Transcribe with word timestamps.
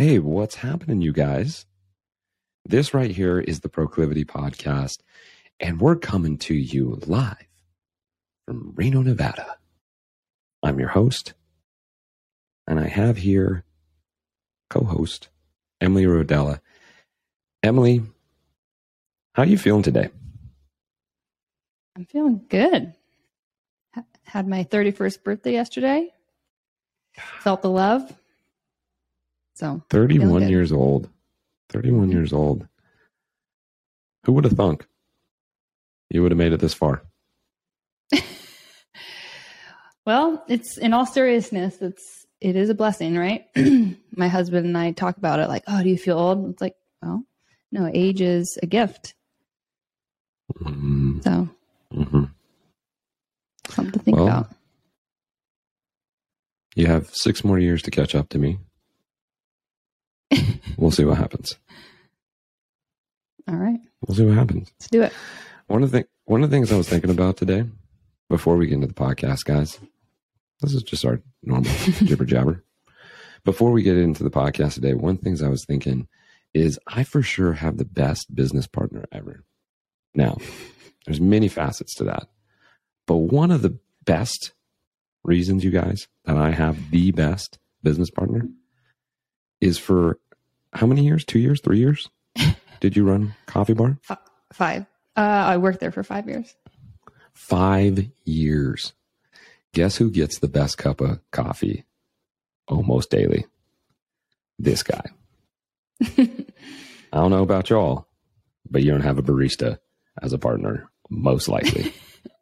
Hey, 0.00 0.18
what's 0.18 0.54
happening, 0.54 1.02
you 1.02 1.12
guys? 1.12 1.66
This 2.64 2.94
right 2.94 3.10
here 3.10 3.38
is 3.38 3.60
the 3.60 3.68
Proclivity 3.68 4.24
Podcast, 4.24 5.00
and 5.60 5.78
we're 5.78 5.94
coming 5.94 6.38
to 6.38 6.54
you 6.54 6.98
live 7.06 7.36
from 8.46 8.72
Reno, 8.76 9.02
Nevada. 9.02 9.58
I'm 10.62 10.78
your 10.78 10.88
host, 10.88 11.34
and 12.66 12.80
I 12.80 12.88
have 12.88 13.18
here 13.18 13.66
co 14.70 14.84
host 14.84 15.28
Emily 15.82 16.06
Rodella. 16.06 16.60
Emily, 17.62 18.02
how 19.34 19.42
are 19.42 19.46
you 19.46 19.58
feeling 19.58 19.82
today? 19.82 20.08
I'm 21.94 22.06
feeling 22.06 22.40
good. 22.48 22.94
Had 24.22 24.48
my 24.48 24.64
31st 24.64 25.22
birthday 25.22 25.52
yesterday. 25.52 26.08
Felt 27.40 27.60
the 27.60 27.68
love. 27.68 28.10
So 29.60 29.82
31 29.90 30.48
years 30.48 30.72
old. 30.72 31.10
31 31.68 32.00
mm-hmm. 32.00 32.12
years 32.12 32.32
old. 32.32 32.66
Who 34.24 34.32
would 34.32 34.44
have 34.44 34.54
thunk 34.54 34.86
you 36.08 36.22
would 36.22 36.32
have 36.32 36.38
made 36.38 36.54
it 36.54 36.60
this 36.60 36.72
far? 36.72 37.02
well, 40.06 40.42
it's 40.48 40.78
in 40.78 40.94
all 40.94 41.04
seriousness, 41.04 41.76
it's 41.82 42.26
it 42.40 42.56
is 42.56 42.70
a 42.70 42.74
blessing, 42.74 43.18
right? 43.18 43.44
My 44.16 44.28
husband 44.28 44.64
and 44.64 44.78
I 44.78 44.92
talk 44.92 45.18
about 45.18 45.40
it 45.40 45.48
like, 45.48 45.64
oh, 45.68 45.82
do 45.82 45.90
you 45.90 45.98
feel 45.98 46.18
old? 46.18 46.48
It's 46.48 46.62
like, 46.62 46.76
well, 47.02 47.22
no, 47.70 47.90
age 47.92 48.22
is 48.22 48.58
a 48.62 48.66
gift. 48.66 49.14
Mm-hmm. 50.58 51.20
So, 51.20 51.50
mm-hmm. 51.92 52.24
something 53.68 53.92
to 53.92 53.98
think 53.98 54.16
well, 54.16 54.26
about. 54.26 54.50
You 56.74 56.86
have 56.86 57.14
six 57.14 57.44
more 57.44 57.58
years 57.58 57.82
to 57.82 57.90
catch 57.90 58.14
up 58.14 58.30
to 58.30 58.38
me. 58.38 58.58
We'll 60.80 60.90
see 60.90 61.04
what 61.04 61.18
happens. 61.18 61.56
All 63.48 63.56
right. 63.56 63.80
We'll 64.06 64.16
see 64.16 64.24
what 64.24 64.36
happens. 64.36 64.72
Let's 64.80 64.90
do 64.90 65.02
it. 65.02 65.12
One 65.66 65.82
of 65.82 65.90
the 65.90 66.06
one 66.24 66.42
of 66.42 66.50
the 66.50 66.56
things 66.56 66.72
I 66.72 66.76
was 66.76 66.88
thinking 66.88 67.10
about 67.10 67.36
today, 67.36 67.64
before 68.28 68.56
we 68.56 68.66
get 68.66 68.74
into 68.74 68.86
the 68.86 68.94
podcast, 68.94 69.44
guys, 69.44 69.78
this 70.60 70.74
is 70.74 70.82
just 70.82 71.04
our 71.04 71.20
normal 71.42 71.70
jibber 72.04 72.24
jabber. 72.24 72.64
Before 73.44 73.70
we 73.70 73.82
get 73.82 73.96
into 73.96 74.22
the 74.22 74.30
podcast 74.30 74.74
today, 74.74 74.94
one 74.94 75.12
of 75.12 75.18
the 75.18 75.24
things 75.24 75.42
I 75.42 75.48
was 75.48 75.64
thinking 75.64 76.08
is 76.52 76.78
I 76.86 77.04
for 77.04 77.22
sure 77.22 77.54
have 77.54 77.76
the 77.76 77.84
best 77.84 78.34
business 78.34 78.66
partner 78.66 79.04
ever. 79.12 79.44
Now, 80.14 80.38
there's 81.06 81.20
many 81.20 81.48
facets 81.48 81.94
to 81.96 82.04
that. 82.04 82.28
But 83.06 83.16
one 83.16 83.50
of 83.50 83.62
the 83.62 83.78
best 84.04 84.52
reasons, 85.24 85.64
you 85.64 85.70
guys, 85.70 86.08
that 86.24 86.36
I 86.36 86.50
have 86.50 86.90
the 86.90 87.12
best 87.12 87.58
business 87.82 88.10
partner 88.10 88.48
is 89.60 89.78
for 89.78 90.18
how 90.72 90.86
many 90.86 91.04
years? 91.04 91.24
Two 91.24 91.38
years? 91.38 91.60
Three 91.60 91.78
years? 91.78 92.08
Did 92.80 92.96
you 92.96 93.04
run 93.04 93.34
Coffee 93.46 93.74
Bar? 93.74 93.98
Five. 94.52 94.86
Uh, 95.16 95.20
I 95.20 95.56
worked 95.58 95.80
there 95.80 95.90
for 95.90 96.02
five 96.02 96.28
years. 96.28 96.54
Five 97.34 98.06
years. 98.24 98.92
Guess 99.72 99.96
who 99.96 100.10
gets 100.10 100.38
the 100.38 100.48
best 100.48 100.78
cup 100.78 101.00
of 101.00 101.20
coffee 101.30 101.84
almost 102.68 103.10
daily? 103.10 103.46
This 104.58 104.82
guy. 104.82 105.04
I 106.02 106.26
don't 107.12 107.30
know 107.30 107.42
about 107.42 107.70
y'all, 107.70 108.08
but 108.68 108.82
you 108.82 108.90
don't 108.90 109.02
have 109.02 109.18
a 109.18 109.22
barista 109.22 109.78
as 110.22 110.32
a 110.32 110.38
partner, 110.38 110.90
most 111.08 111.48
likely. 111.48 111.92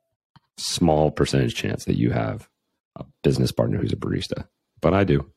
Small 0.57 1.11
percentage 1.11 1.55
chance 1.55 1.85
that 1.85 1.97
you 1.97 2.11
have 2.11 2.49
a 2.97 3.05
business 3.23 3.53
partner 3.53 3.79
who's 3.79 3.93
a 3.93 3.97
barista, 3.97 4.47
but 4.81 4.95
I 4.95 5.05
do. 5.05 5.31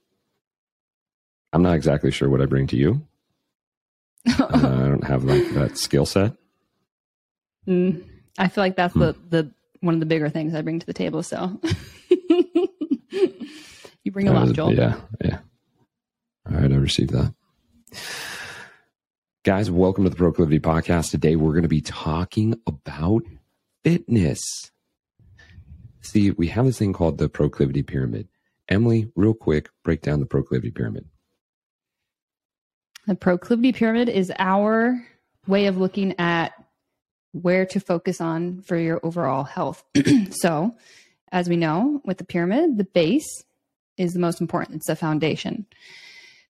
I'm 1.54 1.64
not 1.64 1.76
exactly 1.76 2.12
sure 2.12 2.30
what 2.30 2.42
I 2.42 2.46
bring 2.46 2.68
to 2.68 2.78
you. 2.78 3.06
uh, 4.40 4.48
I 4.54 4.60
don't 4.60 5.04
have 5.04 5.24
like 5.24 5.50
that 5.54 5.78
skill 5.78 6.06
set. 6.06 6.34
Mm, 7.68 8.04
I 8.38 8.48
feel 8.48 8.64
like 8.64 8.76
that's 8.76 8.94
hmm. 8.94 9.00
the 9.00 9.16
the 9.30 9.52
one 9.82 9.94
of 9.94 10.00
the 10.00 10.06
bigger 10.06 10.30
things 10.30 10.54
I 10.56 10.62
bring 10.62 10.80
to 10.80 10.86
the 10.86 10.94
table. 10.94 11.24
So 11.24 11.60
you 12.30 14.12
bring 14.12 14.28
a 14.28 14.34
lot, 14.34 14.54
Joel. 14.54 14.74
Yeah, 14.74 14.96
yeah. 15.24 15.40
All 16.50 16.58
right, 16.58 16.72
I 16.72 16.76
received 16.76 17.12
that. 17.12 17.34
Guys, 19.44 19.72
welcome 19.72 20.04
to 20.04 20.10
the 20.10 20.16
Proclivity 20.16 20.60
Podcast. 20.60 21.12
Today 21.12 21.36
we're 21.36 21.52
going 21.52 21.64
to 21.64 21.68
be 21.68 21.82
talking 21.82 22.60
about 22.68 23.24
fitness. 23.84 24.40
See, 26.02 26.32
we 26.32 26.48
have 26.48 26.66
this 26.66 26.78
thing 26.78 26.94
called 26.94 27.18
the 27.18 27.28
Proclivity 27.28 27.84
Pyramid. 27.84 28.28
Emily, 28.70 29.12
real 29.16 29.34
quick, 29.34 29.70
break 29.84 30.02
down 30.02 30.20
the 30.20 30.26
Proclivity 30.26 30.72
Pyramid. 30.72 31.08
The 33.08 33.16
Proclivity 33.16 33.72
Pyramid 33.72 34.10
is 34.10 34.32
our 34.38 35.04
way 35.48 35.66
of 35.66 35.78
looking 35.78 36.20
at 36.20 36.54
where 37.32 37.66
to 37.66 37.80
focus 37.80 38.22
on 38.22 38.62
for 38.62 38.78
your 38.78 39.00
overall 39.04 39.44
health. 39.44 39.84
so, 40.32 40.76
as 41.32 41.50
we 41.50 41.56
know, 41.56 42.02
with 42.06 42.20
the 42.20 42.26
pyramid, 42.26 42.78
the 42.78 42.84
base 42.84 43.44
is 43.98 44.14
the 44.14 44.20
most 44.20 44.40
important, 44.40 44.78
it's 44.78 44.88
the 44.88 44.96
foundation. 44.96 45.66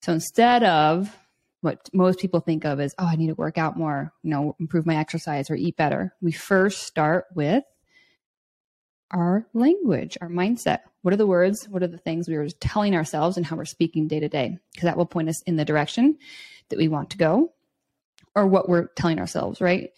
So, 0.02 0.12
instead 0.12 0.64
of 0.64 1.16
what 1.62 1.90
most 1.94 2.20
people 2.20 2.40
think 2.40 2.66
of 2.66 2.80
as, 2.80 2.94
oh, 2.98 3.06
I 3.06 3.16
need 3.16 3.28
to 3.28 3.36
work 3.36 3.58
out 3.58 3.78
more, 3.78 4.12
you 4.24 4.32
know, 4.32 4.56
improve 4.60 4.86
my 4.86 4.98
exercise 4.98 5.50
or 5.50 5.56
eat 5.56 5.78
better. 5.78 6.14
We 6.22 6.32
first 6.32 6.84
start 6.84 7.26
with 7.36 7.64
our 9.12 9.46
language, 9.54 10.18
our 10.22 10.30
mindset. 10.30 10.80
What 11.02 11.14
are 11.14 11.18
the 11.18 11.28
words? 11.28 11.68
What 11.68 11.84
are 11.84 11.88
the 11.88 11.98
things 11.98 12.28
we 12.28 12.36
are 12.36 12.48
telling 12.50 12.96
ourselves 12.96 13.38
and 13.38 13.46
how 13.46 13.56
we're 13.56 13.66
speaking 13.66 14.08
day 14.08 14.20
to 14.20 14.30
day? 14.30 14.58
Because 14.74 14.86
that 14.86 14.98
will 14.98 15.06
point 15.06 15.30
us 15.30 15.42
in 15.44 15.56
the 15.56 15.66
direction 15.66 16.18
that 16.70 16.78
we 16.78 16.88
want 16.88 17.12
to 17.12 17.18
go 17.18 17.54
or 18.36 18.48
what 18.48 18.70
we're 18.70 18.88
telling 18.96 19.20
ourselves, 19.20 19.60
right? 19.62 19.92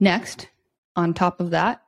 Next, 0.00 0.48
on 0.96 1.14
top 1.14 1.40
of 1.40 1.50
that, 1.50 1.82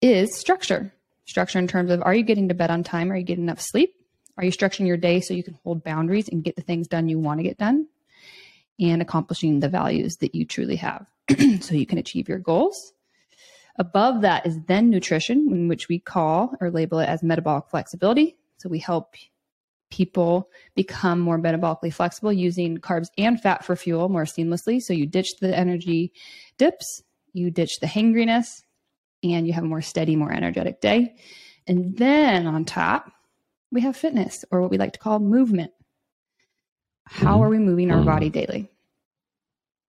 is 0.00 0.38
structure. 0.38 0.92
Structure 1.26 1.58
in 1.58 1.68
terms 1.68 1.90
of 1.90 2.02
are 2.02 2.14
you 2.14 2.22
getting 2.22 2.48
to 2.48 2.54
bed 2.54 2.70
on 2.70 2.82
time? 2.82 3.12
Are 3.12 3.16
you 3.16 3.24
getting 3.24 3.44
enough 3.44 3.60
sleep? 3.60 3.94
Are 4.38 4.44
you 4.44 4.52
structuring 4.52 4.86
your 4.86 4.96
day 4.96 5.20
so 5.20 5.34
you 5.34 5.42
can 5.42 5.58
hold 5.64 5.84
boundaries 5.84 6.28
and 6.28 6.42
get 6.42 6.56
the 6.56 6.62
things 6.62 6.88
done 6.88 7.08
you 7.08 7.18
want 7.18 7.38
to 7.38 7.44
get 7.44 7.58
done? 7.58 7.86
and 8.80 9.02
accomplishing 9.02 9.60
the 9.60 9.68
values 9.68 10.16
that 10.16 10.34
you 10.34 10.46
truly 10.46 10.76
have 10.76 11.06
so 11.60 11.74
you 11.74 11.86
can 11.86 11.98
achieve 11.98 12.28
your 12.28 12.38
goals. 12.38 12.92
Above 13.80 14.20
that 14.20 14.44
is 14.44 14.58
then 14.66 14.90
nutrition, 14.90 15.48
in 15.50 15.66
which 15.66 15.88
we 15.88 15.98
call 15.98 16.54
or 16.60 16.70
label 16.70 16.98
it 16.98 17.08
as 17.08 17.22
metabolic 17.22 17.64
flexibility. 17.70 18.36
So 18.58 18.68
we 18.68 18.78
help 18.78 19.14
people 19.90 20.50
become 20.74 21.18
more 21.18 21.38
metabolically 21.38 21.90
flexible 21.90 22.30
using 22.30 22.76
carbs 22.76 23.06
and 23.16 23.40
fat 23.40 23.64
for 23.64 23.74
fuel 23.76 24.10
more 24.10 24.26
seamlessly. 24.26 24.82
So 24.82 24.92
you 24.92 25.06
ditch 25.06 25.38
the 25.40 25.56
energy 25.56 26.12
dips, 26.58 27.02
you 27.32 27.50
ditch 27.50 27.80
the 27.80 27.86
hangriness, 27.86 28.62
and 29.22 29.46
you 29.46 29.54
have 29.54 29.64
a 29.64 29.66
more 29.66 29.80
steady, 29.80 30.14
more 30.14 30.30
energetic 30.30 30.82
day. 30.82 31.16
And 31.66 31.96
then 31.96 32.46
on 32.46 32.66
top, 32.66 33.10
we 33.72 33.80
have 33.80 33.96
fitness 33.96 34.44
or 34.50 34.60
what 34.60 34.70
we 34.70 34.76
like 34.76 34.92
to 34.92 34.98
call 34.98 35.20
movement. 35.20 35.72
How 37.06 37.36
mm-hmm. 37.36 37.42
are 37.44 37.48
we 37.48 37.58
moving 37.58 37.90
our 37.90 37.96
mm-hmm. 37.96 38.06
body 38.06 38.28
daily? 38.28 38.70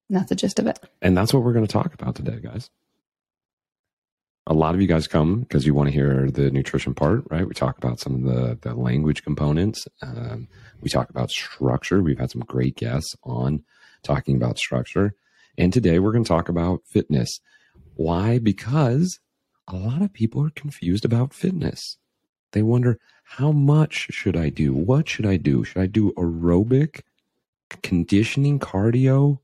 And 0.08 0.18
that's 0.18 0.30
the 0.30 0.36
gist 0.36 0.60
of 0.60 0.68
it. 0.68 0.80
And 1.02 1.18
that's 1.18 1.34
what 1.34 1.44
we're 1.44 1.54
going 1.54 1.68
to 1.68 1.72
talk 1.72 1.94
about 1.94 2.16
today, 2.16 2.40
guys. 2.42 2.70
A 4.48 4.54
lot 4.54 4.74
of 4.74 4.82
you 4.82 4.88
guys 4.88 5.08
come 5.08 5.42
because 5.42 5.66
you 5.66 5.74
want 5.74 5.88
to 5.88 5.94
hear 5.94 6.32
the 6.32 6.50
nutrition 6.50 6.94
part, 6.96 7.24
right? 7.30 7.48
We 7.48 7.54
talk 7.54 7.78
about 7.78 8.00
some 8.00 8.16
of 8.16 8.24
the, 8.24 8.58
the 8.62 8.74
language 8.74 9.24
components. 9.24 9.88
Um, 10.02 10.48
we 10.82 10.90
talk 10.90 11.10
about 11.10 11.30
structure. 11.30 12.02
We've 12.02 12.20
had 12.20 12.32
some 12.32 12.42
great 12.42 12.76
guests 12.76 13.16
on 13.24 13.64
talking 14.04 14.36
about 14.36 14.58
structure. 14.58 15.14
And 15.58 15.72
today 15.72 16.00
we're 16.00 16.12
going 16.12 16.24
to 16.24 16.28
talk 16.28 16.50
about 16.50 16.82
fitness. 16.88 17.40
Why? 17.96 18.40
Because 18.40 19.20
a 19.68 19.76
lot 19.76 20.02
of 20.02 20.12
people 20.12 20.44
are 20.44 20.52
confused 20.52 21.06
about 21.06 21.34
fitness. 21.34 21.98
They 22.52 22.64
wonder, 22.64 22.98
how 23.24 23.52
much 23.52 24.08
should 24.10 24.36
I 24.36 24.50
do? 24.50 24.74
What 24.74 25.08
should 25.08 25.26
I 25.26 25.38
do? 25.38 25.64
Should 25.64 25.82
I 25.82 25.86
do 25.86 26.12
aerobic? 26.14 27.02
conditioning, 27.82 28.60
cardio? 28.60 29.40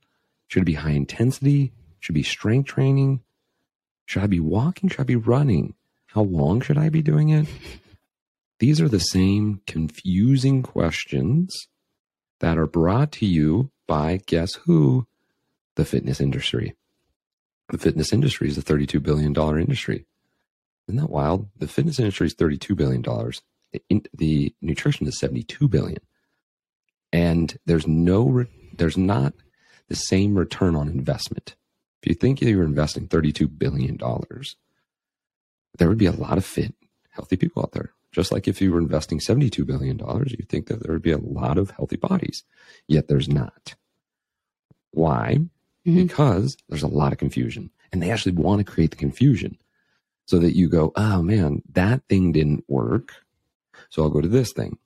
Should 0.47 0.63
it 0.63 0.65
be 0.65 0.73
high 0.73 0.91
intensity? 0.91 1.73
Should 1.99 2.13
it 2.13 2.19
be 2.19 2.23
strength 2.23 2.67
training? 2.67 3.21
Should 4.07 4.23
I 4.23 4.27
be 4.27 4.39
walking? 4.39 4.89
Should 4.89 5.01
I 5.01 5.03
be 5.03 5.15
running? 5.15 5.75
How 6.07 6.23
long 6.23 6.61
should 6.61 6.79
I 6.79 6.89
be 6.89 7.03
doing 7.03 7.29
it? 7.29 7.47
These 8.57 8.81
are 8.81 8.89
the 8.89 8.99
same 8.99 9.61
confusing 9.67 10.63
questions 10.63 11.67
that 12.39 12.57
are 12.57 12.65
brought 12.65 13.11
to 13.13 13.27
you 13.27 13.69
by 13.87 14.21
guess 14.25 14.55
who? 14.65 15.05
The 15.75 15.85
fitness 15.85 16.19
industry. 16.19 16.73
The 17.69 17.77
fitness 17.77 18.11
industry 18.11 18.47
is 18.47 18.57
a 18.57 18.63
$32 18.63 19.03
billion 19.03 19.35
industry. 19.35 20.07
Isn't 20.87 20.99
that 20.99 21.11
wild? 21.11 21.49
The 21.55 21.67
fitness 21.67 21.99
industry 21.99 22.25
is 22.25 22.33
$32 22.33 22.75
billion. 22.75 23.03
The, 23.03 24.03
the 24.17 24.55
nutrition 24.59 25.05
is 25.05 25.19
72 25.19 25.67
billion 25.67 25.99
and 27.11 27.57
there's 27.65 27.87
no 27.87 28.45
there's 28.77 28.97
not 28.97 29.33
the 29.87 29.95
same 29.95 30.37
return 30.37 30.75
on 30.75 30.89
investment. 30.89 31.55
If 32.01 32.09
you 32.09 32.13
think 32.13 32.41
you're 32.41 32.63
investing 32.63 33.07
32 33.07 33.47
billion 33.47 33.97
dollars, 33.97 34.55
there 35.77 35.89
would 35.89 35.97
be 35.97 36.05
a 36.05 36.11
lot 36.11 36.37
of 36.37 36.45
fit, 36.45 36.73
healthy 37.09 37.35
people 37.35 37.63
out 37.63 37.71
there. 37.71 37.91
Just 38.11 38.31
like 38.31 38.47
if 38.47 38.61
you 38.61 38.71
were 38.71 38.79
investing 38.79 39.19
$72 39.19 39.65
billion, 39.65 39.99
you'd 39.99 40.49
think 40.49 40.67
that 40.67 40.81
there 40.81 40.93
would 40.93 41.01
be 41.01 41.11
a 41.11 41.17
lot 41.17 41.57
of 41.57 41.71
healthy 41.71 41.97
bodies, 41.97 42.43
yet 42.87 43.07
there's 43.07 43.27
not. 43.27 43.75
Why? 44.91 45.39
Mm-hmm. 45.85 46.03
Because 46.03 46.57
there's 46.69 46.83
a 46.83 46.87
lot 46.87 47.11
of 47.11 47.19
confusion. 47.19 47.69
And 47.91 48.01
they 48.01 48.11
actually 48.11 48.33
want 48.33 48.59
to 48.59 48.71
create 48.71 48.91
the 48.91 48.97
confusion 48.97 49.57
so 50.25 50.39
that 50.39 50.55
you 50.55 50.67
go, 50.67 50.91
oh 50.95 51.21
man, 51.21 51.61
that 51.71 52.01
thing 52.09 52.31
didn't 52.31 52.65
work. 52.67 53.13
So 53.89 54.03
I'll 54.03 54.09
go 54.09 54.21
to 54.21 54.27
this 54.27 54.51
thing. 54.51 54.77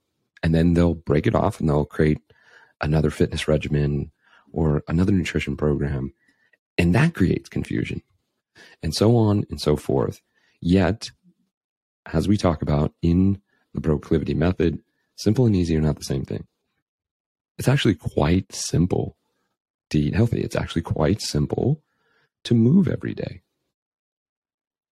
And 0.43 0.53
then 0.53 0.73
they'll 0.73 0.93
break 0.93 1.25
it 1.25 1.35
off 1.35 1.59
and 1.59 1.69
they'll 1.69 1.85
create 1.85 2.19
another 2.81 3.09
fitness 3.09 3.47
regimen 3.47 4.11
or 4.51 4.83
another 4.87 5.11
nutrition 5.11 5.55
program. 5.55 6.13
And 6.77 6.95
that 6.95 7.13
creates 7.13 7.49
confusion 7.49 8.01
and 8.81 8.93
so 8.93 9.15
on 9.15 9.45
and 9.49 9.59
so 9.59 9.75
forth. 9.75 10.21
Yet, 10.59 11.11
as 12.11 12.27
we 12.27 12.37
talk 12.37 12.61
about 12.61 12.93
in 13.01 13.41
the 13.73 13.81
proclivity 13.81 14.33
method, 14.33 14.79
simple 15.15 15.45
and 15.45 15.55
easy 15.55 15.75
are 15.77 15.81
not 15.81 15.97
the 15.97 16.03
same 16.03 16.25
thing. 16.25 16.47
It's 17.57 17.67
actually 17.67 17.95
quite 17.95 18.53
simple 18.53 19.17
to 19.89 19.99
eat 19.99 20.15
healthy. 20.15 20.41
It's 20.41 20.55
actually 20.55 20.81
quite 20.81 21.21
simple 21.21 21.81
to 22.43 22.55
move 22.55 22.87
every 22.87 23.13
day. 23.13 23.41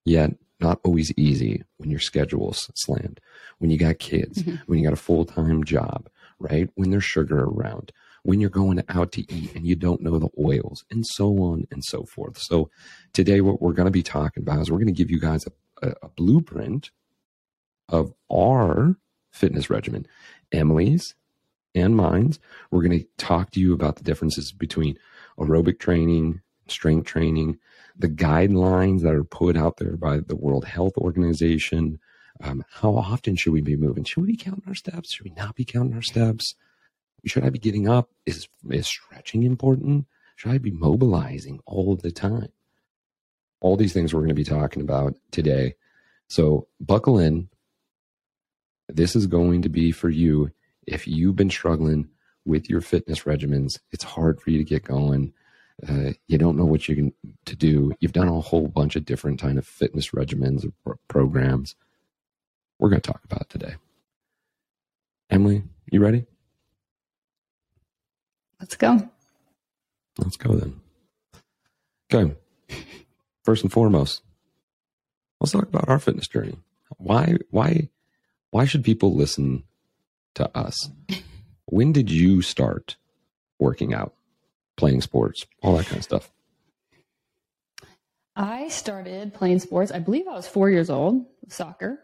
Yet, 0.05 0.35
not 0.59 0.79
always 0.83 1.11
easy 1.17 1.63
when 1.77 1.89
your 1.89 1.99
schedule's 1.99 2.69
slammed, 2.75 3.19
when 3.59 3.71
you 3.71 3.77
got 3.77 3.99
kids, 3.99 4.43
mm-hmm. 4.43 4.57
when 4.65 4.79
you 4.79 4.85
got 4.85 4.93
a 4.93 5.01
full 5.01 5.25
time 5.25 5.63
job, 5.63 6.09
right? 6.37 6.69
When 6.75 6.91
there's 6.91 7.05
sugar 7.05 7.43
around, 7.43 7.91
when 8.23 8.39
you're 8.39 8.49
going 8.49 8.83
out 8.89 9.11
to 9.13 9.33
eat 9.33 9.55
and 9.55 9.65
you 9.65 9.75
don't 9.75 10.01
know 10.01 10.19
the 10.19 10.29
oils, 10.39 10.83
and 10.91 11.05
so 11.05 11.37
on 11.39 11.67
and 11.71 11.83
so 11.83 12.03
forth. 12.03 12.37
So, 12.37 12.69
today, 13.13 13.41
what 13.41 13.61
we're 13.61 13.73
going 13.73 13.87
to 13.87 13.91
be 13.91 14.03
talking 14.03 14.43
about 14.43 14.59
is 14.59 14.71
we're 14.71 14.77
going 14.77 14.87
to 14.87 14.93
give 14.93 15.11
you 15.11 15.19
guys 15.19 15.45
a, 15.47 15.87
a, 15.87 15.93
a 16.03 16.09
blueprint 16.09 16.91
of 17.87 18.13
our 18.31 18.95
fitness 19.31 19.69
regimen, 19.69 20.05
Emily's 20.51 21.15
and 21.75 21.95
mine's. 21.95 22.39
We're 22.71 22.83
going 22.83 22.99
to 22.99 23.07
talk 23.17 23.51
to 23.51 23.59
you 23.59 23.73
about 23.73 23.97
the 23.97 24.03
differences 24.03 24.51
between 24.51 24.97
aerobic 25.37 25.79
training, 25.79 26.41
strength 26.67 27.07
training, 27.07 27.59
the 27.97 28.09
guidelines 28.09 29.01
that 29.01 29.13
are 29.13 29.23
put 29.23 29.57
out 29.57 29.77
there 29.77 29.97
by 29.97 30.19
the 30.19 30.35
World 30.35 30.65
Health 30.65 30.93
Organization. 30.97 31.99
Um, 32.41 32.63
how 32.69 32.95
often 32.95 33.35
should 33.35 33.53
we 33.53 33.61
be 33.61 33.75
moving? 33.75 34.03
Should 34.03 34.21
we 34.21 34.31
be 34.31 34.37
counting 34.37 34.63
our 34.67 34.75
steps? 34.75 35.13
Should 35.13 35.25
we 35.25 35.33
not 35.35 35.55
be 35.55 35.65
counting 35.65 35.95
our 35.95 36.01
steps? 36.01 36.55
Should 37.25 37.43
I 37.43 37.49
be 37.49 37.59
getting 37.59 37.87
up? 37.87 38.09
Is, 38.25 38.47
is 38.69 38.87
stretching 38.87 39.43
important? 39.43 40.05
Should 40.35 40.51
I 40.51 40.57
be 40.57 40.71
mobilizing 40.71 41.59
all 41.65 41.95
the 41.95 42.11
time? 42.11 42.49
All 43.61 43.75
these 43.75 43.93
things 43.93 44.13
we're 44.13 44.21
going 44.21 44.29
to 44.29 44.35
be 44.35 44.43
talking 44.43 44.81
about 44.81 45.15
today. 45.31 45.75
So 46.27 46.67
buckle 46.79 47.19
in. 47.19 47.49
This 48.87 49.15
is 49.15 49.27
going 49.27 49.61
to 49.63 49.69
be 49.69 49.91
for 49.91 50.09
you 50.09 50.51
if 50.87 51.07
you've 51.07 51.35
been 51.35 51.49
struggling 51.49 52.09
with 52.45 52.69
your 52.69 52.81
fitness 52.81 53.23
regimens. 53.23 53.79
It's 53.91 54.03
hard 54.03 54.41
for 54.41 54.49
you 54.49 54.57
to 54.57 54.63
get 54.63 54.83
going 54.83 55.33
uh, 55.87 56.11
you 56.27 56.37
don't 56.37 56.57
know 56.57 56.65
what 56.65 56.87
you 56.87 56.95
can 56.95 57.13
to 57.45 57.55
do. 57.55 57.93
You've 57.99 58.13
done 58.13 58.27
a 58.27 58.41
whole 58.41 58.67
bunch 58.67 58.95
of 58.95 59.05
different 59.05 59.39
kind 59.39 59.57
of 59.57 59.65
fitness 59.65 60.09
regimens 60.09 60.69
or 60.85 60.97
programs. 61.07 61.75
We're 62.79 62.89
going 62.89 63.01
to 63.01 63.11
talk 63.11 63.23
about 63.23 63.49
today. 63.49 63.75
Emily, 65.29 65.63
you 65.91 66.01
ready? 66.01 66.25
Let's 68.59 68.75
go. 68.75 69.09
Let's 70.17 70.37
go 70.37 70.53
then. 70.53 70.79
Okay. 72.11 72.35
First 73.43 73.63
and 73.63 73.71
foremost, 73.71 74.21
let's 75.39 75.53
talk 75.53 75.63
about 75.63 75.89
our 75.89 75.99
fitness 75.99 76.27
journey. 76.27 76.57
Why 76.97 77.37
why 77.51 77.89
why 78.51 78.65
should 78.65 78.83
people 78.83 79.15
listen 79.15 79.63
to 80.35 80.55
us? 80.57 80.89
When 81.65 81.93
did 81.93 82.11
you 82.11 82.41
start 82.41 82.97
working 83.59 83.93
out? 83.93 84.13
playing 84.79 85.01
sports, 85.01 85.45
all 85.61 85.75
that 85.77 85.85
kind 85.85 85.97
of 85.97 86.03
stuff? 86.03 86.31
I 88.35 88.69
started 88.69 89.33
playing 89.33 89.59
sports. 89.59 89.91
I 89.91 89.99
believe 89.99 90.27
I 90.27 90.33
was 90.33 90.47
four 90.47 90.69
years 90.69 90.89
old. 90.89 91.25
Soccer. 91.49 91.99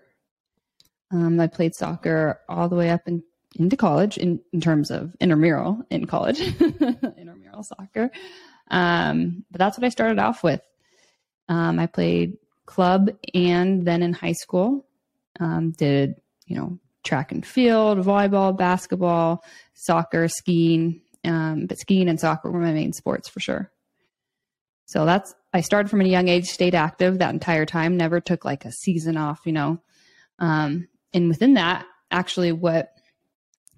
Um, 1.12 1.40
I 1.40 1.48
played 1.48 1.74
soccer 1.74 2.42
all 2.50 2.68
the 2.68 2.76
way 2.76 2.90
up 2.90 3.08
in, 3.08 3.24
into 3.56 3.78
college 3.78 4.18
in, 4.18 4.40
in 4.54 4.62
terms 4.62 4.92
of 4.92 5.16
intramural 5.20 5.82
in 5.90 6.06
college, 6.06 6.40
intramural 7.18 7.64
soccer. 7.64 8.12
Um, 8.70 9.46
but 9.52 9.60
that's 9.60 9.78
what 9.78 9.86
I 9.86 9.90
started 9.90 10.20
off 10.20 10.44
with. 10.44 10.62
Um, 11.48 11.80
I 11.80 11.88
played 11.88 12.38
club 12.66 13.12
and 13.34 13.86
then 13.86 14.02
in 14.02 14.14
high 14.14 14.34
school, 14.34 14.86
um, 15.40 15.72
did, 15.72 16.16
you 16.48 16.56
know, 16.56 16.80
track 17.04 17.32
and 17.32 17.46
field, 17.46 18.00
volleyball, 18.00 18.58
basketball, 18.58 19.44
soccer, 19.74 20.28
skiing, 20.28 21.02
um, 21.24 21.68
but 21.68 21.78
skiing 21.78 22.10
and 22.10 22.20
soccer 22.20 22.52
were 22.52 22.60
my 22.60 22.74
main 22.74 22.94
sports 22.94 23.30
for 23.30 23.40
sure. 23.40 23.72
So 24.86 25.06
that's, 25.06 25.34
I 25.54 25.62
started 25.62 25.90
from 25.90 26.02
a 26.02 26.06
young 26.06 26.28
age, 26.28 26.48
stayed 26.48 26.76
active 26.76 27.20
that 27.20 27.34
entire 27.34 27.66
time, 27.66 27.98
never 27.98 28.20
took 28.20 28.46
like 28.46 28.66
a 28.66 28.72
season 28.72 29.18
off, 29.18 29.42
you 29.46 29.52
know. 29.52 29.80
Um, 30.40 30.88
and 31.14 31.30
within 31.30 31.56
that, 31.56 31.86
actually, 32.12 32.52
what 32.52 32.95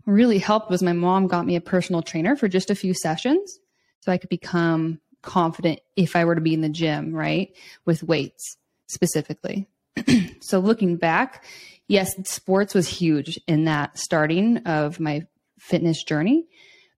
really 0.07 0.39
helped 0.39 0.71
was 0.71 0.81
my 0.81 0.93
mom 0.93 1.27
got 1.27 1.45
me 1.45 1.55
a 1.55 1.61
personal 1.61 2.01
trainer 2.01 2.35
for 2.35 2.47
just 2.47 2.71
a 2.71 2.75
few 2.75 2.93
sessions 2.93 3.59
so 3.99 4.11
I 4.11 4.17
could 4.17 4.29
become 4.29 4.99
confident 5.21 5.79
if 5.95 6.15
I 6.15 6.25
were 6.25 6.35
to 6.35 6.41
be 6.41 6.53
in 6.53 6.61
the 6.61 6.69
gym, 6.69 7.13
right? 7.13 7.53
With 7.85 8.03
weights 8.03 8.57
specifically. 8.87 9.67
so 10.41 10.59
looking 10.59 10.95
back, 10.95 11.45
yes, 11.87 12.15
sports 12.27 12.73
was 12.73 12.87
huge 12.87 13.39
in 13.47 13.65
that 13.65 13.99
starting 13.99 14.57
of 14.59 14.99
my 14.99 15.27
fitness 15.59 16.03
journey 16.03 16.47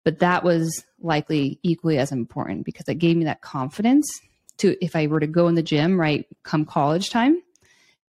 but 0.03 0.19
that 0.19 0.43
was 0.43 0.85
likely 0.99 1.59
equally 1.63 1.97
as 1.97 2.11
important 2.11 2.65
because 2.65 2.87
it 2.87 2.95
gave 2.95 3.17
me 3.17 3.25
that 3.25 3.41
confidence 3.41 4.09
to 4.57 4.75
if 4.83 4.95
I 4.95 5.07
were 5.07 5.19
to 5.19 5.27
go 5.27 5.47
in 5.47 5.55
the 5.55 5.63
gym 5.63 5.99
right 5.99 6.25
come 6.43 6.65
college 6.65 7.09
time 7.09 7.41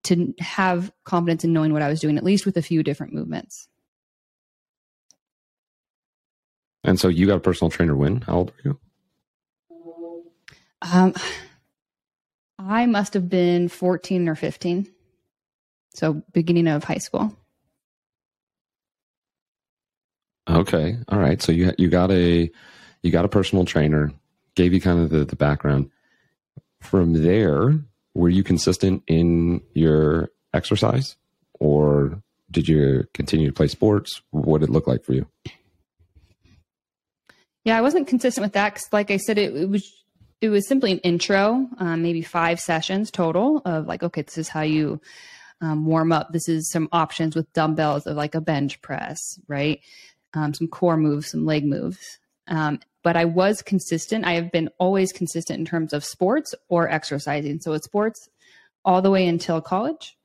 to 0.03 0.33
have 0.39 0.91
confidence 1.03 1.43
in 1.43 1.53
knowing 1.53 1.73
what 1.73 1.81
I 1.81 1.89
was 1.89 1.99
doing 1.99 2.17
at 2.17 2.23
least 2.23 2.45
with 2.45 2.57
a 2.57 2.61
few 2.61 2.81
different 2.81 3.13
movements. 3.13 3.67
And 6.83 6.99
so 6.99 7.07
you 7.07 7.27
got 7.27 7.37
a 7.37 7.41
personal 7.41 7.69
trainer 7.69 7.95
when? 7.95 8.21
How 8.21 8.37
old 8.37 8.51
were 8.51 8.71
you? 8.71 8.79
Um 10.81 11.13
I 12.57 12.85
must 12.85 13.13
have 13.13 13.29
been 13.29 13.69
14 13.69 14.29
or 14.29 14.35
15. 14.35 14.87
So 15.93 16.21
beginning 16.31 16.67
of 16.67 16.83
high 16.83 16.97
school. 16.97 17.35
Okay. 20.49 20.97
All 21.09 21.19
right. 21.19 21.41
So 21.41 21.51
you 21.51 21.73
you 21.77 21.89
got 21.89 22.11
a 22.11 22.49
you 23.03 23.11
got 23.11 23.25
a 23.25 23.29
personal 23.29 23.65
trainer, 23.65 24.11
gave 24.55 24.73
you 24.73 24.81
kind 24.81 24.99
of 24.99 25.09
the, 25.09 25.25
the 25.25 25.35
background. 25.35 25.89
From 26.79 27.13
there, 27.23 27.79
were 28.15 28.29
you 28.29 28.43
consistent 28.43 29.03
in 29.07 29.61
your 29.73 30.29
exercise 30.53 31.15
or 31.59 32.21
did 32.49 32.67
you 32.67 33.07
continue 33.13 33.47
to 33.47 33.53
play 33.53 33.67
sports? 33.67 34.21
What 34.31 34.59
did 34.59 34.69
it 34.69 34.73
look 34.73 34.87
like 34.87 35.03
for 35.03 35.13
you? 35.13 35.27
Yeah, 37.63 37.77
I 37.77 37.81
wasn't 37.81 38.07
consistent 38.07 38.43
with 38.43 38.53
that 38.53 38.73
because, 38.73 38.87
like 38.91 39.11
I 39.11 39.17
said, 39.17 39.37
it, 39.37 39.55
it, 39.55 39.69
was 39.69 39.91
it 40.41 40.49
was 40.49 40.67
simply 40.67 40.91
an 40.93 40.99
intro, 40.99 41.67
um, 41.77 42.01
maybe 42.01 42.21
five 42.21 42.59
sessions 42.59 43.11
total 43.11 43.61
of 43.65 43.85
like, 43.85 44.03
okay, 44.03 44.23
this 44.23 44.37
is 44.37 44.49
how 44.49 44.61
you 44.61 44.99
um, 45.61 45.85
warm 45.85 46.11
up. 46.11 46.31
This 46.33 46.49
is 46.49 46.71
some 46.71 46.89
options 46.91 47.35
with 47.35 47.51
dumbbells 47.53 48.07
of 48.07 48.17
like 48.17 48.33
a 48.33 48.41
bench 48.41 48.81
press, 48.81 49.19
right? 49.47 49.79
um, 50.33 50.53
some 50.53 50.67
core 50.67 50.97
moves, 50.97 51.31
some 51.31 51.45
leg 51.45 51.65
moves. 51.65 52.19
Um, 52.47 52.79
but 53.03 53.17
I 53.17 53.25
was 53.25 53.61
consistent. 53.61 54.25
I 54.25 54.33
have 54.33 54.51
been 54.51 54.69
always 54.77 55.11
consistent 55.11 55.59
in 55.59 55.65
terms 55.65 55.93
of 55.93 56.03
sports 56.03 56.53
or 56.69 56.89
exercising. 56.89 57.59
So 57.59 57.73
it's 57.73 57.85
sports 57.85 58.29
all 58.85 59.01
the 59.01 59.11
way 59.11 59.27
until 59.27 59.61
college. 59.61 60.17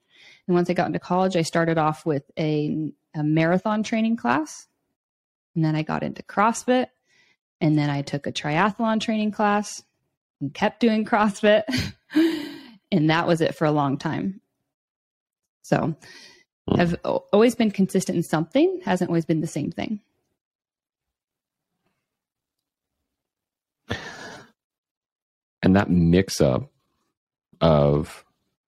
And 0.46 0.54
once 0.54 0.70
I 0.70 0.74
got 0.74 0.86
into 0.86 0.98
college, 0.98 1.36
I 1.36 1.42
started 1.42 1.78
off 1.78 2.06
with 2.06 2.22
a, 2.38 2.92
a 3.14 3.22
marathon 3.22 3.82
training 3.82 4.16
class. 4.16 4.66
And 5.54 5.64
then 5.64 5.74
I 5.74 5.82
got 5.82 6.02
into 6.02 6.22
CrossFit. 6.22 6.88
And 7.60 7.78
then 7.78 7.90
I 7.90 8.02
took 8.02 8.26
a 8.26 8.32
triathlon 8.32 9.00
training 9.00 9.32
class 9.32 9.82
and 10.40 10.52
kept 10.52 10.80
doing 10.80 11.04
CrossFit. 11.04 11.62
and 12.92 13.10
that 13.10 13.26
was 13.26 13.40
it 13.40 13.54
for 13.54 13.64
a 13.64 13.70
long 13.72 13.98
time. 13.98 14.40
So 15.62 15.96
Hmm. 16.68 16.78
have 16.78 16.96
always 17.04 17.54
been 17.54 17.70
consistent 17.70 18.16
in 18.16 18.22
something, 18.24 18.80
hasn't 18.84 19.08
always 19.08 19.24
been 19.24 19.40
the 19.40 19.46
same 19.46 19.70
thing. 19.70 20.00
And 25.62 25.74
that 25.76 25.90
mix 25.90 26.40
up 26.40 26.70
of 27.60 28.24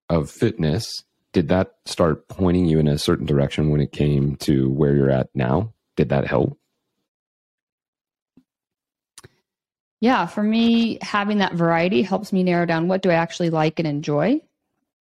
of 0.08 0.30
fitness, 0.30 0.90
did 1.32 1.48
that 1.48 1.74
start 1.84 2.28
pointing 2.28 2.64
you 2.66 2.78
in 2.78 2.88
a 2.88 2.98
certain 2.98 3.26
direction 3.26 3.70
when 3.70 3.80
it 3.80 3.92
came 3.92 4.36
to 4.36 4.70
where 4.70 4.94
you're 4.94 5.10
at 5.10 5.28
now? 5.34 5.74
Did 5.96 6.08
that 6.10 6.26
help? 6.26 6.57
Yeah, 10.00 10.26
for 10.26 10.42
me, 10.42 10.98
having 11.02 11.38
that 11.38 11.54
variety 11.54 12.02
helps 12.02 12.32
me 12.32 12.44
narrow 12.44 12.66
down 12.66 12.88
what 12.88 13.02
do 13.02 13.10
I 13.10 13.14
actually 13.14 13.50
like 13.50 13.78
and 13.78 13.88
enjoy 13.88 14.40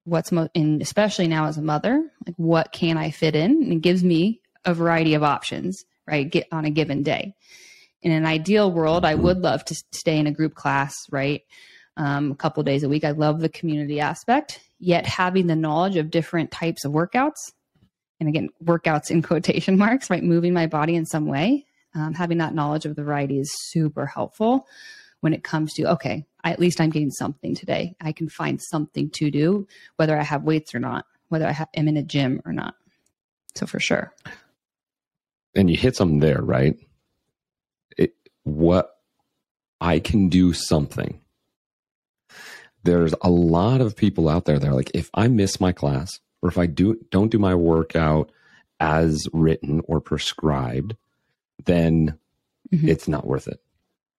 what's 0.07 0.31
most, 0.31 0.51
and 0.55 0.81
especially 0.81 1.27
now 1.27 1.47
as 1.47 1.57
a 1.57 1.61
mother, 1.61 2.09
like 2.25 2.35
what 2.37 2.71
can 2.71 2.97
I 2.97 3.11
fit 3.11 3.35
in? 3.35 3.51
And 3.63 3.73
it 3.73 3.81
gives 3.81 4.03
me 4.03 4.41
a 4.65 4.73
variety 4.73 5.13
of 5.13 5.23
options, 5.23 5.85
right? 6.07 6.29
Get 6.29 6.47
on 6.51 6.65
a 6.65 6.69
given 6.69 7.03
day. 7.03 7.35
In 8.01 8.11
an 8.11 8.25
ideal 8.25 8.71
world, 8.71 9.03
I 9.03 9.15
would 9.15 9.39
love 9.39 9.65
to 9.65 9.75
stay 9.91 10.17
in 10.17 10.25
a 10.25 10.31
group 10.31 10.55
class, 10.55 10.95
right? 11.11 11.41
Um, 11.97 12.31
a 12.31 12.35
couple 12.35 12.63
days 12.63 12.83
a 12.83 12.89
week. 12.89 13.03
I 13.03 13.11
love 13.11 13.39
the 13.39 13.49
community 13.49 13.99
aspect, 13.99 14.61
yet 14.79 15.05
having 15.05 15.47
the 15.47 15.55
knowledge 15.55 15.97
of 15.97 16.09
different 16.09 16.51
types 16.51 16.85
of 16.85 16.91
workouts, 16.91 17.51
and 18.19 18.29
again, 18.29 18.49
workouts 18.63 19.11
in 19.11 19.21
quotation 19.23 19.77
marks, 19.77 20.09
right? 20.09 20.23
Moving 20.23 20.53
my 20.53 20.67
body 20.67 20.95
in 20.95 21.05
some 21.05 21.27
way, 21.27 21.66
um, 21.95 22.13
having 22.13 22.37
that 22.39 22.53
knowledge 22.53 22.85
of 22.85 22.95
the 22.95 23.03
variety 23.03 23.39
is 23.39 23.51
super 23.69 24.05
helpful 24.05 24.67
when 25.21 25.33
it 25.33 25.43
comes 25.43 25.73
to 25.73 25.85
okay 25.85 26.25
I, 26.43 26.51
at 26.51 26.59
least 26.59 26.79
i'm 26.79 26.89
getting 26.89 27.11
something 27.11 27.55
today. 27.55 27.95
I 27.99 28.11
can 28.11 28.29
find 28.29 28.61
something 28.61 29.09
to 29.11 29.31
do 29.31 29.67
whether 29.95 30.17
i 30.17 30.23
have 30.23 30.43
weights 30.43 30.75
or 30.75 30.79
not 30.79 31.05
whether 31.29 31.47
i 31.47 31.51
ha- 31.51 31.67
am 31.73 31.87
in 31.87 31.97
a 31.97 32.03
gym 32.03 32.41
or 32.45 32.53
not. 32.53 32.75
So 33.55 33.65
for 33.65 33.79
sure. 33.79 34.13
And 35.55 35.69
you 35.69 35.77
hit 35.77 35.95
something 35.95 36.19
there 36.19 36.41
right? 36.41 36.77
It, 37.97 38.13
what 38.43 38.97
i 39.81 39.99
can 39.99 40.29
do 40.29 40.53
something. 40.53 41.21
There's 42.83 43.13
a 43.21 43.29
lot 43.29 43.81
of 43.81 43.97
people 43.97 44.29
out 44.29 44.45
there 44.45 44.59
that 44.59 44.67
are 44.67 44.75
like 44.75 44.91
if 44.93 45.09
i 45.13 45.27
miss 45.27 45.59
my 45.59 45.71
class 45.71 46.19
or 46.41 46.49
if 46.49 46.57
i 46.57 46.67
do 46.67 46.99
don't 47.11 47.31
do 47.31 47.39
my 47.39 47.55
workout 47.55 48.31
as 48.79 49.27
written 49.33 49.81
or 49.85 49.99
prescribed 49.99 50.95
then 51.65 52.17
mm-hmm. 52.71 52.87
it's 52.87 53.07
not 53.07 53.25
worth 53.25 53.47
it 53.47 53.61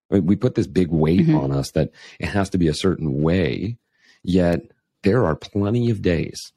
I 0.09 0.15
mean, 0.15 0.25
we 0.25 0.35
put 0.35 0.55
this 0.55 0.67
big 0.67 0.89
weight 0.89 1.21
mm-hmm. 1.21 1.35
on 1.35 1.51
us 1.51 1.71
that 1.71 1.91
it 2.19 2.27
has 2.27 2.49
to 2.51 2.57
be 2.57 2.67
a 2.67 2.73
certain 2.73 3.21
way, 3.21 3.77
yet 4.23 4.61
there 5.03 5.25
are 5.25 5.35
plenty 5.35 5.89
of 5.89 6.01
days 6.01 6.51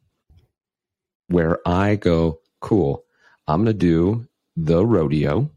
where 1.28 1.58
I 1.66 1.96
go, 1.96 2.40
cool, 2.60 3.04
I'm 3.46 3.64
going 3.64 3.66
to 3.66 3.78
do 3.78 4.28
the 4.56 4.84
rodeo. 4.84 5.50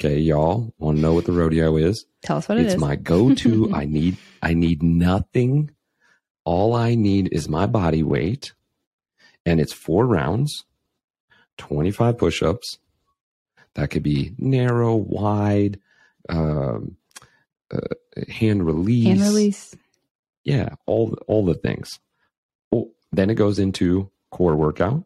Okay, 0.00 0.18
y'all 0.18 0.72
want 0.78 0.98
to 0.98 1.02
know 1.02 1.14
what 1.14 1.24
the 1.24 1.32
rodeo 1.32 1.76
is? 1.76 2.06
Tell 2.22 2.36
us 2.36 2.48
what 2.48 2.58
it's 2.58 2.74
it 2.74 2.76
is. 2.76 2.80
my 2.80 2.94
go-to. 2.94 3.70
I 3.74 3.84
need 3.84 4.16
I 4.42 4.54
need 4.54 4.82
nothing. 4.82 5.70
All 6.44 6.74
I 6.74 6.94
need 6.94 7.30
is 7.32 7.48
my 7.48 7.66
body 7.66 8.02
weight 8.02 8.52
and 9.44 9.60
it's 9.60 9.72
4 9.72 10.06
rounds, 10.06 10.64
25 11.56 12.16
push-ups. 12.18 12.78
That 13.78 13.90
could 13.90 14.02
be 14.02 14.34
narrow, 14.38 14.96
wide, 14.96 15.78
um, 16.28 16.96
uh, 17.70 17.78
hand 18.28 18.66
release, 18.66 19.06
hand 19.06 19.20
release. 19.20 19.72
Yeah, 20.42 20.70
all 20.84 21.16
all 21.28 21.44
the 21.44 21.54
things. 21.54 22.00
Well, 22.72 22.88
then 23.12 23.30
it 23.30 23.36
goes 23.36 23.60
into 23.60 24.10
core 24.32 24.56
workout, 24.56 25.04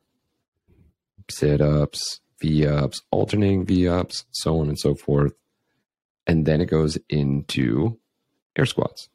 sit 1.31 1.61
ups, 1.61 2.21
V 2.41 2.67
ups, 2.67 3.03
alternating 3.11 3.67
V 3.67 3.89
ups, 3.89 4.25
so 4.31 4.59
on 4.59 4.69
and 4.69 4.79
so 4.79 4.95
forth, 4.95 5.35
and 6.27 6.47
then 6.47 6.63
it 6.63 6.71
goes 6.71 6.97
into 7.11 7.99
air 8.57 8.65
squats. 8.65 9.11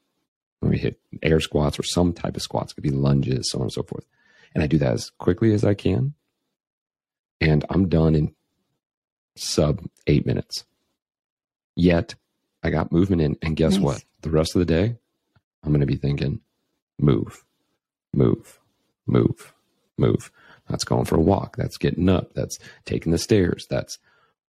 When 0.59 0.69
we 0.69 0.77
hit 0.77 0.99
air 1.23 1.39
squats 1.39 1.79
or 1.79 1.83
some 1.83 2.13
type 2.13 2.35
of 2.35 2.43
squats, 2.43 2.73
it 2.73 2.75
could 2.75 2.83
be 2.83 2.91
lunges, 2.91 3.49
so 3.49 3.57
on 3.57 3.63
and 3.63 3.73
so 3.73 3.81
forth. 3.81 4.05
And 4.53 4.63
I 4.63 4.67
do 4.67 4.77
that 4.77 4.93
as 4.93 5.09
quickly 5.17 5.51
as 5.55 5.63
I 5.63 5.73
can, 5.73 6.13
and 7.41 7.65
I'm 7.71 7.89
done 7.89 8.13
in 8.13 8.35
sub 9.38 9.82
eight 10.08 10.25
minutes. 10.25 10.65
Yet 11.75 12.15
I 12.63 12.70
got 12.70 12.91
movement 12.91 13.22
in. 13.22 13.38
And 13.41 13.56
guess 13.56 13.74
nice. 13.74 13.82
what? 13.82 14.03
The 14.22 14.29
rest 14.29 14.56
of 14.56 14.60
the 14.60 14.65
day, 14.65 14.96
I'm 15.63 15.72
going 15.72 15.82
to 15.82 15.86
be 15.86 15.96
thinking, 15.96 16.41
move, 17.00 17.44
move, 18.13 18.60
move, 19.06 19.53
move. 19.98 20.32
That's 20.70 20.84
going 20.84 21.06
for 21.06 21.15
a 21.15 21.22
walk. 21.22 21.56
That's 21.56 21.77
getting 21.77 22.10
up. 22.10 22.34
That's 22.34 22.60
taking 22.86 23.12
the 23.12 23.17
stairs. 23.17 23.67
That's 23.70 24.00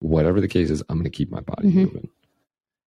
whatever 0.00 0.40
the 0.40 0.48
case 0.48 0.70
is, 0.70 0.82
I'm 0.88 0.96
going 0.96 1.04
to 1.04 1.10
keep 1.10 1.30
my 1.30 1.40
body 1.40 1.68
mm-hmm. 1.68 1.80
moving. 1.80 2.08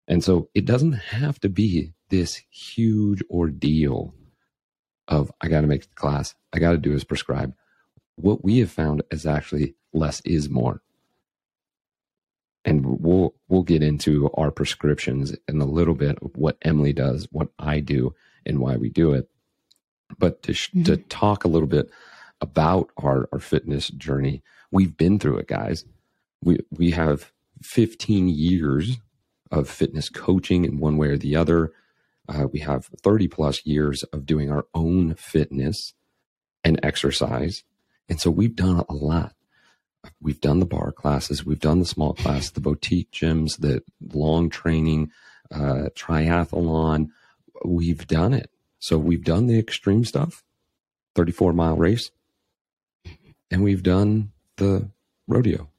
And 0.08 0.24
so 0.24 0.50
it 0.54 0.66
doesn't 0.66 0.94
have 0.94 1.40
to 1.42 1.50
be 1.50 1.94
this 2.10 2.42
huge 2.50 3.24
ordeal 3.30 4.14
of 5.08 5.32
I 5.42 5.48
got 5.48 5.62
to 5.62 5.68
make 5.68 5.84
the 5.84 5.96
class. 5.96 6.36
I 6.54 6.60
got 6.60 6.72
to 6.72 6.78
do 6.78 6.94
as 6.94 7.04
prescribed. 7.04 7.54
What 8.16 8.44
we 8.44 8.60
have 8.60 8.72
found 8.72 9.04
is 9.12 9.26
actually 9.26 9.76
less 9.94 10.22
is 10.22 10.50
more 10.50 10.82
and 12.66 12.86
we'll 12.86 13.34
we'll 13.48 13.64
get 13.64 13.82
into 13.82 14.30
our 14.36 14.52
prescriptions 14.52 15.36
in 15.48 15.62
a 15.62 15.66
little 15.66 15.96
bit 15.96 16.18
of 16.22 16.32
what 16.36 16.58
Emily 16.62 16.94
does, 16.94 17.28
what 17.32 17.50
I 17.58 17.80
do, 17.80 18.14
and 18.46 18.60
why 18.60 18.78
we 18.78 18.90
do 18.90 19.14
it. 19.14 19.30
But 20.18 20.44
to 20.44 20.52
mm-hmm. 20.52 20.84
to 20.84 20.98
talk 20.98 21.44
a 21.44 21.48
little 21.48 21.68
bit 21.68 21.90
about 22.40 22.90
our 22.98 23.28
our 23.32 23.40
fitness 23.40 23.88
journey, 23.90 24.44
we've 24.72 24.96
been 24.96 25.20
through 25.20 25.38
it, 25.38 25.48
guys. 25.48 25.86
We 26.44 26.60
we 26.72 26.92
have 26.92 27.32
15 27.62 28.30
years 28.30 28.98
of 29.52 29.70
fitness 29.70 30.10
coaching 30.10 30.66
in 30.66 30.80
one 30.80 30.98
way 30.98 31.10
or 31.10 31.18
the 31.18 31.36
other. 31.36 31.74
Uh, 32.30 32.48
we 32.52 32.60
have 32.60 32.86
30 33.04 33.28
plus 33.28 33.66
years 33.66 34.04
of 34.04 34.26
doing 34.26 34.50
our 34.52 34.66
own 34.74 35.16
fitness 35.16 35.94
and 36.64 36.80
exercise. 36.84 37.64
And 38.08 38.22
so 38.22 38.32
we've 38.32 38.56
done 38.56 38.84
a 38.88 38.94
lot 38.94 39.34
we've 40.22 40.42
done 40.42 40.60
the 40.60 40.66
barre 40.66 40.92
classes, 40.92 41.46
we've 41.46 41.60
done 41.60 41.80
the 41.80 41.86
small 41.86 42.14
class, 42.14 42.50
the 42.50 42.62
boutique 42.62 43.12
gyms, 43.12 43.60
the 43.60 43.84
long 44.14 44.50
training, 44.50 45.12
uh, 45.52 45.90
triathlon. 45.96 47.10
We've 47.66 48.08
done 48.08 48.34
it. 48.34 48.50
So 48.80 48.98
we've 48.98 49.24
done 49.24 49.48
the 49.48 49.60
extreme 49.60 50.06
stuff, 50.06 50.44
34 51.16 51.54
mile 51.54 51.76
race, 51.76 52.10
and 53.52 53.64
we've 53.64 53.84
done 53.84 54.32
the 54.58 54.90
rodeo, 55.28 55.70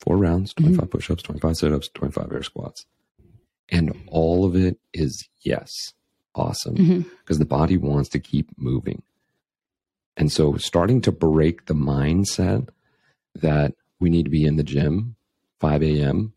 four 0.00 0.16
rounds, 0.16 0.54
mm-hmm. 0.54 0.64
25 0.64 0.84
mm-hmm. 0.84 0.90
push 0.90 1.10
ups, 1.10 1.22
25 1.22 1.56
sit 1.56 1.72
ups, 1.72 1.88
25 1.94 2.32
air 2.32 2.42
squats. 2.42 2.86
And 3.70 3.94
all 4.06 4.46
of 4.46 4.56
it 4.56 4.78
is 4.94 5.28
yes, 5.42 5.70
awesome 6.34 6.74
because 6.74 7.36
mm-hmm. 7.36 7.38
the 7.38 7.44
body 7.44 7.76
wants 7.76 8.08
to 8.10 8.18
keep 8.18 8.48
moving. 8.56 9.02
And 10.16 10.32
so 10.32 10.56
starting 10.56 11.00
to 11.02 11.12
break 11.12 11.66
the 11.66 11.74
mindset 11.74 12.68
that 13.34 13.74
we 14.00 14.10
need 14.10 14.24
to 14.24 14.30
be 14.30 14.44
in 14.44 14.56
the 14.56 14.62
gym 14.62 15.16
5 15.60 15.82
a.m. 15.82 16.32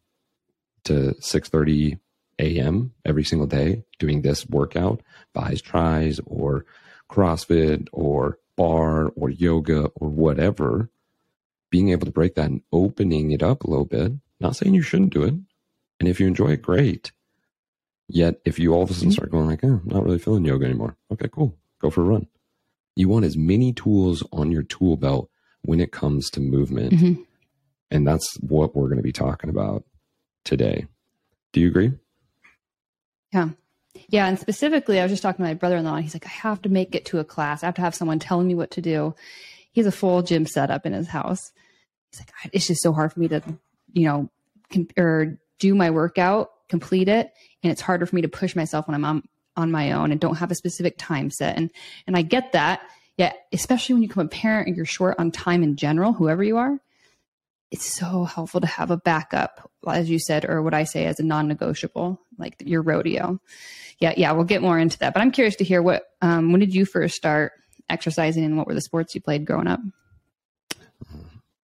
to 0.85 1.15
6:30 1.19 1.99
a.m. 2.39 2.93
every 3.05 3.23
single 3.23 3.47
day 3.47 3.83
doing 3.99 4.21
this 4.21 4.47
workout, 4.49 5.01
bis 5.33 5.61
tries 5.61 6.19
or 6.25 6.65
CrossFit 7.09 7.87
or 7.91 8.39
barre 8.55 9.11
or 9.15 9.29
yoga 9.29 9.85
or 9.95 10.09
whatever, 10.09 10.89
being 11.69 11.89
able 11.89 12.05
to 12.05 12.11
break 12.11 12.35
that 12.35 12.49
and 12.49 12.61
opening 12.71 13.31
it 13.31 13.43
up 13.43 13.63
a 13.63 13.69
little 13.69 13.85
bit. 13.85 14.13
Not 14.39 14.55
saying 14.55 14.73
you 14.73 14.81
shouldn't 14.81 15.13
do 15.13 15.23
it. 15.23 15.35
And 15.99 16.09
if 16.09 16.19
you 16.19 16.27
enjoy 16.27 16.49
it, 16.51 16.63
great. 16.63 17.11
Yet 18.07 18.41
if 18.43 18.59
you 18.59 18.73
all 18.73 18.83
of 18.83 18.89
a 18.89 18.93
sudden 18.93 19.09
mm-hmm. 19.09 19.13
start 19.13 19.31
going 19.31 19.45
like, 19.45 19.63
oh, 19.63 19.79
I'm 19.83 19.87
not 19.87 20.03
really 20.03 20.19
feeling 20.19 20.45
yoga 20.45 20.65
anymore. 20.65 20.97
Okay, 21.11 21.29
cool. 21.31 21.55
Go 21.79 21.89
for 21.89 22.01
a 22.01 22.05
run. 22.05 22.27
You 22.95 23.07
want 23.07 23.25
as 23.25 23.37
many 23.37 23.71
tools 23.71 24.23
on 24.33 24.51
your 24.51 24.63
tool 24.63 24.97
belt 24.97 25.29
when 25.63 25.79
it 25.79 25.91
comes 25.91 26.29
to 26.31 26.39
movement. 26.39 26.93
Mm-hmm. 26.93 27.21
And 27.91 28.07
that's 28.07 28.35
what 28.39 28.75
we're 28.75 28.87
going 28.87 28.97
to 28.97 29.03
be 29.03 29.11
talking 29.11 29.49
about 29.49 29.83
today. 30.45 30.87
Do 31.53 31.59
you 31.59 31.67
agree? 31.67 31.91
Yeah. 33.33 33.49
Yeah. 34.07 34.27
And 34.27 34.39
specifically, 34.39 34.99
I 34.99 35.03
was 35.03 35.11
just 35.11 35.23
talking 35.23 35.43
to 35.43 35.49
my 35.49 35.53
brother 35.53 35.77
in 35.77 35.83
law, 35.83 35.95
and 35.95 36.03
he's 36.03 36.15
like, 36.15 36.25
I 36.25 36.29
have 36.29 36.61
to 36.61 36.69
make 36.69 36.95
it 36.95 37.05
to 37.07 37.19
a 37.19 37.25
class. 37.25 37.63
I 37.63 37.65
have 37.65 37.75
to 37.75 37.81
have 37.81 37.95
someone 37.95 38.19
telling 38.19 38.47
me 38.47 38.55
what 38.55 38.71
to 38.71 38.81
do. 38.81 39.13
He 39.71 39.81
has 39.81 39.87
a 39.87 39.91
full 39.91 40.21
gym 40.21 40.45
setup 40.45 40.85
in 40.85 40.93
his 40.93 41.07
house. 41.07 41.51
He's 42.11 42.21
like, 42.21 42.31
it's 42.53 42.67
just 42.67 42.81
so 42.81 42.93
hard 42.93 43.13
for 43.13 43.19
me 43.19 43.27
to, 43.29 43.41
you 43.93 44.05
know, 44.05 44.29
comp- 44.71 44.97
or 44.97 45.39
do 45.59 45.75
my 45.75 45.91
workout, 45.91 46.49
complete 46.69 47.09
it. 47.09 47.31
And 47.63 47.71
it's 47.71 47.81
harder 47.81 48.05
for 48.05 48.15
me 48.15 48.21
to 48.21 48.27
push 48.29 48.55
myself 48.55 48.87
when 48.87 48.95
I'm 48.95 49.05
on, 49.05 49.23
on 49.55 49.71
my 49.71 49.91
own 49.91 50.11
and 50.11 50.19
don't 50.19 50.37
have 50.37 50.51
a 50.51 50.55
specific 50.55 50.97
time 50.97 51.29
set. 51.29 51.57
And, 51.57 51.71
and 52.07 52.17
I 52.17 52.21
get 52.21 52.53
that 52.53 52.81
yeah, 53.21 53.33
especially 53.53 53.93
when 53.93 54.01
you 54.01 54.07
become 54.07 54.25
a 54.25 54.29
parent 54.29 54.67
and 54.67 54.75
you're 54.75 54.83
short 54.83 55.19
on 55.19 55.29
time 55.29 55.61
in 55.61 55.75
general, 55.75 56.11
whoever 56.11 56.43
you 56.43 56.57
are, 56.57 56.79
it's 57.69 57.85
so 57.85 58.23
helpful 58.23 58.61
to 58.61 58.65
have 58.65 58.89
a 58.89 58.97
backup, 58.97 59.69
as 59.87 60.09
you 60.09 60.17
said, 60.17 60.43
or 60.43 60.63
what 60.63 60.73
I 60.73 60.85
say 60.85 61.05
as 61.05 61.19
a 61.19 61.23
non 61.23 61.47
negotiable, 61.47 62.19
like 62.39 62.55
your 62.65 62.81
rodeo. 62.81 63.39
Yeah, 63.99 64.15
yeah, 64.17 64.31
we'll 64.31 64.45
get 64.45 64.63
more 64.63 64.79
into 64.79 64.97
that. 64.97 65.13
But 65.13 65.21
I'm 65.21 65.29
curious 65.29 65.55
to 65.57 65.63
hear 65.63 65.83
what, 65.83 66.05
um, 66.23 66.51
when 66.51 66.61
did 66.61 66.73
you 66.73 66.83
first 66.83 67.15
start 67.15 67.51
exercising 67.91 68.43
and 68.43 68.57
what 68.57 68.65
were 68.65 68.73
the 68.73 68.81
sports 68.81 69.13
you 69.13 69.21
played 69.21 69.45
growing 69.45 69.67
up? 69.67 69.81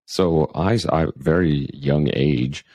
So 0.06 0.52
I, 0.54 0.78
I 0.90 1.08
very 1.16 1.72
young 1.74 2.08
age, 2.14 2.66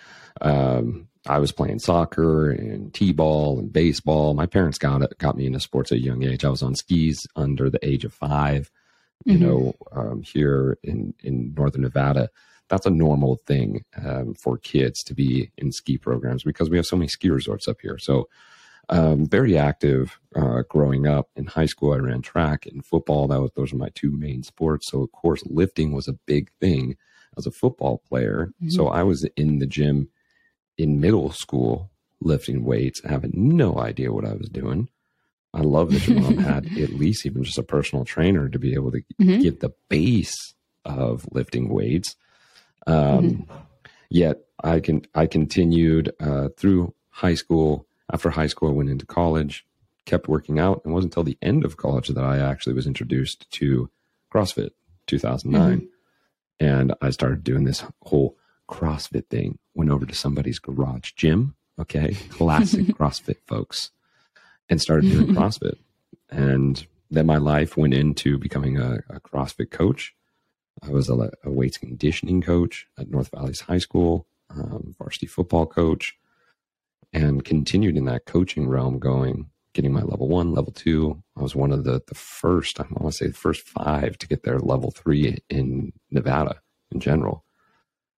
um, 0.40 1.06
I 1.26 1.38
was 1.38 1.52
playing 1.52 1.78
soccer 1.78 2.50
and 2.50 2.92
t-ball 2.92 3.58
and 3.58 3.72
baseball. 3.72 4.34
My 4.34 4.46
parents 4.46 4.78
got 4.78 5.02
it, 5.02 5.16
got 5.18 5.36
me 5.36 5.46
into 5.46 5.60
sports 5.60 5.92
at 5.92 5.98
a 5.98 6.02
young 6.02 6.24
age. 6.24 6.44
I 6.44 6.50
was 6.50 6.62
on 6.62 6.74
skis 6.74 7.26
under 7.36 7.70
the 7.70 7.78
age 7.86 8.04
of 8.04 8.12
five. 8.12 8.70
You 9.24 9.38
mm-hmm. 9.38 9.46
know, 9.46 9.74
um, 9.92 10.22
here 10.22 10.78
in 10.82 11.14
in 11.20 11.54
northern 11.56 11.82
Nevada, 11.82 12.28
that's 12.68 12.86
a 12.86 12.90
normal 12.90 13.36
thing 13.46 13.84
um, 14.04 14.34
for 14.34 14.58
kids 14.58 15.04
to 15.04 15.14
be 15.14 15.52
in 15.56 15.70
ski 15.70 15.96
programs 15.96 16.42
because 16.42 16.70
we 16.70 16.76
have 16.76 16.86
so 16.86 16.96
many 16.96 17.08
ski 17.08 17.30
resorts 17.30 17.68
up 17.68 17.80
here. 17.80 17.98
So 17.98 18.28
um, 18.88 19.26
very 19.26 19.56
active 19.56 20.18
uh, 20.34 20.62
growing 20.68 21.06
up. 21.06 21.28
In 21.36 21.46
high 21.46 21.66
school, 21.66 21.92
I 21.92 21.98
ran 21.98 22.20
track 22.20 22.66
and 22.66 22.84
football. 22.84 23.28
That 23.28 23.40
was 23.40 23.52
those 23.54 23.72
are 23.72 23.76
my 23.76 23.90
two 23.94 24.10
main 24.10 24.42
sports. 24.42 24.90
So 24.90 25.02
of 25.02 25.12
course, 25.12 25.42
lifting 25.46 25.92
was 25.92 26.08
a 26.08 26.18
big 26.26 26.50
thing 26.60 26.96
as 27.38 27.46
a 27.46 27.52
football 27.52 28.02
player. 28.08 28.52
Mm-hmm. 28.60 28.70
So 28.70 28.88
I 28.88 29.04
was 29.04 29.24
in 29.36 29.60
the 29.60 29.66
gym 29.66 30.08
in 30.78 31.00
middle 31.00 31.30
school 31.32 31.90
lifting 32.20 32.64
weights, 32.64 33.00
having 33.04 33.32
no 33.34 33.78
idea 33.78 34.12
what 34.12 34.24
I 34.24 34.34
was 34.34 34.48
doing. 34.48 34.88
I 35.54 35.60
love 35.60 35.92
that 35.92 36.06
your 36.06 36.20
mom 36.20 36.38
had 36.38 36.66
at 36.78 36.90
least 36.90 37.26
even 37.26 37.44
just 37.44 37.58
a 37.58 37.62
personal 37.62 38.04
trainer 38.04 38.48
to 38.48 38.58
be 38.58 38.74
able 38.74 38.92
to 38.92 39.02
mm-hmm. 39.20 39.40
give 39.40 39.60
the 39.60 39.72
base 39.88 40.54
of 40.84 41.26
lifting 41.30 41.68
weights. 41.68 42.16
Um, 42.86 42.96
mm-hmm. 42.96 43.56
Yet 44.08 44.40
I 44.62 44.80
can 44.80 45.02
I 45.14 45.26
continued 45.26 46.12
uh, 46.20 46.48
through 46.56 46.94
high 47.10 47.34
school. 47.34 47.86
After 48.12 48.30
high 48.30 48.46
school, 48.46 48.68
I 48.68 48.72
went 48.72 48.90
into 48.90 49.06
college, 49.06 49.64
kept 50.04 50.28
working 50.28 50.58
out. 50.58 50.82
It 50.84 50.88
wasn't 50.88 51.12
until 51.12 51.24
the 51.24 51.38
end 51.40 51.64
of 51.64 51.78
college 51.78 52.08
that 52.08 52.22
I 52.22 52.38
actually 52.38 52.74
was 52.74 52.86
introduced 52.86 53.50
to 53.52 53.88
CrossFit, 54.32 54.70
2009, 55.06 55.78
mm-hmm. 55.78 55.86
and 56.64 56.94
I 57.00 57.10
started 57.10 57.44
doing 57.44 57.64
this 57.64 57.84
whole 58.02 58.36
CrossFit 58.72 59.28
thing. 59.28 59.58
Went 59.74 59.90
over 59.90 60.06
to 60.06 60.14
somebody's 60.14 60.58
garage 60.58 61.12
gym. 61.12 61.54
Okay, 61.78 62.14
classic 62.30 62.86
CrossFit 62.98 63.38
folks 63.46 63.90
and 64.68 64.80
started 64.80 65.10
doing 65.10 65.26
CrossFit. 65.36 65.76
And 66.30 66.86
then 67.10 67.26
my 67.26 67.36
life 67.36 67.76
went 67.76 67.94
into 67.94 68.38
becoming 68.38 68.78
a, 68.78 69.00
a 69.10 69.20
CrossFit 69.20 69.70
coach. 69.70 70.14
I 70.82 70.90
was 70.90 71.08
a, 71.08 71.30
a, 71.44 71.50
weights 71.50 71.76
conditioning 71.76 72.40
coach 72.40 72.86
at 72.98 73.10
North 73.10 73.30
Valleys 73.34 73.60
High 73.60 73.78
School, 73.78 74.26
um, 74.50 74.94
varsity 74.98 75.26
football 75.26 75.66
coach, 75.66 76.16
and 77.12 77.44
continued 77.44 77.96
in 77.96 78.06
that 78.06 78.24
coaching 78.24 78.68
realm, 78.68 78.98
going, 78.98 79.50
getting 79.74 79.92
my 79.92 80.02
level 80.02 80.28
one, 80.28 80.52
level 80.54 80.72
two. 80.72 81.22
I 81.36 81.42
was 81.42 81.54
one 81.54 81.72
of 81.72 81.84
the, 81.84 82.00
the 82.06 82.14
first, 82.14 82.80
I 82.80 82.84
want 82.90 83.12
to 83.12 83.18
say 83.18 83.26
the 83.26 83.34
first 83.34 83.62
five 83.62 84.16
to 84.18 84.26
get 84.26 84.42
their 84.42 84.58
level 84.58 84.90
three 84.90 85.38
in 85.50 85.92
Nevada 86.10 86.60
in 86.90 87.00
general, 87.00 87.44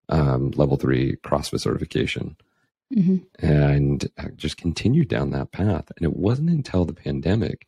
um, 0.08 0.50
level 0.52 0.76
three 0.76 1.16
CrossFit 1.16 1.61
certification. 1.61 2.37
Mm-hmm. 2.94 3.44
And 3.44 4.08
I 4.18 4.28
just 4.37 4.56
continued 4.56 5.08
down 5.08 5.30
that 5.30 5.52
path. 5.52 5.90
And 5.96 6.04
it 6.04 6.16
wasn't 6.16 6.50
until 6.50 6.84
the 6.84 6.92
pandemic 6.92 7.66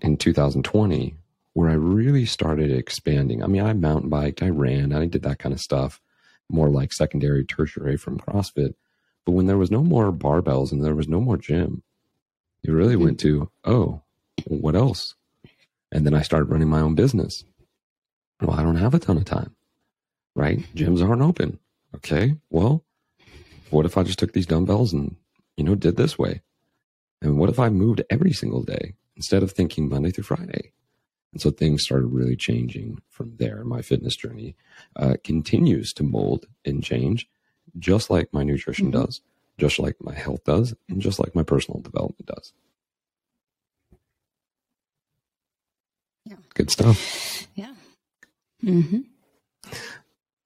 in 0.00 0.16
2020 0.16 1.16
where 1.54 1.70
I 1.70 1.74
really 1.74 2.24
started 2.24 2.70
expanding. 2.70 3.42
I 3.42 3.46
mean, 3.46 3.62
I 3.62 3.72
mountain 3.72 4.08
biked, 4.08 4.42
I 4.42 4.48
ran, 4.48 4.92
I 4.92 5.06
did 5.06 5.22
that 5.22 5.38
kind 5.38 5.52
of 5.52 5.60
stuff, 5.60 6.00
more 6.48 6.68
like 6.68 6.92
secondary, 6.92 7.44
tertiary 7.44 7.96
from 7.96 8.18
CrossFit. 8.18 8.74
But 9.24 9.32
when 9.32 9.46
there 9.46 9.58
was 9.58 9.70
no 9.70 9.82
more 9.82 10.12
barbells 10.12 10.70
and 10.70 10.84
there 10.84 10.94
was 10.94 11.08
no 11.08 11.20
more 11.20 11.36
gym, 11.36 11.82
it 12.62 12.70
really 12.70 12.94
mm-hmm. 12.94 13.04
went 13.04 13.20
to, 13.20 13.50
oh, 13.64 14.02
what 14.46 14.76
else? 14.76 15.16
And 15.90 16.06
then 16.06 16.14
I 16.14 16.22
started 16.22 16.50
running 16.50 16.68
my 16.68 16.80
own 16.80 16.94
business. 16.94 17.44
Well, 18.40 18.58
I 18.58 18.62
don't 18.62 18.76
have 18.76 18.94
a 18.94 18.98
ton 18.98 19.16
of 19.16 19.24
time, 19.24 19.56
right? 20.34 20.58
Gyms 20.74 21.06
aren't 21.06 21.22
open. 21.22 21.58
Okay. 21.94 22.36
Well, 22.50 22.84
what 23.70 23.86
if 23.86 23.96
I 23.96 24.02
just 24.02 24.18
took 24.18 24.32
these 24.32 24.46
dumbbells 24.46 24.92
and, 24.92 25.16
you 25.56 25.64
know, 25.64 25.74
did 25.74 25.96
this 25.96 26.18
way? 26.18 26.42
And 27.20 27.38
what 27.38 27.50
if 27.50 27.58
I 27.58 27.68
moved 27.68 28.02
every 28.10 28.32
single 28.32 28.62
day 28.62 28.94
instead 29.16 29.42
of 29.42 29.52
thinking 29.52 29.88
Monday 29.88 30.10
through 30.10 30.24
Friday? 30.24 30.72
And 31.32 31.42
so 31.42 31.50
things 31.50 31.82
started 31.82 32.06
really 32.06 32.36
changing 32.36 33.00
from 33.10 33.36
there. 33.36 33.64
My 33.64 33.82
fitness 33.82 34.16
journey 34.16 34.56
uh, 34.96 35.16
continues 35.24 35.92
to 35.94 36.02
mold 36.02 36.46
and 36.64 36.82
change, 36.82 37.28
just 37.78 38.08
like 38.08 38.32
my 38.32 38.42
nutrition 38.42 38.90
mm-hmm. 38.90 39.04
does, 39.04 39.20
just 39.58 39.78
like 39.78 39.96
my 40.00 40.14
health 40.14 40.44
does, 40.44 40.74
and 40.88 41.02
just 41.02 41.18
like 41.18 41.34
my 41.34 41.42
personal 41.42 41.80
development 41.80 42.26
does. 42.26 42.52
Yeah. 46.24 46.36
Good 46.54 46.70
stuff. 46.70 47.46
Yeah. 47.54 47.74
Mm-hmm. 48.64 49.00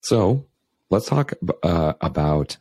So 0.02 0.46
let's 0.90 1.06
talk 1.06 1.32
uh, 1.62 1.94
about 2.00 2.58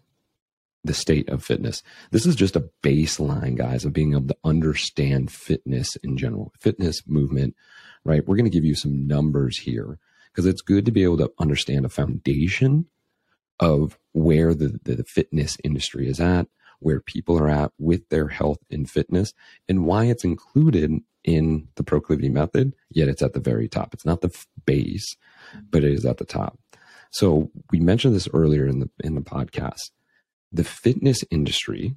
the 0.84 0.94
state 0.94 1.30
of 1.30 1.44
fitness. 1.44 1.84
This 2.12 2.26
is 2.26 2.36
just 2.36 2.56
a 2.56 2.70
baseline, 2.82 3.56
guys, 3.56 3.86
of 3.86 3.94
being 3.94 4.14
able 4.14 4.28
to 4.28 4.38
understand 4.44 5.32
fitness 5.32 5.96
in 5.98 6.18
general, 6.18 6.54
fitness 6.60 7.04
movement, 7.06 7.56
right? 8.04 8.26
We're 8.26 8.38
going 8.38 8.50
to 8.50 8.52
give 8.52 8.66
you 8.66 8.76
some 8.76 9.08
numbers 9.08 9.60
here 9.60 10.00
because 10.32 10.46
it's 10.46 10.62
good 10.62 10.86
to 10.86 10.92
be 10.92 11.04
able 11.04 11.18
to 11.18 11.32
understand 11.40 11.86
a 11.86 11.90
foundation 11.90 12.86
of 13.60 14.00
where 14.14 14.54
the, 14.54 14.80
the 14.84 15.04
fitness 15.04 15.58
industry 15.64 16.08
is 16.08 16.20
at, 16.20 16.48
where 16.80 17.00
people 17.00 17.38
are 17.38 17.50
at 17.50 17.72
with 17.78 18.08
their 18.10 18.28
health 18.28 18.60
and 18.72 18.90
fitness, 18.90 19.34
and 19.70 19.86
why 19.86 20.06
it's 20.06 20.24
included 20.24 21.00
in 21.24 21.68
the 21.76 21.84
proclivity 21.84 22.30
method, 22.30 22.74
yet 22.90 23.08
it's 23.08 23.22
at 23.22 23.34
the 23.34 23.40
very 23.40 23.68
top. 23.68 23.94
It's 23.94 24.06
not 24.06 24.22
the 24.22 24.36
base, 24.66 25.16
but 25.70 25.84
it 25.84 25.92
is 25.92 26.06
at 26.06 26.18
the 26.18 26.26
top. 26.26 26.58
So 27.12 27.52
we 27.72 27.80
mentioned 27.80 28.16
this 28.16 28.30
earlier 28.34 28.66
in 28.66 28.80
the 28.80 28.90
in 29.04 29.16
the 29.16 29.22
podcast 29.22 29.92
the 30.52 30.64
fitness 30.64 31.24
industry, 31.32 31.96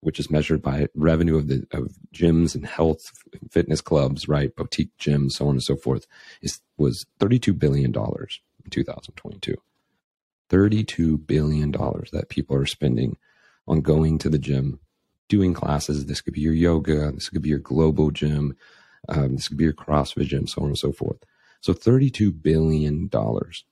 which 0.00 0.18
is 0.18 0.30
measured 0.30 0.62
by 0.62 0.88
revenue 0.94 1.36
of 1.36 1.48
the 1.48 1.64
of 1.72 1.92
gyms 2.14 2.54
and 2.54 2.66
health 2.66 3.12
fitness 3.50 3.80
clubs, 3.80 4.26
right, 4.26 4.54
boutique 4.56 4.96
gyms, 4.98 5.32
so 5.32 5.46
on 5.46 5.52
and 5.52 5.62
so 5.62 5.76
forth, 5.76 6.06
is 6.40 6.60
was 6.76 7.04
thirty 7.20 7.38
two 7.38 7.52
billion 7.52 7.92
dollars 7.92 8.40
in 8.64 8.70
two 8.70 8.84
thousand 8.84 9.14
twenty 9.14 9.38
two. 9.38 9.56
Thirty-two 10.50 11.16
billion 11.16 11.70
dollars 11.70 12.10
that 12.12 12.28
people 12.28 12.54
are 12.56 12.66
spending 12.66 13.16
on 13.66 13.80
going 13.80 14.18
to 14.18 14.28
the 14.28 14.38
gym, 14.38 14.80
doing 15.28 15.54
classes. 15.54 16.04
This 16.04 16.20
could 16.20 16.34
be 16.34 16.42
your 16.42 16.52
yoga. 16.52 17.10
This 17.12 17.30
could 17.30 17.40
be 17.40 17.48
your 17.48 17.58
global 17.58 18.10
gym. 18.10 18.54
Um, 19.08 19.36
this 19.36 19.48
could 19.48 19.56
be 19.56 19.64
your 19.64 19.72
CrossFit 19.72 20.26
gym, 20.26 20.46
so 20.46 20.60
on 20.60 20.68
and 20.68 20.78
so 20.78 20.92
forth. 20.92 21.22
So 21.62 21.72
thirty-two 21.72 22.32
billion 22.32 23.08
dollars. 23.08 23.64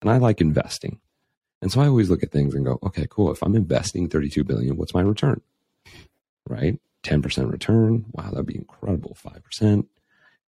And 0.00 0.10
I 0.10 0.18
like 0.18 0.40
investing. 0.40 1.00
And 1.62 1.70
so 1.70 1.80
I 1.80 1.88
always 1.88 2.08
look 2.08 2.22
at 2.22 2.32
things 2.32 2.54
and 2.54 2.64
go, 2.64 2.78
okay, 2.82 3.06
cool. 3.10 3.30
If 3.30 3.42
I'm 3.42 3.54
investing 3.54 4.08
32 4.08 4.44
billion, 4.44 4.76
what's 4.76 4.94
my 4.94 5.02
return? 5.02 5.42
Right? 6.48 6.78
10% 7.04 7.50
return. 7.50 8.06
Wow, 8.12 8.30
that'd 8.30 8.46
be 8.46 8.56
incredible. 8.56 9.16
5%. 9.22 9.86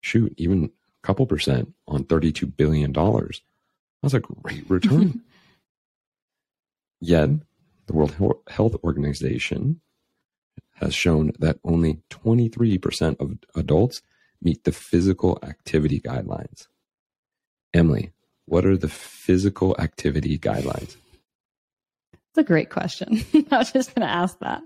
Shoot, 0.00 0.34
even 0.36 0.64
a 0.64 1.06
couple 1.06 1.26
percent 1.26 1.72
on 1.86 2.04
$32 2.04 2.56
billion. 2.56 2.92
That's 2.92 4.14
a 4.14 4.20
great 4.20 4.64
return. 4.68 5.22
Yet, 7.00 7.30
the 7.86 7.92
World 7.92 8.40
Health 8.48 8.76
Organization 8.82 9.80
has 10.74 10.94
shown 10.94 11.32
that 11.38 11.58
only 11.64 12.00
23% 12.10 13.20
of 13.20 13.38
adults 13.54 14.02
meet 14.42 14.64
the 14.64 14.72
physical 14.72 15.38
activity 15.42 16.00
guidelines. 16.00 16.66
Emily, 17.72 18.12
what 18.46 18.64
are 18.64 18.76
the 18.76 18.88
physical 18.88 19.76
activity 19.78 20.38
guidelines? 20.38 20.96
It's 22.12 22.38
a 22.38 22.44
great 22.44 22.70
question. 22.70 23.24
I 23.50 23.58
was 23.58 23.72
just 23.72 23.94
going 23.94 24.06
to 24.06 24.12
ask 24.12 24.38
that. 24.40 24.62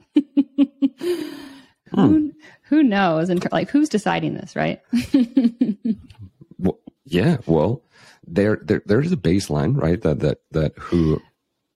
hmm. 1.93 2.07
who, 2.07 2.33
who 2.63 2.83
knows? 2.83 3.31
And 3.31 3.47
like, 3.53 3.71
who's 3.71 3.89
deciding 3.89 4.35
this, 4.35 4.55
right? 4.55 4.81
well, 6.59 6.79
yeah. 7.05 7.39
Well, 7.47 7.83
there, 8.27 8.59
there, 8.63 8.83
there's 8.87 9.13
a 9.13 9.17
baseline, 9.17 9.81
right? 9.81 10.01
That 10.03 10.21
that 10.21 10.39
that 10.51 10.79
who 10.79 11.21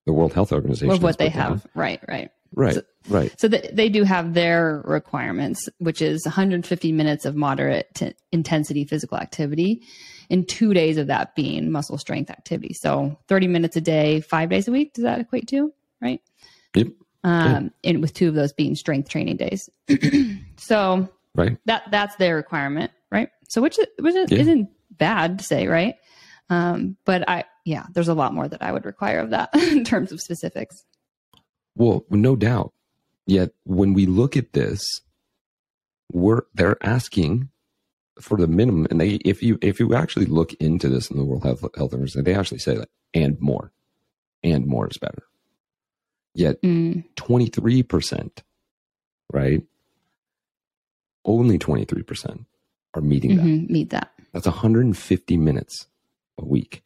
the 0.07 0.13
World 0.13 0.35
Health 0.35 0.53
Organization 0.53 0.91
of 0.91 1.03
what 1.03 1.19
they 1.19 1.29
have. 1.29 1.67
Right. 1.75 2.01
Right. 2.09 2.31
Right. 2.57 2.75
So, 2.75 2.83
right. 3.09 3.41
So 3.41 3.49
the, 3.49 3.69
they 3.73 3.89
do 3.89 4.05
have 4.05 4.35
their 4.35 4.83
requirements, 4.85 5.69
which 5.79 6.01
is 6.01 6.25
150 6.25 6.93
minutes 6.93 7.25
of 7.25 7.35
moderate 7.35 8.15
intensity 8.31 8.85
physical 8.85 9.19
activity 9.19 9.83
and 10.31 10.49
two 10.49 10.75
days 10.75 10.97
of 10.97 11.07
that 11.09 11.35
being 11.35 11.71
muscle 11.71 11.99
strength 11.99 12.31
activity. 12.31 12.75
So 12.75 13.19
30 13.29 13.49
minutes 13.49 13.77
a 13.77 13.81
day, 13.81 14.21
five 14.21 14.51
days 14.51 14.69
a 14.69 14.73
week. 14.73 14.95
Does 14.95 15.05
that 15.05 15.21
equate 15.21 15.49
to? 15.49 15.73
Right. 16.01 16.21
Yep. 16.75 16.89
Um, 17.23 17.73
yeah. 17.83 17.91
and 17.91 18.03
with 18.03 18.13
two 18.13 18.29
of 18.29 18.35
those 18.35 18.53
being 18.53 18.75
strength 18.75 19.09
training 19.09 19.37
days. 19.37 19.71
so 20.57 21.09
right. 21.35 21.57
that 21.65 21.85
that's 21.91 22.17
their 22.17 22.37
requirement. 22.37 22.91
Right. 23.11 23.31
So 23.49 23.63
which, 23.63 23.79
which 23.99 24.15
yeah. 24.15 24.39
isn't 24.39 24.69
bad 24.91 25.39
to 25.39 25.45
say, 25.45 25.67
right? 25.67 25.95
Um, 26.51 26.97
but 27.05 27.29
I, 27.29 27.45
yeah, 27.65 27.87
there's 27.93 28.09
a 28.09 28.15
lot 28.15 28.35
more 28.35 28.47
that 28.47 28.63
I 28.63 28.73
would 28.73 28.85
require 28.85 29.21
of 29.21 29.31
that 29.31 29.51
in 29.55 29.85
terms 29.85 30.13
of 30.13 30.21
specifics. 30.21 30.85
Well, 31.75 32.05
no 32.11 32.37
doubt. 32.37 32.73
Yet 33.27 33.53
when 33.65 33.95
we 33.95 34.07
look 34.07 34.37
at 34.37 34.53
this, 34.53 34.85
we're 36.13 36.43
they're 36.55 36.77
asking 36.83 37.49
for 38.21 38.37
the 38.37 38.47
minimum, 38.47 38.87
and 38.91 39.01
they 39.01 39.19
if 39.25 39.43
you 39.43 39.59
if 39.61 39.81
you 39.81 39.95
actually 39.95 40.27
look 40.27 40.53
into 40.55 40.89
this 40.89 41.11
in 41.11 41.17
the 41.17 41.25
World 41.25 41.45
Health 41.45 41.61
Health 41.77 41.93
Organization, 41.93 42.25
they 42.25 42.35
actually 42.35 42.59
say 42.59 42.77
that 42.77 42.89
and 43.13 43.41
more, 43.41 43.73
and 44.43 44.67
more 44.67 44.89
is 44.89 44.99
better. 44.99 45.25
Yet 46.35 46.61
mm. 46.63 47.05
twenty 47.17 47.47
three 47.47 47.83
percent, 47.83 48.43
right? 49.33 49.63
Only 51.25 51.59
twenty 51.59 51.85
three 51.85 52.03
percent 52.03 52.47
are 52.95 53.03
meeting 53.03 53.33
mm-hmm, 53.33 53.63
that. 53.63 53.71
Meet 53.71 53.91
that. 53.91 54.13
That's 54.33 54.47
150 54.47 55.37
minutes 55.37 55.87
a 56.39 56.45
week. 56.45 56.83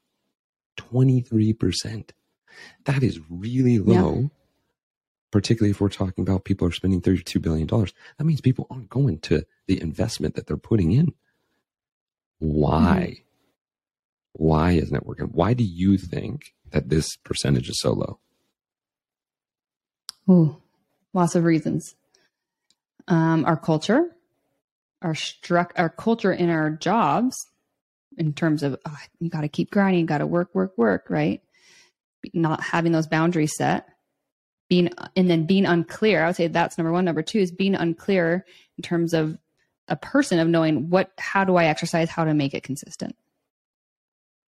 23%. 0.77 2.11
That 2.85 3.03
is 3.03 3.21
really 3.31 3.79
low. 3.79 4.31
Particularly 5.31 5.71
if 5.71 5.81
we're 5.81 5.89
talking 5.89 6.23
about 6.23 6.45
people 6.45 6.67
are 6.67 6.73
spending 6.73 7.01
$32 7.01 7.41
billion. 7.41 7.67
That 7.67 8.25
means 8.25 8.41
people 8.41 8.67
aren't 8.71 8.89
going 8.89 9.19
to 9.21 9.45
the 9.67 9.81
investment 9.81 10.35
that 10.35 10.47
they're 10.47 10.57
putting 10.57 10.93
in. 10.93 11.13
Why? 12.39 13.19
Mm-hmm. 13.19 13.23
Why 14.33 14.73
isn't 14.73 14.95
it 14.95 15.07
working? 15.07 15.27
Why 15.27 15.55
do 15.55 15.65
you 15.65 15.99
think 15.99 16.55
that 16.71 16.89
this 16.89 17.17
percentage 17.17 17.69
is 17.69 17.81
so 17.81 17.93
low? 17.93 18.19
Ooh, 20.31 20.57
lots 21.13 21.35
of 21.35 21.45
reasons. 21.45 21.95
Um, 23.09 23.45
our 23.47 23.57
culture, 23.57 24.15
our 25.03 25.15
struck, 25.15 25.73
our 25.77 25.89
culture 25.89 26.33
in 26.33 26.51
our 26.51 26.71
jobs, 26.71 27.35
in 28.17 28.35
terms 28.35 28.63
of 28.63 28.77
oh, 28.85 28.97
you 29.19 29.31
got 29.31 29.41
to 29.41 29.49
keep 29.49 29.71
grinding, 29.71 30.01
you 30.01 30.07
got 30.07 30.19
to 30.19 30.27
work, 30.27 30.55
work, 30.55 30.77
work, 30.77 31.07
right? 31.09 31.41
Not 32.35 32.63
having 32.63 32.93
those 32.93 33.07
boundaries 33.07 33.57
set, 33.57 33.89
being 34.69 34.91
and 35.17 35.31
then 35.31 35.47
being 35.47 35.67
unclear. 35.67 36.23
I 36.23 36.27
would 36.27 36.37
say 36.37 36.47
that's 36.49 36.79
number 36.79 36.93
one. 36.93 37.05
Number 37.05 37.23
two 37.23 37.39
is 37.39 37.51
being 37.51 37.75
unclear 37.75 38.45
in 38.77 38.83
terms 38.83 39.15
of 39.15 39.39
a 39.89 39.97
person 39.97 40.39
of 40.39 40.49
knowing 40.49 40.91
what, 40.91 41.13
how 41.19 41.45
do 41.45 41.57
I 41.57 41.65
exercise, 41.65 42.11
how 42.11 42.25
to 42.25 42.35
make 42.35 42.53
it 42.53 42.63
consistent 42.63 43.17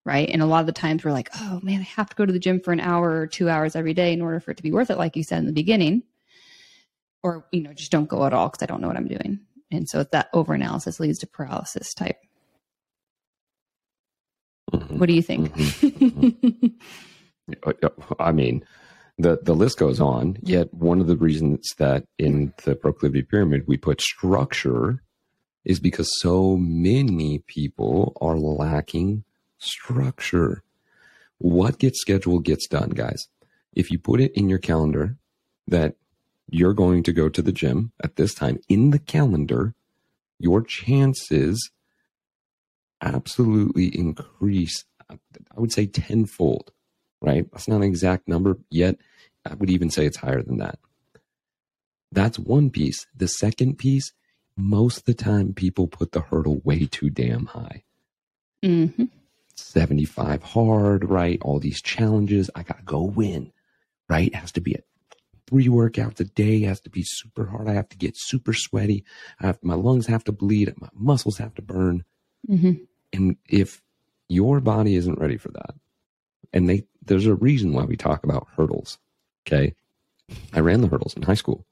right? 0.06 0.30
And 0.30 0.42
a 0.42 0.46
lot 0.46 0.62
of 0.62 0.68
the 0.68 0.72
times 0.72 1.04
we're 1.04 1.12
like, 1.12 1.30
oh 1.42 1.60
man, 1.64 1.80
I 1.80 1.84
have 1.84 2.10
to 2.10 2.16
go 2.16 2.26
to 2.26 2.32
the 2.32 2.40
gym 2.40 2.62
for 2.62 2.72
an 2.72 2.80
hour 2.80 3.20
or 3.20 3.28
two 3.28 3.50
hours 3.50 3.76
every 3.76 3.94
day 3.94 4.14
in 4.14 4.22
order 4.22 4.40
for 4.40 4.52
it 4.52 4.58
to 4.58 4.64
be 4.64 4.72
worth 4.72 4.92
it, 4.92 4.98
like 4.98 5.16
you 5.16 5.24
said 5.24 5.40
in 5.40 5.48
the 5.48 5.52
beginning. 5.52 6.04
Or, 7.24 7.48
you 7.52 7.62
know, 7.62 7.74
just 7.74 7.92
don't 7.92 8.08
go 8.08 8.24
at 8.26 8.34
all 8.34 8.50
because 8.50 8.62
I 8.62 8.68
don't 8.68 8.82
know 8.82 8.88
what 8.88 8.98
I'm 8.98 9.08
doing. 9.08 9.40
And 9.72 9.90
so 9.90 10.04
that 10.04 10.32
overanalysis 10.32 11.00
leads 11.00 11.20
to 11.20 11.28
paralysis 11.28 11.96
type. 11.96 12.22
Mm-hmm. 14.72 15.00
What 15.00 15.08
do 15.08 15.14
you 15.14 15.24
think? 15.24 15.52
Mm-hmm. 15.52 16.28
mm-hmm. 16.28 18.14
I 18.20 18.32
mean, 18.32 18.64
the, 19.18 19.40
the 19.42 19.56
list 19.56 19.78
goes 19.78 20.00
on. 20.00 20.38
Yet 20.42 20.74
one 20.74 21.00
of 21.00 21.08
the 21.08 21.18
reasons 21.18 21.74
that 21.78 22.06
in 22.18 22.54
the 22.64 22.76
proclivity 22.76 23.24
pyramid 23.24 23.64
we 23.68 23.78
put 23.78 24.02
structure 24.02 25.02
is 25.64 25.80
because 25.80 26.20
so 26.20 26.58
many 26.58 27.40
people 27.40 28.16
are 28.22 28.38
lacking 28.38 29.24
structure. 29.58 30.64
What 31.38 31.80
gets 31.80 32.00
scheduled 32.00 32.46
gets 32.46 32.68
done, 32.68 32.90
guys. 32.90 33.28
If 33.74 33.92
you 33.92 34.00
put 34.00 34.22
it 34.22 34.32
in 34.34 34.48
your 34.48 34.60
calendar 34.60 35.18
that 35.68 35.96
you're 36.50 36.74
going 36.74 37.04
to 37.04 37.14
go 37.14 37.28
to 37.30 37.42
the 37.42 37.52
gym 37.52 37.92
at 38.04 38.16
this 38.16 38.34
time 38.34 38.60
in 38.70 38.92
the 38.92 39.00
calendar, 39.00 39.74
your 40.40 40.62
chances 40.62 41.72
absolutely 43.02 43.88
increase. 43.88 44.86
I 45.10 45.18
would 45.56 45.72
say 45.72 45.88
tenfold, 45.88 46.72
right? 47.22 47.50
That's 47.52 47.68
not 47.68 47.78
an 47.78 47.84
exact 47.84 48.28
number 48.28 48.58
yet. 48.70 48.98
I 49.46 49.54
would 49.54 49.70
even 49.70 49.90
say 49.90 50.06
it's 50.06 50.18
higher 50.18 50.42
than 50.42 50.58
that. 50.58 50.80
That's 52.12 52.40
one 52.40 52.70
piece. 52.70 53.06
The 53.16 53.28
second 53.28 53.78
piece, 53.78 54.14
most 54.58 55.00
of 55.00 55.06
the 55.06 55.14
time, 55.14 55.54
people 55.54 55.88
put 55.88 56.12
the 56.12 56.22
hurdle 56.22 56.62
way 56.64 56.86
too 56.86 57.10
damn 57.10 57.48
high. 57.48 57.84
Mm-hmm. 58.64 59.06
75 59.56 60.44
hard, 60.44 61.10
right? 61.10 61.40
All 61.42 61.60
these 61.60 61.82
challenges. 61.82 62.50
I 62.56 62.64
got 62.64 62.80
to 62.80 62.84
go 62.84 63.02
win, 63.02 63.52
right? 64.10 64.28
It 64.28 64.36
has 64.36 64.52
to 64.54 64.62
be 64.62 64.74
a 64.74 64.80
three 65.48 65.68
workouts 65.68 66.20
a 66.20 66.24
day. 66.24 66.64
It 66.64 66.68
has 66.68 66.80
to 66.82 66.90
be 66.90 67.04
super 67.04 67.46
hard. 67.46 67.68
I 67.68 67.74
have 67.74 67.90
to 67.90 67.98
get 67.98 68.18
super 68.18 68.54
sweaty. 68.54 69.04
I 69.40 69.48
have, 69.48 69.60
my 69.62 69.76
lungs 69.76 70.08
have 70.08 70.24
to 70.26 70.32
bleed. 70.32 70.74
My 70.78 70.90
muscles 70.94 71.38
have 71.38 71.54
to 71.56 71.62
burn. 71.62 72.04
Mm-hmm. 72.50 72.84
And 73.14 73.38
if 73.48 73.82
your 74.28 74.60
body 74.60 74.96
isn't 74.96 75.20
ready 75.20 75.38
for 75.38 75.50
that, 75.50 75.76
and 76.52 76.70
they, 76.70 76.86
there's 77.06 77.26
a 77.26 77.36
reason 77.36 77.74
why 77.74 77.84
we 77.84 77.96
talk 77.96 78.24
about 78.24 78.48
hurdles. 78.56 78.98
Okay. 79.48 79.76
I 80.54 80.60
ran 80.60 80.82
the 80.82 80.88
hurdles 80.88 81.14
in 81.16 81.22
high 81.22 81.36
school. 81.36 81.66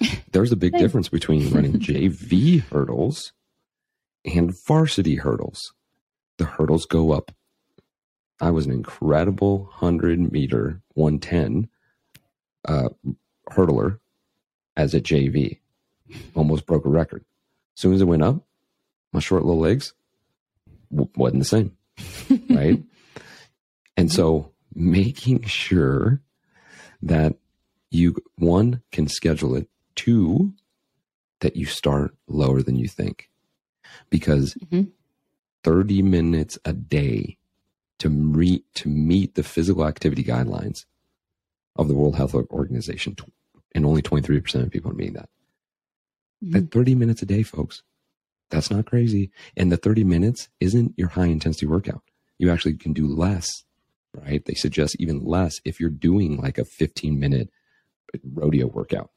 There's 0.30 0.52
a 0.52 0.56
big 0.56 0.76
difference 0.76 1.08
between 1.08 1.50
running 1.52 1.72
JV 1.80 2.62
hurdles 2.62 3.32
and 4.24 4.54
varsity 4.66 5.16
hurdles 5.16 5.72
the 6.38 6.44
hurdles 6.44 6.86
go 6.86 7.12
up. 7.12 7.32
I 8.40 8.50
was 8.50 8.66
an 8.66 8.72
incredible 8.72 9.64
100 9.64 10.32
meter 10.32 10.82
110 10.94 11.68
uh, 12.66 12.90
hurdler 13.50 13.98
as 14.76 14.94
a 14.94 15.00
JV. 15.00 15.60
Almost 16.34 16.66
broke 16.66 16.84
a 16.84 16.90
record. 16.90 17.24
As 17.76 17.80
soon 17.80 17.94
as 17.94 18.00
it 18.00 18.04
went 18.04 18.22
up, 18.22 18.44
my 19.12 19.20
short 19.20 19.44
little 19.44 19.60
legs 19.60 19.94
w- 20.90 21.10
wasn't 21.16 21.40
the 21.40 21.46
same. 21.46 21.76
Right. 22.50 22.82
And 23.96 24.12
so 24.12 24.52
making 24.74 25.42
sure 25.44 26.20
that 27.02 27.36
you, 27.90 28.16
one, 28.36 28.82
can 28.92 29.08
schedule 29.08 29.54
it, 29.56 29.68
two, 29.94 30.52
that 31.40 31.56
you 31.56 31.66
start 31.66 32.14
lower 32.26 32.62
than 32.62 32.76
you 32.76 32.88
think. 32.88 33.30
Because 34.10 34.54
mm-hmm. 34.54 34.90
30 35.64 36.02
minutes 36.02 36.58
a 36.64 36.72
day 36.72 37.38
to 37.98 38.10
meet 38.10 38.64
to 38.74 38.88
meet 38.88 39.34
the 39.34 39.42
physical 39.42 39.86
activity 39.86 40.22
guidelines 40.22 40.84
of 41.76 41.88
the 41.88 41.94
World 41.94 42.16
Health 42.16 42.34
Organization, 42.34 43.16
and 43.74 43.86
only 43.86 44.02
23% 44.02 44.62
of 44.62 44.70
people 44.70 44.90
are 44.90 44.94
meeting 44.94 45.14
that. 45.14 45.28
Mm-hmm. 46.44 46.66
30 46.66 46.94
minutes 46.94 47.22
a 47.22 47.26
day, 47.26 47.42
folks. 47.42 47.82
That's 48.50 48.70
not 48.70 48.86
crazy. 48.86 49.30
And 49.56 49.72
the 49.72 49.76
30 49.76 50.04
minutes 50.04 50.48
isn't 50.60 50.94
your 50.96 51.08
high 51.08 51.26
intensity 51.26 51.66
workout. 51.66 52.02
You 52.38 52.50
actually 52.50 52.74
can 52.74 52.92
do 52.92 53.06
less, 53.06 53.64
right? 54.22 54.44
They 54.44 54.54
suggest 54.54 54.96
even 54.98 55.24
less 55.24 55.60
if 55.64 55.80
you're 55.80 55.90
doing 55.90 56.36
like 56.40 56.58
a 56.58 56.64
15 56.64 57.18
minute 57.18 57.50
rodeo 58.24 58.66
workout 58.66 59.10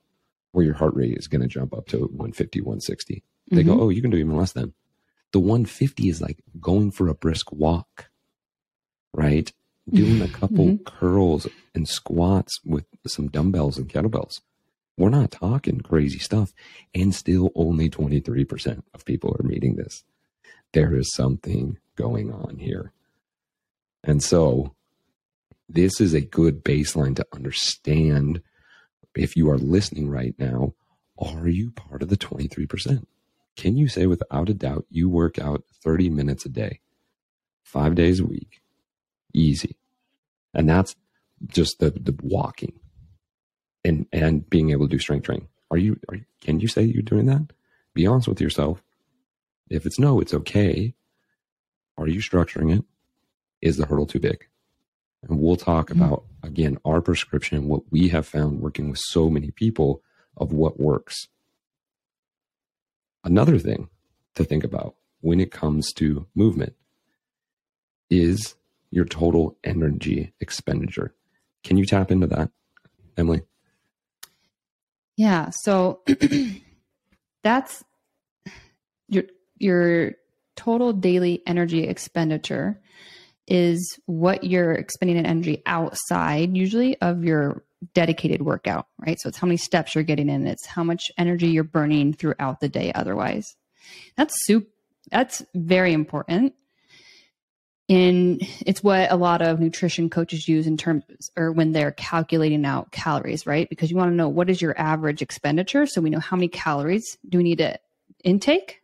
where 0.51 0.65
your 0.65 0.73
heart 0.73 0.95
rate 0.95 1.17
is 1.17 1.27
going 1.27 1.41
to 1.41 1.47
jump 1.47 1.73
up 1.73 1.87
to 1.87 1.99
150, 1.99 2.61
160. 2.61 3.23
They 3.51 3.57
mm-hmm. 3.57 3.69
go, 3.69 3.81
oh, 3.81 3.89
you 3.89 4.01
can 4.01 4.11
do 4.11 4.17
even 4.17 4.35
less 4.35 4.53
than. 4.53 4.73
The 5.31 5.39
150 5.39 6.09
is 6.09 6.21
like 6.21 6.39
going 6.59 6.91
for 6.91 7.07
a 7.07 7.13
brisk 7.13 7.51
walk, 7.51 8.09
right? 9.13 9.51
Doing 9.89 10.21
a 10.21 10.27
couple 10.27 10.65
mm-hmm. 10.65 10.83
curls 10.83 11.47
and 11.73 11.87
squats 11.87 12.59
with 12.63 12.85
some 13.07 13.27
dumbbells 13.27 13.77
and 13.77 13.89
kettlebells. 13.89 14.41
We're 14.97 15.09
not 15.09 15.31
talking 15.31 15.79
crazy 15.79 16.19
stuff. 16.19 16.53
And 16.93 17.15
still 17.15 17.51
only 17.55 17.89
23% 17.89 18.83
of 18.93 19.05
people 19.05 19.35
are 19.39 19.47
meeting 19.47 19.77
this. 19.77 20.03
There 20.73 20.93
is 20.93 21.13
something 21.13 21.79
going 21.95 22.31
on 22.31 22.57
here. 22.57 22.91
And 24.03 24.21
so 24.21 24.75
this 25.69 26.01
is 26.01 26.13
a 26.13 26.21
good 26.21 26.63
baseline 26.63 27.15
to 27.15 27.25
understand 27.33 28.41
if 29.15 29.35
you 29.35 29.49
are 29.49 29.57
listening 29.57 30.09
right 30.09 30.33
now, 30.39 30.73
are 31.17 31.47
you 31.47 31.71
part 31.71 32.01
of 32.01 32.09
the 32.09 32.17
23%? 32.17 33.05
Can 33.55 33.77
you 33.77 33.87
say 33.87 34.07
without 34.07 34.49
a 34.49 34.53
doubt 34.53 34.85
you 34.89 35.09
work 35.09 35.37
out 35.37 35.63
30 35.83 36.09
minutes 36.09 36.45
a 36.45 36.49
day, 36.49 36.79
five 37.63 37.95
days 37.95 38.19
a 38.19 38.25
week, 38.25 38.61
easy? 39.33 39.75
And 40.53 40.67
that's 40.67 40.95
just 41.47 41.79
the, 41.79 41.91
the 41.91 42.17
walking 42.23 42.79
and, 43.83 44.07
and 44.11 44.49
being 44.49 44.71
able 44.71 44.87
to 44.87 44.91
do 44.91 44.99
strength 44.99 45.25
training. 45.25 45.49
Are 45.71 45.77
you, 45.77 45.99
are, 46.09 46.17
can 46.41 46.59
you 46.59 46.67
say 46.67 46.83
you're 46.83 47.03
doing 47.03 47.27
that? 47.27 47.51
Be 47.93 48.07
honest 48.07 48.27
with 48.27 48.41
yourself. 48.41 48.81
If 49.69 49.85
it's 49.85 49.99
no, 49.99 50.19
it's 50.19 50.33
okay. 50.33 50.95
Are 51.97 52.07
you 52.07 52.21
structuring 52.21 52.75
it? 52.75 52.85
Is 53.61 53.77
the 53.77 53.85
hurdle 53.85 54.07
too 54.07 54.19
big? 54.19 54.47
And 55.23 55.39
we'll 55.39 55.55
talk 55.55 55.89
mm-hmm. 55.89 56.01
about, 56.01 56.23
again, 56.43 56.77
our 56.85 57.01
prescription, 57.01 57.67
what 57.67 57.83
we 57.91 58.09
have 58.09 58.27
found 58.27 58.61
working 58.61 58.89
with 58.89 58.99
so 58.99 59.29
many 59.29 59.51
people 59.51 60.01
of 60.37 60.51
what 60.53 60.79
works. 60.79 61.27
Another 63.23 63.59
thing 63.59 63.89
to 64.35 64.43
think 64.43 64.63
about 64.63 64.95
when 65.21 65.39
it 65.39 65.51
comes 65.51 65.91
to 65.93 66.25
movement 66.35 66.73
is 68.09 68.55
your 68.91 69.05
total 69.05 69.57
energy 69.63 70.33
expenditure. 70.39 71.13
Can 71.63 71.77
you 71.77 71.85
tap 71.85 72.11
into 72.11 72.27
that, 72.27 72.49
Emily? 73.17 73.41
Yeah. 75.17 75.49
So 75.51 76.01
that's 77.43 77.83
your 79.09 79.23
your 79.57 80.13
total 80.55 80.93
daily 80.93 81.43
energy 81.45 81.83
expenditure 81.83 82.81
is 83.49 83.99
what 84.05 84.43
you're 84.43 84.73
expending 84.73 85.17
in 85.17 85.25
energy 85.25 85.61
outside 85.65 86.55
usually 86.55 86.99
of 87.01 87.23
your 87.23 87.63
dedicated 87.93 88.41
workout, 88.41 88.87
right? 88.99 89.17
So 89.19 89.29
it's 89.29 89.37
how 89.37 89.47
many 89.47 89.57
steps 89.57 89.95
you're 89.95 90.03
getting 90.03 90.29
in, 90.29 90.47
it's 90.47 90.65
how 90.65 90.83
much 90.83 91.05
energy 91.17 91.47
you're 91.47 91.63
burning 91.63 92.13
throughout 92.13 92.59
the 92.59 92.69
day 92.69 92.91
otherwise. 92.93 93.55
That's 94.15 94.33
soup 94.45 94.69
that's 95.11 95.43
very 95.55 95.93
important. 95.93 96.53
And 97.87 98.39
it's 98.67 98.83
what 98.83 99.11
a 99.11 99.15
lot 99.15 99.41
of 99.41 99.59
nutrition 99.59 100.11
coaches 100.11 100.47
use 100.47 100.67
in 100.67 100.77
terms 100.77 101.03
or 101.35 101.51
when 101.51 101.71
they're 101.71 101.91
calculating 101.91 102.63
out 102.63 102.91
calories, 102.91 103.47
right? 103.47 103.67
Because 103.67 103.89
you 103.89 103.97
want 103.97 104.11
to 104.11 104.15
know 104.15 104.29
what 104.29 104.49
is 104.49 104.61
your 104.61 104.79
average 104.79 105.23
expenditure 105.23 105.87
so 105.87 105.99
we 105.99 106.11
know 106.11 106.19
how 106.19 106.35
many 106.35 106.49
calories 106.49 107.17
do 107.27 107.39
we 107.39 107.43
need 107.43 107.57
to 107.57 107.79
intake 108.23 108.83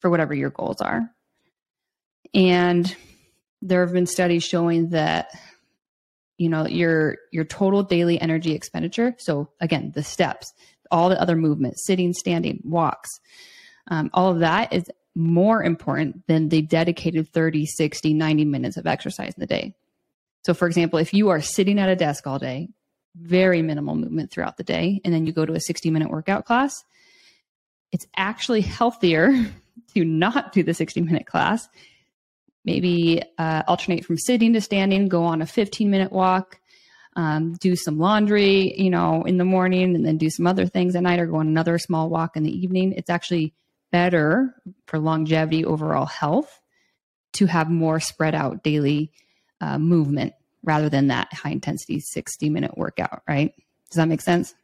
for 0.00 0.10
whatever 0.10 0.34
your 0.34 0.50
goals 0.50 0.80
are. 0.80 1.08
And 2.34 2.94
there 3.62 3.84
have 3.84 3.92
been 3.92 4.06
studies 4.06 4.44
showing 4.44 4.90
that 4.90 5.30
you 6.40 6.48
know, 6.48 6.66
your 6.66 7.18
your 7.32 7.44
total 7.44 7.82
daily 7.82 8.18
energy 8.18 8.52
expenditure. 8.52 9.14
So 9.18 9.50
again, 9.60 9.92
the 9.94 10.02
steps, 10.02 10.50
all 10.90 11.10
the 11.10 11.20
other 11.20 11.36
movements, 11.36 11.84
sitting, 11.84 12.14
standing, 12.14 12.62
walks, 12.64 13.10
um, 13.88 14.08
all 14.14 14.30
of 14.30 14.38
that 14.38 14.72
is 14.72 14.84
more 15.14 15.62
important 15.62 16.26
than 16.28 16.48
the 16.48 16.62
dedicated 16.62 17.28
30, 17.28 17.66
60, 17.66 18.14
90 18.14 18.44
minutes 18.46 18.78
of 18.78 18.86
exercise 18.86 19.34
in 19.36 19.40
the 19.40 19.46
day. 19.46 19.74
So, 20.46 20.54
for 20.54 20.66
example, 20.66 20.98
if 20.98 21.12
you 21.12 21.28
are 21.28 21.42
sitting 21.42 21.78
at 21.78 21.90
a 21.90 21.96
desk 21.96 22.26
all 22.26 22.38
day, 22.38 22.70
very 23.14 23.60
minimal 23.60 23.94
movement 23.94 24.30
throughout 24.30 24.56
the 24.56 24.64
day, 24.64 24.98
and 25.04 25.12
then 25.12 25.26
you 25.26 25.32
go 25.34 25.44
to 25.44 25.52
a 25.52 25.60
60 25.60 25.90
minute 25.90 26.08
workout 26.08 26.46
class, 26.46 26.84
it's 27.92 28.06
actually 28.16 28.62
healthier 28.62 29.30
to 29.94 30.04
not 30.06 30.54
do 30.54 30.62
the 30.62 30.72
60 30.72 31.02
minute 31.02 31.26
class. 31.26 31.68
Maybe 32.64 33.22
uh, 33.38 33.62
alternate 33.66 34.04
from 34.04 34.18
sitting 34.18 34.52
to 34.52 34.60
standing, 34.60 35.08
go 35.08 35.24
on 35.24 35.40
a 35.40 35.46
15 35.46 35.90
minute 35.90 36.12
walk, 36.12 36.60
um, 37.16 37.54
do 37.54 37.74
some 37.74 37.98
laundry, 37.98 38.78
you 38.78 38.90
know, 38.90 39.22
in 39.24 39.38
the 39.38 39.44
morning, 39.44 39.94
and 39.94 40.04
then 40.04 40.18
do 40.18 40.30
some 40.30 40.46
other 40.46 40.66
things 40.66 40.94
at 40.94 41.02
night, 41.02 41.20
or 41.20 41.26
go 41.26 41.36
on 41.36 41.48
another 41.48 41.78
small 41.78 42.08
walk 42.08 42.36
in 42.36 42.42
the 42.42 42.56
evening. 42.56 42.92
It's 42.92 43.10
actually 43.10 43.54
better 43.90 44.54
for 44.86 44.98
longevity, 44.98 45.64
overall 45.64 46.06
health, 46.06 46.60
to 47.34 47.46
have 47.46 47.70
more 47.70 47.98
spread 47.98 48.34
out 48.34 48.62
daily 48.62 49.10
uh, 49.60 49.78
movement 49.78 50.34
rather 50.62 50.88
than 50.88 51.08
that 51.08 51.32
high 51.32 51.50
intensity 51.50 52.00
60 52.00 52.50
minute 52.50 52.76
workout, 52.76 53.22
right? 53.28 53.52
Does 53.90 53.96
that 53.96 54.08
make 54.08 54.20
sense? 54.20 54.54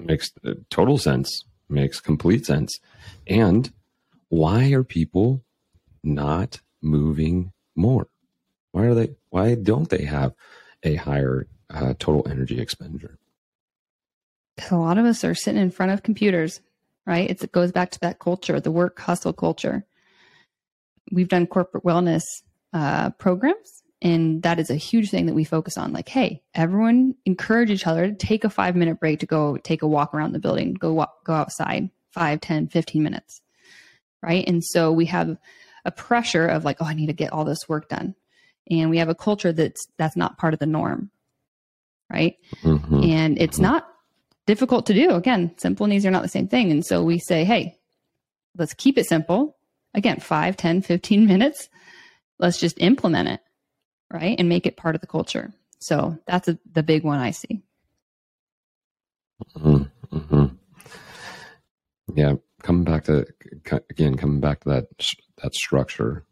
Makes 0.00 0.32
uh, 0.44 0.54
total 0.70 0.98
sense. 0.98 1.44
Makes 1.68 2.00
complete 2.00 2.44
sense. 2.46 2.78
And 3.26 3.72
why 4.28 4.72
are 4.72 4.82
people 4.82 5.44
not 6.02 6.60
moving 6.80 7.52
more? 7.76 8.08
Why 8.72 8.84
are 8.84 8.94
they? 8.94 9.16
Why 9.30 9.54
don't 9.54 9.88
they 9.88 10.04
have 10.04 10.34
a 10.82 10.96
higher 10.96 11.46
uh, 11.70 11.94
total 11.98 12.26
energy 12.28 12.60
expenditure? 12.60 13.18
Because 14.56 14.72
A 14.72 14.76
lot 14.76 14.98
of 14.98 15.04
us 15.04 15.24
are 15.24 15.34
sitting 15.34 15.60
in 15.60 15.70
front 15.70 15.92
of 15.92 16.02
computers 16.02 16.60
right? 17.06 17.28
It's, 17.28 17.42
it 17.42 17.52
goes 17.52 17.72
back 17.72 17.90
to 17.92 18.00
that 18.00 18.18
culture, 18.18 18.60
the 18.60 18.70
work 18.70 18.98
hustle 19.00 19.32
culture. 19.32 19.84
We've 21.10 21.28
done 21.28 21.46
corporate 21.46 21.84
wellness 21.84 22.22
uh, 22.72 23.10
programs, 23.10 23.82
and 24.00 24.42
that 24.42 24.58
is 24.58 24.70
a 24.70 24.76
huge 24.76 25.10
thing 25.10 25.26
that 25.26 25.34
we 25.34 25.44
focus 25.44 25.76
on. 25.76 25.92
Like, 25.92 26.08
hey, 26.08 26.42
everyone 26.54 27.14
encourage 27.26 27.70
each 27.70 27.86
other 27.86 28.08
to 28.08 28.14
take 28.14 28.44
a 28.44 28.50
five 28.50 28.76
minute 28.76 29.00
break 29.00 29.20
to 29.20 29.26
go 29.26 29.56
take 29.58 29.82
a 29.82 29.88
walk 29.88 30.14
around 30.14 30.32
the 30.32 30.38
building, 30.38 30.74
go 30.74 30.92
walk, 30.92 31.24
go 31.24 31.34
outside, 31.34 31.90
five, 32.10 32.40
10, 32.40 32.68
15 32.68 33.02
minutes, 33.02 33.40
right? 34.22 34.44
And 34.46 34.64
so 34.64 34.92
we 34.92 35.06
have 35.06 35.36
a 35.84 35.90
pressure 35.90 36.46
of 36.46 36.64
like, 36.64 36.78
oh, 36.80 36.86
I 36.86 36.94
need 36.94 37.06
to 37.06 37.12
get 37.12 37.32
all 37.32 37.44
this 37.44 37.68
work 37.68 37.88
done. 37.88 38.14
And 38.70 38.90
we 38.90 38.98
have 38.98 39.08
a 39.08 39.14
culture 39.14 39.52
that's 39.52 39.86
that's 39.98 40.16
not 40.16 40.38
part 40.38 40.54
of 40.54 40.60
the 40.60 40.66
norm, 40.66 41.10
right? 42.10 42.36
Mm-hmm. 42.62 43.02
And 43.04 43.40
it's 43.40 43.56
mm-hmm. 43.56 43.72
not 43.72 43.88
difficult 44.46 44.86
to 44.86 44.94
do. 44.94 45.10
Again, 45.10 45.54
simple 45.58 45.84
and 45.84 45.92
easy 45.92 46.08
are 46.08 46.12
not 46.12 46.22
the 46.22 46.28
same 46.28 46.48
thing. 46.48 46.70
And 46.70 46.84
so 46.84 47.02
we 47.02 47.18
say, 47.18 47.44
hey, 47.44 47.78
let's 48.56 48.74
keep 48.74 48.98
it 48.98 49.06
simple. 49.06 49.56
Again, 49.94 50.20
5, 50.20 50.56
10, 50.56 50.82
15 50.82 51.26
minutes. 51.26 51.68
Let's 52.38 52.58
just 52.58 52.80
implement 52.80 53.28
it, 53.28 53.40
right? 54.10 54.36
And 54.38 54.48
make 54.48 54.66
it 54.66 54.76
part 54.76 54.94
of 54.94 55.00
the 55.00 55.06
culture. 55.06 55.52
So 55.80 56.18
that's 56.26 56.48
a, 56.48 56.58
the 56.72 56.82
big 56.82 57.04
one 57.04 57.18
I 57.18 57.32
see. 57.32 57.62
Mm-hmm. 59.56 60.16
Mm-hmm. 60.16 60.54
Yeah, 62.14 62.34
coming 62.62 62.84
back 62.84 63.04
to 63.04 63.26
again, 63.90 64.16
coming 64.16 64.40
back 64.40 64.60
to 64.60 64.68
that 64.68 64.84
that 65.42 65.54
structure 65.54 66.24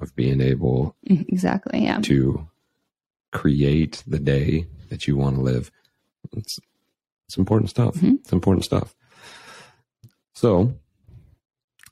of 0.00 0.14
being 0.14 0.40
able 0.40 0.96
mm-hmm, 1.08 1.22
exactly, 1.28 1.84
yeah, 1.84 2.00
to 2.00 2.48
create 3.32 4.02
the 4.06 4.18
day 4.18 4.66
that 4.88 5.06
you 5.06 5.16
want 5.16 5.36
to 5.36 5.42
live. 5.42 5.70
It's 6.36 6.58
it's 7.26 7.36
important 7.36 7.70
stuff. 7.70 7.94
Mm-hmm. 7.94 8.16
It's 8.16 8.32
important 8.32 8.64
stuff. 8.64 8.94
So 10.34 10.74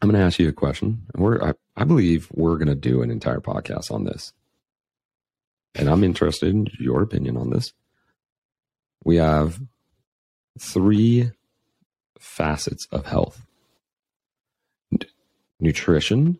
I'm 0.00 0.08
going 0.08 0.20
to 0.20 0.24
ask 0.24 0.38
you 0.38 0.48
a 0.48 0.52
question. 0.52 1.02
And 1.14 1.22
We're, 1.22 1.42
I, 1.42 1.52
I 1.76 1.84
believe 1.84 2.28
we're 2.32 2.56
going 2.56 2.68
to 2.68 2.74
do 2.74 3.02
an 3.02 3.10
entire 3.10 3.40
podcast 3.40 3.90
on 3.90 4.04
this. 4.04 4.32
And 5.74 5.88
I'm 5.88 6.02
interested 6.02 6.48
in 6.48 6.66
your 6.78 7.02
opinion 7.02 7.36
on 7.36 7.50
this. 7.50 7.72
We 9.04 9.16
have 9.16 9.60
three 10.58 11.30
facets 12.18 12.88
of 12.90 13.06
health 13.06 13.44
nutrition, 15.60 16.38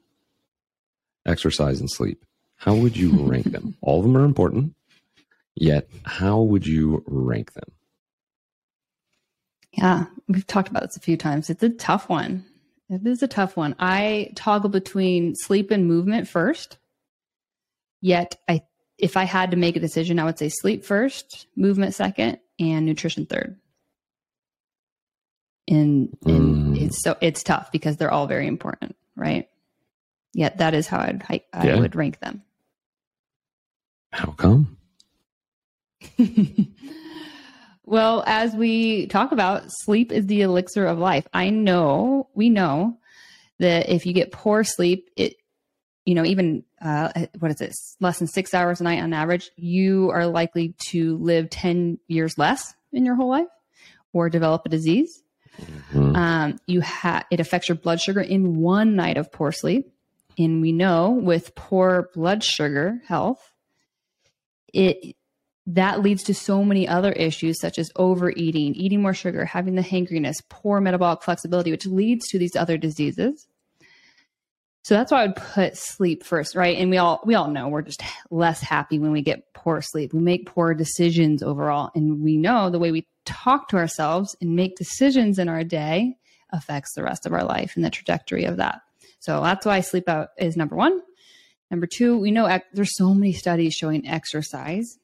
exercise, 1.29 1.81
and 1.81 1.91
sleep. 1.91 2.25
How 2.57 2.75
would 2.75 2.97
you 2.97 3.13
rank 3.27 3.53
them? 3.53 3.77
All 3.81 3.99
of 3.99 4.05
them 4.05 4.17
are 4.17 4.25
important, 4.25 4.75
yet, 5.55 5.89
how 6.05 6.41
would 6.41 6.67
you 6.67 7.05
rank 7.07 7.53
them? 7.53 7.71
Yeah, 9.73 10.07
we've 10.27 10.47
talked 10.47 10.69
about 10.69 10.83
this 10.83 10.97
a 10.97 11.01
few 11.01 11.17
times. 11.17 11.51
It's 11.51 11.63
a 11.63 11.69
tough 11.69 12.09
one. 12.09 12.45
It 12.91 13.07
is 13.07 13.23
a 13.23 13.29
tough 13.29 13.57
one. 13.57 13.77
I 13.79 14.31
toggle 14.35 14.71
between 14.71 15.35
sleep 15.37 15.71
and 15.71 15.87
movement 15.87 16.27
first. 16.27 16.79
Yet 18.01 18.37
I 18.49 18.63
if 18.99 19.17
I 19.17 19.25
had 19.25 19.53
to 19.53 19.57
make 19.57 19.77
a 19.77 19.81
decision, 19.81 20.19
I 20.19 20.25
would 20.25 20.39
say 20.39 20.49
sleep 20.49 20.85
first, 20.85 21.47
movement 21.55 21.95
second, 21.95 22.39
and 22.59 22.85
nutrition 22.85 23.27
third. 23.27 23.57
And, 25.69 26.17
and 26.25 26.77
mm. 26.77 26.83
it's 26.83 27.03
so 27.03 27.17
it's 27.21 27.43
tough 27.43 27.71
because 27.71 27.97
they're 27.97 28.11
all 28.11 28.27
very 28.27 28.47
important, 28.47 28.97
right? 29.15 29.49
Yet 30.39 30.59
that 30.59 30.73
is 30.73 30.87
how 30.87 31.01
I'd, 31.01 31.25
I, 31.29 31.43
I 31.53 31.67
yeah. 31.67 31.81
would 31.81 31.97
rank 31.97 32.21
them. 32.21 32.43
How 34.13 34.31
come? 34.33 34.77
Well, 37.89 38.23
as 38.27 38.55
we 38.55 39.07
talk 39.07 39.33
about, 39.33 39.63
sleep 39.69 40.13
is 40.13 40.27
the 40.27 40.43
elixir 40.43 40.85
of 40.85 40.99
life. 40.99 41.27
I 41.33 41.49
know, 41.49 42.29
we 42.35 42.51
know 42.51 42.99
that 43.61 43.89
if 43.89 44.05
you 44.05 44.13
get 44.13 44.31
poor 44.31 44.63
sleep, 44.63 45.09
it, 45.17 45.37
you 46.05 46.15
know, 46.15 46.27
even, 46.27 46.65
uh, 46.83 47.25
what 47.39 47.51
is 47.51 47.63
it, 47.63 47.73
less 47.99 48.19
than 48.19 48.29
six 48.29 48.53
hours 48.53 48.83
a 48.83 48.85
night 48.85 49.03
on 49.03 49.15
average, 49.15 49.51
you 49.57 50.11
are 50.11 50.27
likely 50.27 50.75
to 50.91 51.17
live 51.17 51.49
10 51.49 51.99
years 52.09 52.37
less 52.37 52.75
in 52.93 53.07
your 53.07 53.15
whole 53.15 53.31
life 53.31 53.49
or 54.13 54.29
develop 54.29 54.67
a 54.67 54.69
disease. 54.69 55.23
Mm-hmm. 55.59 56.15
Um, 56.15 56.59
you 56.67 56.83
have, 56.83 57.25
it 57.31 57.41
affects 57.41 57.71
your 57.71 57.77
blood 57.77 58.03
sugar 58.03 58.21
in 58.21 58.57
one 58.57 58.97
night 58.97 59.17
of 59.17 59.33
poor 59.33 59.51
sleep. 59.51 59.91
And 60.39 60.63
we 60.63 60.73
know 60.73 61.11
with 61.11 61.55
poor 61.55 62.11
blood 62.15 62.45
sugar 62.45 63.01
health, 63.07 63.53
it 64.73 65.17
that 65.67 66.01
leads 66.01 66.23
to 66.25 66.35
so 66.35 66.65
many 66.65 66.89
other 66.89 67.13
issues 67.13 67.61
such 67.61 67.79
as 67.79 67.91
overeating, 67.97 68.75
eating 68.75 69.03
more 69.03 69.13
sugar, 69.13 69.45
having 69.45 69.75
the 69.75 69.83
hangriness, 69.83 70.37
poor 70.49 70.81
metabolic 70.81 71.23
flexibility, 71.23 71.71
which 71.71 71.85
leads 71.85 72.27
to 72.29 72.39
these 72.39 72.57
other 72.57 72.79
diseases. 72.79 73.47
So 74.83 74.95
that's 74.95 75.13
why 75.13 75.25
I 75.25 75.27
would 75.27 75.37
put 75.37 75.77
sleep 75.77 76.25
first, 76.25 76.55
right? 76.55 76.79
And 76.79 76.89
we 76.89 76.97
all 76.97 77.21
we 77.27 77.35
all 77.35 77.51
know 77.51 77.69
we're 77.69 77.83
just 77.83 78.03
less 78.31 78.63
happy 78.63 78.99
when 78.99 79.13
we 79.13 79.21
get 79.21 79.53
poor 79.53 79.83
sleep. 79.83 80.15
We 80.15 80.21
make 80.21 80.47
poor 80.47 80.73
decisions 80.73 81.43
overall, 81.43 81.91
and 81.95 82.23
we 82.23 82.39
know 82.39 82.71
the 82.71 82.79
way 82.79 82.91
we 82.91 83.07
talk 83.27 83.69
to 83.69 83.77
ourselves 83.77 84.35
and 84.41 84.57
make 84.57 84.77
decisions 84.77 85.39
in 85.39 85.49
our 85.51 85.65
day 85.65 86.17
affects 86.51 86.95
the 86.95 87.03
rest 87.03 87.27
of 87.27 87.35
our 87.35 87.45
life 87.45 87.77
and 87.77 87.85
the 87.85 87.91
trajectory 87.91 88.45
of 88.45 88.57
that. 88.57 88.81
So 89.21 89.43
that's 89.43 89.67
why 89.67 89.81
sleep 89.81 90.09
out 90.09 90.29
is 90.39 90.57
number 90.57 90.77
1. 90.77 91.01
Number 91.71 91.87
2, 91.87 92.19
we 92.19 92.31
know 92.31 92.59
there's 92.73 92.97
so 92.97 93.13
many 93.13 93.33
studies 93.33 93.75
showing 93.75 94.07
exercise 94.07 94.99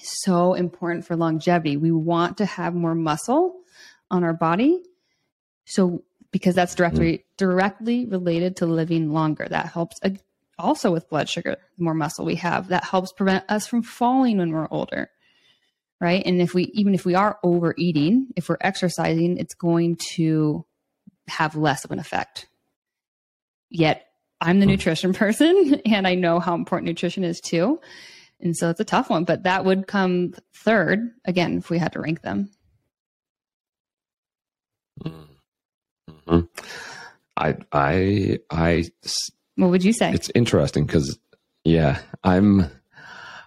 is 0.00 0.22
so 0.22 0.54
important 0.54 1.04
for 1.04 1.16
longevity. 1.16 1.76
We 1.76 1.92
want 1.92 2.38
to 2.38 2.46
have 2.46 2.74
more 2.74 2.94
muscle 2.94 3.60
on 4.10 4.24
our 4.24 4.32
body. 4.32 4.82
So 5.64 6.02
because 6.32 6.54
that's 6.54 6.74
directly 6.74 7.18
mm. 7.18 7.22
directly 7.36 8.06
related 8.06 8.56
to 8.56 8.66
living 8.66 9.12
longer. 9.12 9.46
That 9.48 9.66
helps 9.66 9.98
uh, 10.02 10.10
also 10.58 10.92
with 10.92 11.08
blood 11.08 11.28
sugar. 11.28 11.56
The 11.78 11.84
more 11.84 11.94
muscle 11.94 12.24
we 12.24 12.36
have, 12.36 12.68
that 12.68 12.84
helps 12.84 13.12
prevent 13.12 13.44
us 13.48 13.66
from 13.66 13.82
falling 13.82 14.38
when 14.38 14.52
we're 14.52 14.68
older. 14.70 15.10
Right? 16.00 16.22
And 16.24 16.40
if 16.40 16.54
we 16.54 16.64
even 16.74 16.94
if 16.94 17.04
we 17.04 17.14
are 17.14 17.38
overeating, 17.42 18.28
if 18.36 18.48
we're 18.48 18.56
exercising, 18.60 19.36
it's 19.38 19.54
going 19.54 19.96
to 20.14 20.64
have 21.28 21.56
less 21.56 21.84
of 21.84 21.90
an 21.90 21.98
effect. 21.98 22.46
Yet 23.70 24.06
I'm 24.40 24.60
the 24.60 24.66
mm. 24.66 24.70
nutrition 24.70 25.12
person 25.14 25.80
and 25.86 26.06
I 26.06 26.14
know 26.14 26.40
how 26.40 26.54
important 26.54 26.88
nutrition 26.88 27.24
is 27.24 27.40
too. 27.40 27.80
And 28.40 28.56
so 28.56 28.70
it's 28.70 28.80
a 28.80 28.84
tough 28.84 29.10
one, 29.10 29.24
but 29.24 29.42
that 29.42 29.64
would 29.64 29.86
come 29.86 30.32
third 30.54 31.10
again 31.24 31.58
if 31.58 31.68
we 31.68 31.78
had 31.78 31.92
to 31.92 32.00
rank 32.00 32.22
them. 32.22 32.50
Mm-hmm. 35.04 36.40
I, 37.36 37.56
I, 37.72 38.38
I. 38.50 38.84
What 39.56 39.70
would 39.70 39.84
you 39.84 39.92
say? 39.92 40.12
It's 40.12 40.30
interesting 40.34 40.86
because, 40.86 41.18
yeah, 41.64 42.00
I'm, 42.24 42.70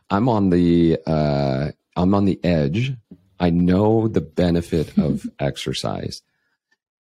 I'm 0.09 0.29
on 0.29 0.49
the, 0.49 0.99
uh, 1.05 1.71
I'm 1.95 2.13
on 2.13 2.25
the 2.25 2.43
edge. 2.43 2.93
I 3.39 3.49
know 3.49 4.07
the 4.07 4.21
benefit 4.21 4.97
of 4.97 5.25
exercise, 5.39 6.21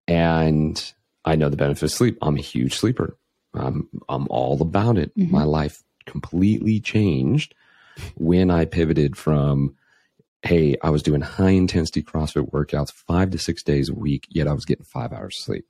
and 0.09 0.93
I 1.25 1.37
know 1.37 1.49
the 1.49 1.57
benefit 1.57 1.85
of 1.85 1.91
sleep. 1.91 2.19
I'm 2.21 2.37
a 2.37 2.43
huge 2.43 2.75
sleeper. 2.75 3.17
I'm, 3.55 3.89
I'm 4.09 4.27
all 4.29 4.61
about 4.61 4.99
it. 4.99 5.17
Mm-hmm. 5.17 5.33
My 5.33 5.45
life 5.45 5.83
completely 6.07 6.81
changed 6.81 7.55
when 8.17 8.51
I 8.51 8.65
pivoted 8.65 9.17
from, 9.17 9.77
hey, 10.43 10.77
I 10.83 10.91
was 10.91 11.03
doing 11.03 11.21
high 11.21 11.51
intensity 11.51 12.03
CrossFit 12.03 12.51
workouts 12.51 12.93
five 12.93 13.31
to 13.31 13.39
six 13.39 13.63
days 13.63 13.89
a 13.89 13.95
week, 13.95 14.27
yet 14.29 14.49
I 14.49 14.53
was 14.53 14.65
getting 14.65 14.85
five 14.85 15.13
hours 15.13 15.37
of 15.39 15.45
sleep. 15.45 15.67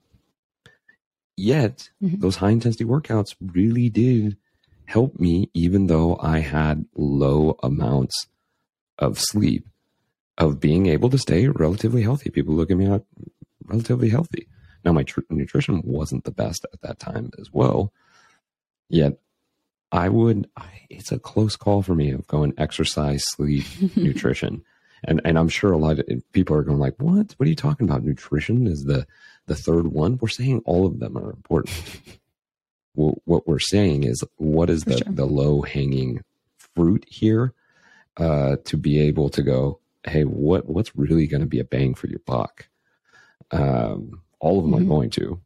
Yet 1.36 1.90
mm-hmm. 2.02 2.20
those 2.20 2.36
high 2.36 2.50
intensity 2.50 2.84
workouts 2.84 3.34
really 3.40 3.88
did 3.90 4.36
help 4.86 5.18
me, 5.18 5.50
even 5.54 5.86
though 5.86 6.18
I 6.20 6.38
had 6.40 6.86
low 6.94 7.58
amounts 7.62 8.26
of 8.98 9.18
sleep, 9.18 9.66
of 10.38 10.60
being 10.60 10.86
able 10.86 11.10
to 11.10 11.18
stay 11.18 11.48
relatively 11.48 12.02
healthy. 12.02 12.30
People 12.30 12.54
look 12.54 12.70
at 12.70 12.76
me 12.76 12.88
like 12.88 13.04
relatively 13.66 14.08
healthy. 14.08 14.48
Now, 14.84 14.92
my 14.92 15.02
tr- 15.02 15.20
nutrition 15.30 15.82
wasn't 15.84 16.24
the 16.24 16.30
best 16.30 16.66
at 16.72 16.80
that 16.82 16.98
time 16.98 17.30
as 17.38 17.50
well. 17.52 17.92
Yet, 18.88 19.18
I 19.92 20.08
would, 20.08 20.48
I, 20.56 20.86
it's 20.90 21.12
a 21.12 21.18
close 21.18 21.56
call 21.56 21.82
for 21.82 21.94
me 21.94 22.10
of 22.10 22.26
going 22.26 22.52
exercise, 22.58 23.24
sleep, 23.24 23.64
nutrition. 23.96 24.62
And, 25.04 25.20
and 25.24 25.38
I'm 25.38 25.48
sure 25.48 25.72
a 25.72 25.78
lot 25.78 25.98
of 25.98 26.06
people 26.32 26.56
are 26.56 26.62
going 26.62 26.78
like, 26.78 26.94
what? 26.98 27.34
What 27.36 27.46
are 27.46 27.50
you 27.50 27.56
talking 27.56 27.88
about? 27.88 28.04
Nutrition 28.04 28.66
is 28.66 28.84
the, 28.84 29.06
the 29.46 29.54
third 29.54 29.88
one. 29.88 30.18
We're 30.20 30.28
saying 30.28 30.62
all 30.64 30.86
of 30.86 30.98
them 30.98 31.16
are 31.16 31.30
important. 31.30 32.00
well, 32.94 33.20
what 33.24 33.46
we're 33.46 33.58
saying 33.58 34.04
is 34.04 34.24
what 34.36 34.70
is 34.70 34.84
the, 34.84 34.98
sure. 34.98 35.12
the 35.12 35.26
low 35.26 35.62
hanging 35.62 36.22
fruit 36.74 37.04
here 37.08 37.52
uh, 38.16 38.56
to 38.64 38.76
be 38.76 39.00
able 39.00 39.28
to 39.30 39.42
go, 39.42 39.80
hey, 40.04 40.24
what 40.24 40.66
what's 40.66 40.94
really 40.96 41.26
going 41.26 41.40
to 41.40 41.46
be 41.46 41.60
a 41.60 41.64
bang 41.64 41.94
for 41.94 42.06
your 42.06 42.20
buck? 42.20 42.68
Um, 43.50 44.22
all 44.44 44.58
of 44.58 44.64
them 44.64 44.74
mm-hmm. 44.74 44.84
are 44.84 44.94
going 44.94 45.10
to. 45.10 45.40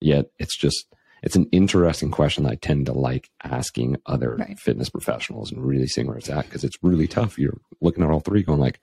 Yet 0.00 0.26
it's 0.38 0.56
just 0.56 0.86
it's 1.24 1.34
an 1.34 1.48
interesting 1.50 2.12
question 2.12 2.46
I 2.46 2.54
tend 2.54 2.86
to 2.86 2.92
like 2.92 3.28
asking 3.42 3.96
other 4.06 4.36
right. 4.36 4.56
fitness 4.58 4.88
professionals 4.88 5.50
and 5.50 5.66
really 5.66 5.88
seeing 5.88 6.06
where 6.06 6.16
it's 6.16 6.30
at 6.30 6.44
because 6.44 6.62
it's 6.62 6.78
really 6.80 7.08
tough. 7.08 7.36
You're 7.36 7.58
looking 7.80 8.04
at 8.04 8.10
all 8.10 8.20
three, 8.20 8.44
going 8.44 8.60
like, 8.60 8.80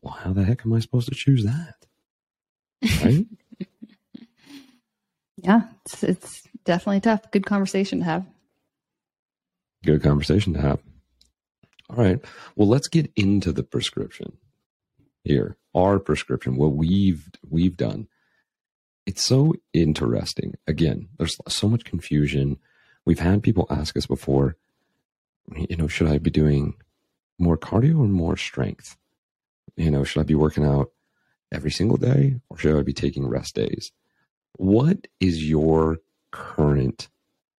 "Well, 0.00 0.14
how 0.14 0.32
the 0.32 0.44
heck 0.44 0.64
am 0.64 0.72
I 0.72 0.78
supposed 0.78 1.08
to 1.08 1.14
choose 1.14 1.44
that?" 1.44 1.74
Right? 3.04 3.26
yeah, 5.36 5.62
it's, 5.84 6.02
it's 6.02 6.42
definitely 6.64 7.00
tough. 7.00 7.30
Good 7.30 7.44
conversation 7.44 7.98
to 7.98 8.04
have. 8.06 8.26
Good 9.84 10.02
conversation 10.02 10.54
to 10.54 10.60
have. 10.62 10.80
All 11.90 11.96
right. 11.96 12.18
Well, 12.56 12.68
let's 12.68 12.88
get 12.88 13.12
into 13.14 13.52
the 13.52 13.62
prescription 13.62 14.38
here. 15.22 15.58
Our 15.74 15.98
prescription, 15.98 16.56
what 16.56 16.72
we've 16.72 17.28
we've 17.46 17.76
done. 17.76 18.08
It's 19.06 19.24
so 19.24 19.54
interesting. 19.72 20.54
Again, 20.66 21.08
there's 21.18 21.36
so 21.48 21.68
much 21.68 21.84
confusion. 21.84 22.58
We've 23.04 23.18
had 23.18 23.42
people 23.42 23.66
ask 23.68 23.96
us 23.96 24.06
before, 24.06 24.56
you 25.54 25.76
know, 25.76 25.88
should 25.88 26.08
I 26.08 26.18
be 26.18 26.30
doing 26.30 26.74
more 27.38 27.58
cardio 27.58 27.98
or 27.98 28.08
more 28.08 28.36
strength? 28.36 28.96
You 29.76 29.90
know, 29.90 30.04
should 30.04 30.20
I 30.20 30.24
be 30.24 30.34
working 30.34 30.64
out 30.64 30.90
every 31.52 31.70
single 31.70 31.96
day 31.96 32.36
or 32.48 32.58
should 32.58 32.78
I 32.78 32.82
be 32.82 32.92
taking 32.92 33.26
rest 33.26 33.54
days? 33.54 33.92
What 34.56 35.06
is 35.20 35.48
your 35.48 35.98
current 36.30 37.08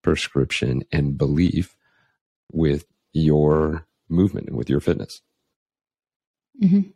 prescription 0.03 0.85
and 0.93 1.19
belief 1.19 1.77
with 2.53 2.87
your 3.13 3.87
movement 4.09 4.49
and 4.49 4.57
with 4.57 4.71
your 4.71 4.81
fitness? 4.81 5.21
Mm-hmm. 6.63 6.91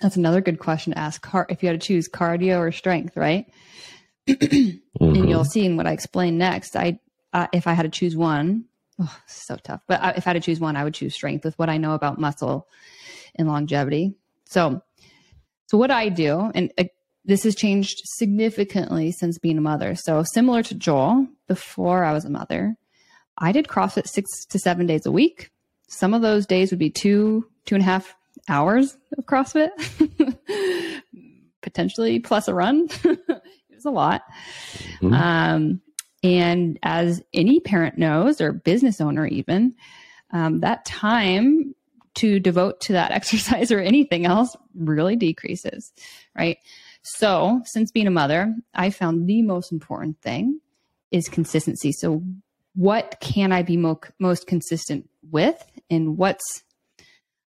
That's 0.00 0.16
another 0.16 0.40
good 0.40 0.58
question 0.58 0.92
to 0.92 0.98
ask. 0.98 1.22
Car- 1.22 1.46
if 1.48 1.62
you 1.62 1.68
had 1.68 1.80
to 1.80 1.86
choose 1.86 2.08
cardio 2.08 2.58
or 2.58 2.72
strength, 2.72 3.16
right? 3.16 3.46
mm-hmm. 4.28 5.04
And 5.04 5.28
you'll 5.28 5.44
see 5.44 5.64
in 5.64 5.76
what 5.76 5.86
I 5.86 5.92
explain 5.92 6.38
next. 6.38 6.76
I, 6.76 6.98
uh, 7.32 7.46
if 7.52 7.66
I 7.66 7.72
had 7.72 7.84
to 7.84 7.88
choose 7.88 8.16
one, 8.16 8.64
oh, 9.00 9.16
so 9.26 9.56
tough. 9.56 9.80
But 9.86 10.02
I, 10.02 10.10
if 10.12 10.26
I 10.26 10.30
had 10.30 10.34
to 10.34 10.40
choose 10.40 10.60
one, 10.60 10.76
I 10.76 10.84
would 10.84 10.94
choose 10.94 11.14
strength 11.14 11.44
with 11.44 11.58
what 11.58 11.70
I 11.70 11.78
know 11.78 11.94
about 11.94 12.20
muscle 12.20 12.68
and 13.34 13.48
longevity. 13.48 14.14
So, 14.46 14.82
so 15.66 15.78
what 15.78 15.90
I 15.90 16.08
do, 16.08 16.50
and 16.54 16.72
uh, 16.76 16.84
this 17.24 17.44
has 17.44 17.54
changed 17.54 18.02
significantly 18.04 19.12
since 19.12 19.38
being 19.38 19.58
a 19.58 19.62
mother. 19.62 19.94
So 19.94 20.22
similar 20.22 20.62
to 20.64 20.74
Joel, 20.74 21.26
before 21.48 22.04
I 22.04 22.12
was 22.12 22.24
a 22.24 22.30
mother, 22.30 22.76
I 23.38 23.52
did 23.52 23.66
CrossFit 23.66 24.08
six 24.08 24.44
to 24.46 24.58
seven 24.58 24.86
days 24.86 25.06
a 25.06 25.12
week. 25.12 25.50
Some 25.88 26.14
of 26.14 26.22
those 26.22 26.46
days 26.46 26.70
would 26.70 26.78
be 26.78 26.90
two, 26.90 27.46
two 27.64 27.74
and 27.74 27.82
a 27.82 27.86
half 27.86 28.14
hours 28.48 28.96
of 29.16 29.26
CrossFit, 29.26 29.70
potentially 31.62 32.20
plus 32.20 32.48
a 32.48 32.54
run. 32.54 32.88
it 33.04 33.74
was 33.74 33.84
a 33.84 33.90
lot. 33.90 34.22
Mm-hmm. 35.00 35.12
Um, 35.12 35.80
and 36.22 36.78
as 36.82 37.22
any 37.32 37.60
parent 37.60 37.98
knows, 37.98 38.40
or 38.40 38.52
business 38.52 39.00
owner 39.00 39.26
even, 39.26 39.74
um, 40.32 40.60
that 40.60 40.84
time 40.84 41.74
to 42.16 42.40
devote 42.40 42.80
to 42.82 42.94
that 42.94 43.10
exercise 43.12 43.70
or 43.70 43.78
anything 43.78 44.26
else 44.26 44.56
really 44.74 45.16
decreases, 45.16 45.92
right? 46.36 46.58
So, 47.02 47.62
since 47.66 47.92
being 47.92 48.08
a 48.08 48.10
mother, 48.10 48.52
I 48.74 48.90
found 48.90 49.28
the 49.28 49.42
most 49.42 49.70
important 49.70 50.20
thing 50.22 50.60
is 51.12 51.28
consistency. 51.28 51.92
So, 51.92 52.22
what 52.74 53.18
can 53.20 53.52
I 53.52 53.62
be 53.62 53.76
mo- 53.76 54.00
most 54.18 54.48
consistent 54.48 55.08
with, 55.30 55.64
and 55.88 56.18
what's 56.18 56.64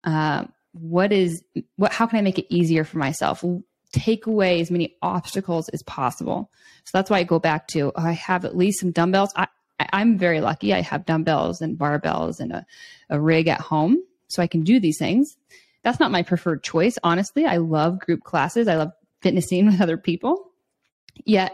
uh, 0.05 0.44
what 0.80 1.12
is 1.12 1.42
what 1.76 1.92
how 1.92 2.06
can 2.06 2.18
i 2.18 2.22
make 2.22 2.38
it 2.38 2.54
easier 2.54 2.84
for 2.84 2.98
myself? 2.98 3.44
Take 3.92 4.26
away 4.26 4.60
as 4.60 4.70
many 4.70 4.96
obstacles 5.02 5.68
as 5.70 5.82
possible. 5.82 6.50
So 6.84 6.90
that's 6.94 7.10
why 7.10 7.18
i 7.18 7.24
go 7.24 7.38
back 7.38 7.68
to 7.68 7.92
oh, 7.94 8.02
i 8.02 8.12
have 8.12 8.44
at 8.44 8.56
least 8.56 8.80
some 8.80 8.90
dumbbells. 8.90 9.32
I, 9.36 9.48
I 9.78 10.00
am 10.00 10.18
very 10.18 10.40
lucky. 10.40 10.72
I 10.72 10.80
have 10.80 11.06
dumbbells 11.06 11.60
and 11.60 11.78
barbells 11.78 12.40
and 12.40 12.52
a, 12.52 12.66
a 13.10 13.20
rig 13.20 13.48
at 13.48 13.60
home 13.60 14.02
so 14.28 14.42
i 14.42 14.46
can 14.46 14.62
do 14.62 14.80
these 14.80 14.98
things. 14.98 15.36
That's 15.82 16.00
not 16.00 16.10
my 16.10 16.22
preferred 16.22 16.62
choice 16.62 16.98
honestly. 17.02 17.46
I 17.46 17.58
love 17.58 17.98
group 17.98 18.22
classes. 18.22 18.68
I 18.68 18.76
love 18.76 18.92
fitnessing 19.20 19.66
with 19.70 19.80
other 19.80 19.96
people. 19.96 20.52
Yet 21.24 21.52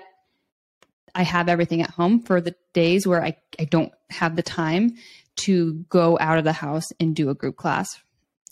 i 1.15 1.23
have 1.23 1.49
everything 1.49 1.83
at 1.83 1.91
home 1.91 2.23
for 2.23 2.41
the 2.41 2.55
days 2.73 3.07
where 3.07 3.23
i, 3.23 3.37
I 3.61 3.65
don't 3.65 3.93
have 4.09 4.35
the 4.35 4.43
time 4.43 4.95
to 5.37 5.75
go 5.89 6.19
out 6.21 6.39
of 6.39 6.45
the 6.45 6.53
house 6.53 6.87
and 7.01 7.17
do 7.17 7.31
a 7.31 7.35
group 7.35 7.57
class. 7.57 7.89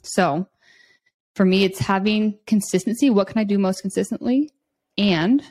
So 0.03 0.49
for 1.41 1.47
me, 1.47 1.65
it's 1.65 1.79
having 1.79 2.39
consistency. 2.47 3.09
What 3.09 3.27
can 3.27 3.39
I 3.39 3.45
do 3.45 3.59
most 3.59 3.81
consistently? 3.81 4.51
And 4.99 5.43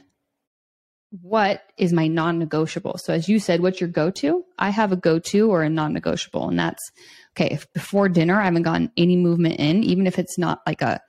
what 1.09 1.63
is 1.79 1.91
my 1.91 2.05
non 2.05 2.37
negotiable? 2.37 2.99
So, 2.99 3.11
as 3.11 3.27
you 3.27 3.39
said, 3.39 3.61
what's 3.61 3.81
your 3.81 3.89
go 3.89 4.11
to? 4.11 4.45
I 4.59 4.69
have 4.69 4.91
a 4.91 4.95
go 4.95 5.17
to 5.17 5.49
or 5.49 5.63
a 5.63 5.69
non 5.69 5.91
negotiable. 5.93 6.47
And 6.47 6.59
that's 6.59 6.91
okay. 7.31 7.47
If 7.51 7.73
before 7.73 8.07
dinner 8.07 8.39
I 8.39 8.45
haven't 8.45 8.61
gotten 8.61 8.91
any 8.97 9.15
movement 9.15 9.55
in, 9.55 9.83
even 9.83 10.05
if 10.05 10.19
it's 10.19 10.37
not 10.37 10.61
like 10.67 10.83
a, 10.83 11.01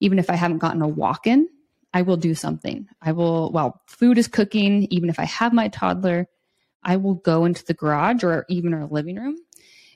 even 0.00 0.18
if 0.18 0.30
I 0.30 0.36
haven't 0.36 0.60
gotten 0.60 0.80
a 0.80 0.88
walk 0.88 1.26
in, 1.26 1.46
I 1.92 2.00
will 2.00 2.16
do 2.16 2.34
something. 2.34 2.88
I 3.02 3.12
will, 3.12 3.52
while 3.52 3.82
food 3.86 4.16
is 4.16 4.28
cooking, 4.28 4.86
even 4.90 5.10
if 5.10 5.18
I 5.20 5.26
have 5.26 5.52
my 5.52 5.68
toddler, 5.68 6.26
I 6.82 6.96
will 6.96 7.16
go 7.16 7.44
into 7.44 7.66
the 7.66 7.74
garage 7.74 8.24
or 8.24 8.46
even 8.48 8.72
our 8.72 8.86
living 8.86 9.16
room 9.16 9.36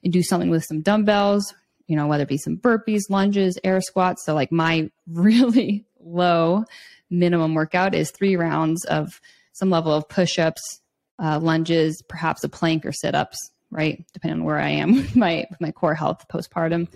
and 0.04 0.12
do 0.12 0.22
something 0.22 0.50
with 0.50 0.66
some 0.66 0.82
dumbbells, 0.82 1.54
you 1.86 1.96
know, 1.96 2.06
whether 2.06 2.24
it 2.24 2.28
be 2.28 2.38
some 2.38 2.56
burpees, 2.56 3.02
lunges, 3.08 3.58
air 3.62 3.80
squats. 3.80 4.24
So, 4.24 4.34
like, 4.34 4.52
my 4.52 4.90
really 5.06 5.86
low 6.00 6.64
minimum 7.10 7.54
workout 7.54 7.94
is 7.94 8.10
three 8.10 8.36
rounds 8.36 8.84
of 8.84 9.20
some 9.52 9.70
level 9.70 9.92
of 9.92 10.08
push 10.08 10.38
ups, 10.38 10.80
uh, 11.22 11.38
lunges, 11.40 12.02
perhaps 12.08 12.44
a 12.44 12.48
plank 12.48 12.84
or 12.84 12.92
sit 12.92 13.14
ups, 13.14 13.38
right? 13.70 14.04
Depending 14.12 14.40
on 14.40 14.44
where 14.44 14.58
I 14.58 14.68
am 14.70 14.96
with 14.96 15.16
my, 15.16 15.46
with 15.50 15.60
my 15.60 15.72
core 15.72 15.94
health 15.94 16.24
postpartum. 16.32 16.88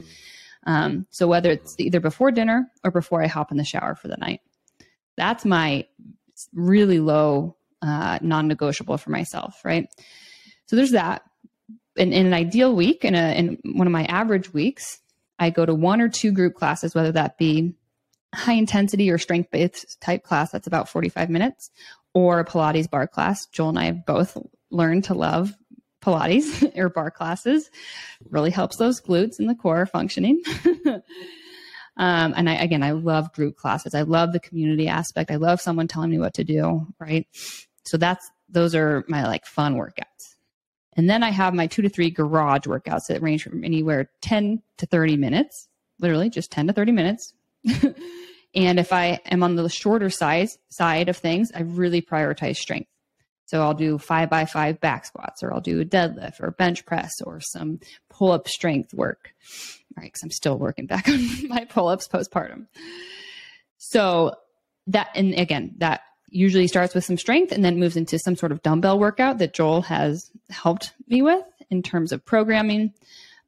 Um, 0.66 1.06
so, 1.10 1.26
whether 1.26 1.50
it's 1.50 1.74
either 1.78 2.00
before 2.00 2.30
dinner 2.30 2.70
or 2.84 2.90
before 2.90 3.22
I 3.22 3.28
hop 3.28 3.50
in 3.50 3.56
the 3.56 3.64
shower 3.64 3.94
for 3.94 4.08
the 4.08 4.16
night, 4.16 4.40
that's 5.16 5.44
my 5.44 5.86
really 6.52 7.00
low 7.00 7.56
uh, 7.82 8.18
non 8.20 8.46
negotiable 8.46 8.98
for 8.98 9.10
myself, 9.10 9.64
right? 9.64 9.88
So, 10.66 10.76
there's 10.76 10.90
that 10.90 11.22
in, 12.00 12.14
in 12.14 12.26
an 12.26 12.34
ideal 12.34 12.74
week, 12.74 13.04
in, 13.04 13.14
a, 13.14 13.38
in 13.38 13.58
one 13.74 13.86
of 13.86 13.92
my 13.92 14.04
average 14.06 14.52
weeks, 14.52 15.00
I 15.38 15.50
go 15.50 15.66
to 15.66 15.74
one 15.74 16.00
or 16.00 16.08
two 16.08 16.32
group 16.32 16.54
classes, 16.54 16.94
whether 16.94 17.12
that 17.12 17.36
be 17.38 17.74
high 18.34 18.54
intensity 18.54 19.10
or 19.10 19.18
strength 19.18 19.50
based 19.50 20.00
type 20.00 20.22
class 20.22 20.50
that's 20.50 20.66
about 20.66 20.88
45 20.88 21.28
minutes 21.28 21.70
or 22.14 22.40
a 22.40 22.44
Pilates 22.44 22.90
barre 22.90 23.06
class. 23.06 23.46
Joel 23.46 23.70
and 23.70 23.78
I 23.78 23.84
have 23.84 24.06
both 24.06 24.38
learned 24.70 25.04
to 25.04 25.14
love 25.14 25.52
Pilates 26.00 26.72
or 26.76 26.88
barre 26.88 27.10
classes. 27.10 27.70
Really 28.30 28.50
helps 28.50 28.76
those 28.76 29.00
glutes 29.00 29.38
and 29.38 29.48
the 29.48 29.54
core 29.54 29.84
functioning. 29.84 30.42
um, 30.86 31.02
and 31.96 32.48
I, 32.48 32.54
again, 32.54 32.82
I 32.82 32.92
love 32.92 33.32
group 33.34 33.56
classes. 33.56 33.94
I 33.94 34.02
love 34.02 34.32
the 34.32 34.40
community 34.40 34.88
aspect. 34.88 35.30
I 35.30 35.36
love 35.36 35.60
someone 35.60 35.86
telling 35.86 36.10
me 36.10 36.18
what 36.18 36.34
to 36.34 36.44
do. 36.44 36.86
Right. 36.98 37.26
So 37.84 37.98
that's, 37.98 38.30
those 38.48 38.74
are 38.74 39.04
my 39.06 39.26
like 39.26 39.44
fun 39.44 39.76
workouts. 39.76 40.29
And 40.96 41.08
then 41.08 41.22
I 41.22 41.30
have 41.30 41.54
my 41.54 41.66
two 41.66 41.82
to 41.82 41.88
three 41.88 42.10
garage 42.10 42.66
workouts 42.66 43.06
that 43.08 43.22
range 43.22 43.44
from 43.44 43.64
anywhere 43.64 44.10
10 44.22 44.62
to 44.78 44.86
30 44.86 45.16
minutes, 45.16 45.68
literally 46.00 46.30
just 46.30 46.50
10 46.50 46.66
to 46.66 46.72
30 46.72 46.92
minutes. 46.92 47.32
and 48.54 48.80
if 48.80 48.92
I 48.92 49.20
am 49.26 49.42
on 49.42 49.54
the 49.54 49.68
shorter 49.68 50.10
size 50.10 50.58
side 50.68 51.08
of 51.08 51.16
things, 51.16 51.52
I 51.54 51.62
really 51.62 52.02
prioritize 52.02 52.56
strength. 52.56 52.90
So 53.46 53.62
I'll 53.62 53.74
do 53.74 53.98
five 53.98 54.30
by 54.30 54.44
five 54.44 54.80
back 54.80 55.04
squats, 55.04 55.42
or 55.42 55.52
I'll 55.52 55.60
do 55.60 55.80
a 55.80 55.84
deadlift 55.84 56.40
or 56.40 56.52
bench 56.52 56.86
press 56.86 57.10
or 57.24 57.40
some 57.40 57.80
pull 58.08 58.30
up 58.30 58.46
strength 58.46 58.94
work. 58.94 59.32
All 59.96 60.02
right, 60.02 60.04
because 60.04 60.22
I'm 60.22 60.30
still 60.30 60.56
working 60.56 60.86
back 60.86 61.08
on 61.08 61.48
my 61.48 61.64
pull 61.64 61.88
ups 61.88 62.06
postpartum. 62.06 62.66
So 63.78 64.36
that, 64.86 65.08
and 65.16 65.34
again, 65.34 65.74
that 65.78 66.02
usually 66.28 66.68
starts 66.68 66.94
with 66.94 67.04
some 67.04 67.18
strength 67.18 67.50
and 67.50 67.64
then 67.64 67.80
moves 67.80 67.96
into 67.96 68.20
some 68.20 68.36
sort 68.36 68.52
of 68.52 68.62
dumbbell 68.62 69.00
workout 69.00 69.38
that 69.38 69.52
Joel 69.52 69.82
has 69.82 70.29
helped 70.50 70.94
me 71.06 71.22
with 71.22 71.44
in 71.70 71.82
terms 71.82 72.12
of 72.12 72.24
programming 72.24 72.92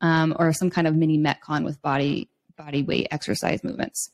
um, 0.01 0.35
or 0.39 0.53
some 0.53 0.71
kind 0.71 0.87
of 0.87 0.95
mini 0.95 1.19
metcon 1.19 1.65
with 1.65 1.81
body 1.83 2.29
body 2.57 2.83
weight 2.83 3.09
exercise 3.11 3.65
movements. 3.65 4.11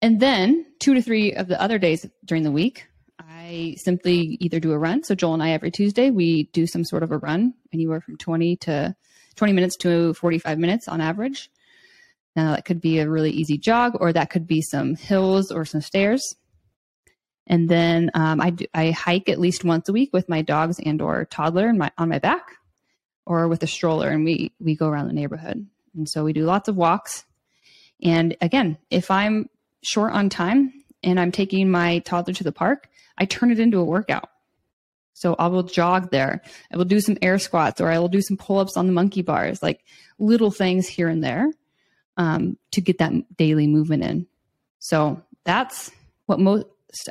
And 0.00 0.18
then 0.18 0.66
two 0.80 0.94
to 0.94 1.02
three 1.02 1.32
of 1.32 1.46
the 1.46 1.60
other 1.60 1.78
days 1.78 2.06
during 2.24 2.42
the 2.42 2.50
week, 2.50 2.86
I 3.20 3.76
simply 3.78 4.36
either 4.40 4.58
do 4.58 4.72
a 4.72 4.78
run. 4.78 5.04
So 5.04 5.14
Joel 5.14 5.34
and 5.34 5.42
I 5.42 5.50
every 5.50 5.70
Tuesday 5.70 6.10
we 6.10 6.44
do 6.52 6.66
some 6.66 6.84
sort 6.84 7.02
of 7.02 7.12
a 7.12 7.18
run, 7.18 7.54
anywhere 7.72 8.00
from 8.00 8.16
20 8.16 8.56
to 8.56 8.96
20 9.36 9.52
minutes 9.52 9.76
to 9.78 10.14
45 10.14 10.58
minutes 10.58 10.88
on 10.88 11.00
average. 11.00 11.50
Now 12.34 12.52
that 12.54 12.64
could 12.64 12.80
be 12.80 12.98
a 12.98 13.08
really 13.08 13.30
easy 13.30 13.58
jog, 13.58 13.92
or 14.00 14.12
that 14.12 14.30
could 14.30 14.46
be 14.46 14.62
some 14.62 14.96
hills 14.96 15.50
or 15.50 15.64
some 15.64 15.80
stairs. 15.82 16.34
And 17.46 17.68
then 17.68 18.10
um, 18.14 18.40
I, 18.40 18.50
do, 18.50 18.66
I 18.72 18.90
hike 18.90 19.28
at 19.28 19.40
least 19.40 19.64
once 19.64 19.88
a 19.88 19.92
week 19.92 20.10
with 20.12 20.28
my 20.28 20.42
dogs 20.42 20.78
and 20.78 21.02
or 21.02 21.24
toddler 21.24 21.72
my, 21.72 21.90
on 21.98 22.08
my 22.08 22.18
back 22.18 22.52
or 23.26 23.48
with 23.48 23.62
a 23.62 23.66
stroller 23.66 24.10
and 24.10 24.24
we, 24.24 24.52
we 24.60 24.76
go 24.76 24.88
around 24.88 25.08
the 25.08 25.12
neighborhood. 25.12 25.66
And 25.94 26.08
so 26.08 26.24
we 26.24 26.32
do 26.32 26.44
lots 26.44 26.68
of 26.68 26.76
walks. 26.76 27.24
And 28.02 28.36
again, 28.40 28.78
if 28.90 29.10
I'm 29.10 29.48
short 29.82 30.12
on 30.12 30.28
time 30.28 30.72
and 31.02 31.18
I'm 31.18 31.32
taking 31.32 31.70
my 31.70 31.98
toddler 32.00 32.34
to 32.34 32.44
the 32.44 32.52
park, 32.52 32.88
I 33.18 33.24
turn 33.24 33.50
it 33.50 33.60
into 33.60 33.78
a 33.78 33.84
workout. 33.84 34.28
So 35.14 35.36
I 35.38 35.48
will 35.48 35.62
jog 35.62 36.10
there. 36.10 36.42
I 36.72 36.76
will 36.76 36.84
do 36.84 37.00
some 37.00 37.18
air 37.22 37.38
squats 37.38 37.80
or 37.80 37.90
I 37.90 37.98
will 37.98 38.08
do 38.08 38.22
some 38.22 38.36
pull 38.36 38.58
ups 38.58 38.76
on 38.76 38.86
the 38.86 38.92
monkey 38.92 39.22
bars, 39.22 39.62
like 39.62 39.84
little 40.18 40.50
things 40.50 40.88
here 40.88 41.08
and 41.08 41.22
there 41.22 41.50
um, 42.16 42.56
to 42.72 42.80
get 42.80 42.98
that 42.98 43.12
daily 43.36 43.66
movement 43.66 44.02
in. 44.04 44.26
So 44.78 45.22
that's 45.44 45.90
what 46.26 46.40
most 46.40 46.66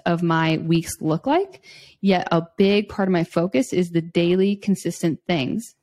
of 0.05 0.23
my 0.23 0.57
weeks 0.57 0.93
look 1.01 1.25
like. 1.27 1.61
Yet 2.01 2.27
a 2.31 2.47
big 2.57 2.89
part 2.89 3.07
of 3.07 3.13
my 3.13 3.23
focus 3.23 3.73
is 3.73 3.89
the 3.89 4.01
daily 4.01 4.55
consistent 4.55 5.19
things. 5.27 5.75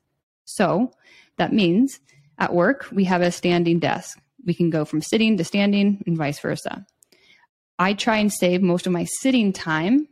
So 0.45 0.93
that 1.37 1.53
means 1.53 2.01
at 2.39 2.55
work, 2.55 2.87
we 2.93 3.05
have 3.05 3.23
a 3.23 3.33
standing 3.33 3.79
desk. 3.79 4.19
We 4.45 4.55
can 4.55 4.71
go 4.71 4.85
from 4.85 5.03
sitting 5.03 5.37
to 5.37 5.45
standing 5.45 6.03
and 6.07 6.17
vice 6.17 6.41
versa. 6.41 6.87
I 7.79 7.95
try 7.95 8.19
and 8.19 8.33
save 8.33 8.63
most 8.63 8.87
of 8.87 8.93
my 8.93 9.05
sitting 9.05 9.53
time 9.53 10.09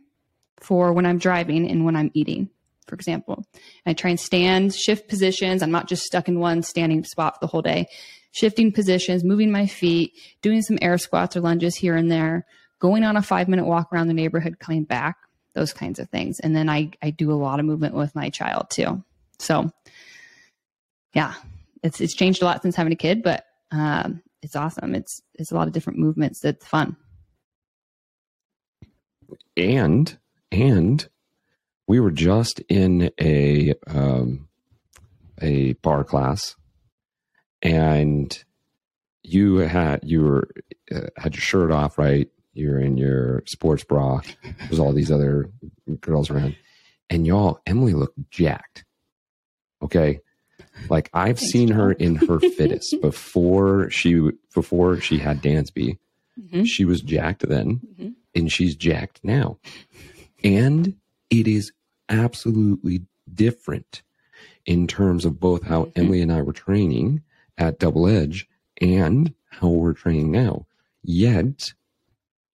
for 0.59 0.93
when 0.93 1.05
I'm 1.05 1.17
driving 1.17 1.69
and 1.69 1.85
when 1.85 1.95
I'm 1.95 2.11
eating, 2.13 2.49
for 2.87 2.95
example. 2.95 3.45
I 3.85 3.93
try 3.93 4.09
and 4.11 4.19
stand, 4.19 4.73
shift 4.73 5.07
positions. 5.07 5.61
I'm 5.61 5.71
not 5.71 5.87
just 5.87 6.03
stuck 6.03 6.27
in 6.27 6.39
one 6.39 6.63
standing 6.63 7.03
spot 7.03 7.35
for 7.35 7.39
the 7.41 7.47
whole 7.47 7.61
day. 7.61 7.87
Shifting 8.31 8.71
positions, 8.71 9.23
moving 9.23 9.51
my 9.51 9.65
feet, 9.65 10.13
doing 10.41 10.61
some 10.61 10.77
air 10.81 10.97
squats 10.97 11.35
or 11.35 11.41
lunges 11.41 11.75
here 11.75 11.95
and 11.95 12.11
there, 12.11 12.45
going 12.79 13.03
on 13.03 13.17
a 13.17 13.21
five 13.21 13.47
minute 13.47 13.65
walk 13.65 13.91
around 13.91 14.07
the 14.07 14.13
neighborhood, 14.13 14.59
coming 14.59 14.83
back, 14.83 15.17
those 15.53 15.73
kinds 15.73 15.99
of 15.99 16.09
things. 16.09 16.39
And 16.39 16.55
then 16.55 16.69
I, 16.69 16.91
I 17.01 17.09
do 17.09 17.31
a 17.31 17.35
lot 17.35 17.59
of 17.59 17.65
movement 17.65 17.95
with 17.95 18.15
my 18.15 18.29
child 18.29 18.69
too. 18.69 19.03
So, 19.39 19.71
yeah, 21.13 21.33
it's 21.83 22.01
it's 22.01 22.13
changed 22.13 22.41
a 22.41 22.45
lot 22.45 22.61
since 22.61 22.75
having 22.75 22.93
a 22.93 22.97
kid, 22.97 23.23
but 23.23 23.45
um, 23.71 24.21
it's 24.41 24.55
awesome. 24.55 24.95
It's 24.95 25.21
it's 25.35 25.51
a 25.51 25.55
lot 25.55 25.67
of 25.67 25.73
different 25.73 25.99
movements. 25.99 26.39
That's 26.39 26.65
fun. 26.65 26.95
And 29.55 30.17
and 30.51 31.07
we 31.87 31.99
were 31.99 32.11
just 32.11 32.59
in 32.69 33.11
a 33.19 33.73
um, 33.87 34.47
a 35.41 35.73
barre 35.73 36.03
class, 36.03 36.55
and 37.61 38.43
you 39.23 39.57
had 39.57 40.01
you 40.03 40.23
were 40.23 40.49
uh, 40.93 41.07
had 41.17 41.35
your 41.35 41.41
shirt 41.41 41.71
off, 41.71 41.97
right? 41.97 42.29
You're 42.57 42.79
in 42.79 42.97
your 42.97 43.43
sports 43.45 43.83
bra. 43.83 44.21
There's 44.59 44.79
all 44.79 44.93
these 44.93 45.11
other 45.11 45.49
girls 46.01 46.29
around, 46.29 46.55
and 47.09 47.25
y'all, 47.27 47.61
Emily 47.65 47.93
looked 47.93 48.17
jacked. 48.31 48.83
Okay, 49.81 50.21
like 50.89 51.09
I've 51.13 51.37
Thanks, 51.37 51.51
seen 51.51 51.67
John. 51.69 51.77
her 51.77 51.91
in 51.93 52.15
her 52.15 52.39
fittest 52.39 52.95
before 53.01 53.89
she 53.89 54.31
before 54.53 54.99
she 54.99 55.17
had 55.17 55.41
Dansby. 55.41 55.97
Mm-hmm. 56.39 56.63
She 56.63 56.85
was 56.85 57.01
jacked 57.01 57.47
then, 57.47 57.79
mm-hmm. 57.79 58.09
and 58.35 58.51
she's 58.51 58.75
jacked 58.75 59.19
now. 59.23 59.57
And 60.43 60.95
it 61.29 61.47
is 61.47 61.71
absolutely 62.09 63.01
different 63.33 64.03
in 64.65 64.87
terms 64.87 65.25
of 65.25 65.39
both 65.39 65.63
how 65.63 65.85
mm-hmm. 65.85 65.99
Emily 65.99 66.21
and 66.21 66.31
I 66.31 66.41
were 66.41 66.53
training 66.53 67.21
at 67.57 67.79
Double 67.79 68.07
Edge 68.07 68.47
and 68.79 69.33
how 69.49 69.69
we're 69.69 69.93
training 69.93 70.31
now. 70.31 70.65
Yet 71.03 71.73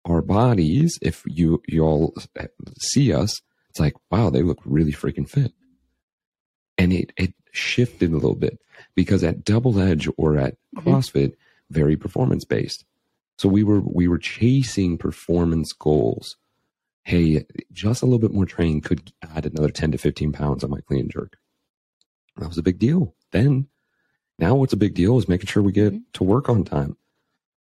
our 0.04 0.22
bodies, 0.22 0.98
if 1.02 1.22
you 1.26 1.62
you 1.66 1.82
all 1.82 2.14
see 2.80 3.12
us, 3.12 3.40
it's 3.70 3.80
like, 3.80 3.94
wow, 4.10 4.30
they 4.30 4.42
look 4.42 4.58
really 4.64 4.92
freaking 4.92 5.28
fit. 5.28 5.52
And 6.76 6.92
it 6.92 7.12
it 7.16 7.34
shifted 7.52 8.10
a 8.10 8.14
little 8.14 8.34
bit 8.34 8.58
because 8.94 9.24
at 9.24 9.44
Double 9.44 9.78
Edge 9.78 10.08
or 10.16 10.36
at 10.36 10.56
mm-hmm. 10.76 10.88
CrossFit, 10.88 11.34
very 11.70 11.96
performance 11.96 12.44
based. 12.44 12.84
So 13.36 13.48
we 13.48 13.62
were 13.62 13.80
we 13.80 14.08
were 14.08 14.18
chasing 14.18 14.98
performance 14.98 15.72
goals. 15.72 16.36
Hey, 17.04 17.44
just 17.72 18.02
a 18.02 18.06
little 18.06 18.18
bit 18.18 18.32
more 18.34 18.44
training 18.44 18.82
could 18.82 19.12
add 19.34 19.46
another 19.46 19.70
10 19.70 19.92
to 19.92 19.98
15 19.98 20.32
pounds 20.32 20.62
on 20.62 20.70
my 20.70 20.80
clean 20.80 21.00
and 21.00 21.10
jerk. 21.10 21.38
That 22.36 22.48
was 22.48 22.58
a 22.58 22.62
big 22.62 22.78
deal 22.78 23.14
then. 23.32 23.68
Now 24.38 24.54
what's 24.54 24.72
a 24.72 24.76
big 24.76 24.94
deal 24.94 25.18
is 25.18 25.28
making 25.28 25.46
sure 25.46 25.62
we 25.62 25.72
get 25.72 25.92
mm-hmm. 25.92 26.02
to 26.14 26.24
work 26.24 26.48
on 26.48 26.64
time. 26.64 26.96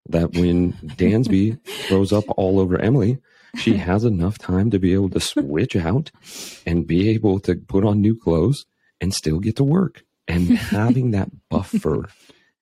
That 0.07 0.33
when 0.33 0.73
Dansby 0.73 1.63
throws 1.87 2.11
up 2.11 2.25
all 2.35 2.59
over 2.59 2.79
Emily, 2.79 3.19
she 3.55 3.77
has 3.77 4.03
enough 4.03 4.37
time 4.37 4.69
to 4.71 4.79
be 4.79 4.93
able 4.93 5.09
to 5.11 5.19
switch 5.19 5.75
out 5.75 6.11
and 6.65 6.87
be 6.87 7.09
able 7.09 7.39
to 7.41 7.55
put 7.55 7.85
on 7.85 8.01
new 8.01 8.17
clothes 8.17 8.65
and 8.99 9.13
still 9.13 9.39
get 9.39 9.55
to 9.57 9.63
work. 9.63 10.03
And 10.27 10.49
having 10.57 11.11
that 11.11 11.29
buffer, 11.49 12.09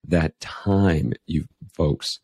that 0.08 0.40
time, 0.40 1.14
you 1.26 1.46
folks, 1.74 2.20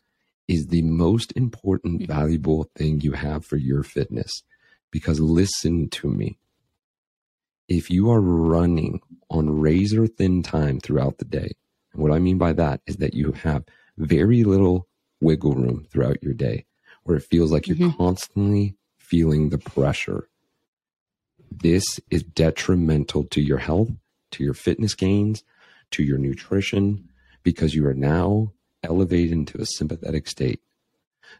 is 0.48 0.68
the 0.68 0.82
most 0.82 1.34
important, 1.36 2.08
valuable 2.08 2.70
thing 2.76 3.02
you 3.02 3.14
have 3.14 3.46
for 3.46 3.58
your 3.58 3.84
fitness. 3.84 4.44
Because 4.92 5.20
listen 5.20 5.90
to 5.90 6.10
me. 6.10 6.38
If 7.68 7.90
you 7.90 8.10
are 8.10 8.22
running 8.22 9.02
on 9.30 9.60
razor 9.60 10.08
thin 10.08 10.42
time 10.42 10.80
throughout 10.80 11.18
the 11.18 11.26
day, 11.26 11.52
and 11.92 12.02
what 12.02 12.14
I 12.14 12.20
mean 12.20 12.38
by 12.38 12.54
that 12.54 12.80
is 12.88 12.98
that 12.98 13.14
you 13.14 13.34
have 13.34 13.66
very 13.98 14.46
little 14.46 14.88
wiggle 15.22 15.54
room 15.54 15.86
throughout 15.92 16.22
your 16.24 16.34
day, 16.34 16.66
where 17.04 17.18
it 17.18 17.24
feels 17.24 17.52
like 17.52 17.68
you're 17.68 17.78
mm-hmm. 17.78 17.98
constantly 17.98 18.76
feeling 18.98 19.50
the 19.50 19.58
pressure. 19.58 20.28
This 21.50 22.00
is 22.10 22.24
detrimental 22.24 23.24
to 23.26 23.42
your 23.42 23.60
health 23.60 23.90
to 24.32 24.44
your 24.44 24.54
fitness 24.54 24.94
gains, 24.94 25.44
to 25.92 26.04
your 26.04 26.18
nutrition, 26.18 27.10
because 27.44 27.76
you 27.76 27.86
are 27.88 27.94
now 27.94 28.54
elevated 28.84 29.32
into 29.32 29.60
a 29.60 29.66
sympathetic 29.66 30.28
state. 30.28 30.62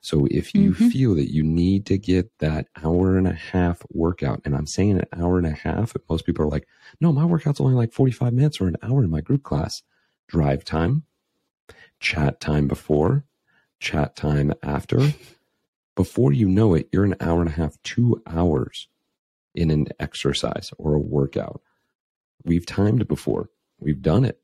So 0.02 0.28
if 0.30 0.54
you 0.54 0.72
mm-hmm. 0.72 0.90
feel 0.90 1.16
that 1.16 1.32
you 1.32 1.44
need 1.44 1.86
to 1.88 1.98
get 1.98 2.30
that 2.40 2.68
hour 2.84 3.18
and 3.18 3.28
a 3.28 3.34
half 3.34 3.82
workout, 3.90 4.42
and 4.44 4.56
I'm 4.56 4.68
saying 4.68 5.00
an 5.00 5.22
hour 5.22 5.38
and 5.38 5.48
a 5.48 5.52
half, 5.52 5.96
most 6.10 6.26
people 6.26 6.46
are 6.46 6.50
like, 6.50 6.68
no, 7.00 7.14
my 7.14 7.24
workout's 7.24 7.62
only 7.62 7.74
like 7.74 7.94
45 7.94 8.34
minutes 8.34 8.60
or 8.60 8.68
an 8.68 8.78
hour 8.84 9.04
in 9.04 9.10
my 9.10 9.22
group 9.22 9.44
class. 9.44 9.82
Drive 10.28 10.66
time, 10.66 11.04
chat 12.02 12.42
time 12.42 12.68
before, 12.68 13.24
chat 13.80 14.16
time 14.16 14.54
after. 14.64 15.14
Before 15.96 16.32
you 16.32 16.48
know 16.48 16.74
it, 16.74 16.90
you're 16.92 17.06
an 17.06 17.16
hour 17.20 17.40
and 17.40 17.50
a 17.50 17.54
half, 17.54 17.82
two 17.84 18.22
hours 18.28 18.88
in 19.56 19.72
an 19.72 19.88
exercise 20.00 20.72
or 20.78 20.94
a 20.94 21.00
workout. 21.00 21.62
We've 22.44 22.66
timed 22.66 23.08
before. 23.08 23.50
We've 23.80 24.02
done 24.02 24.24
it. 24.24 24.40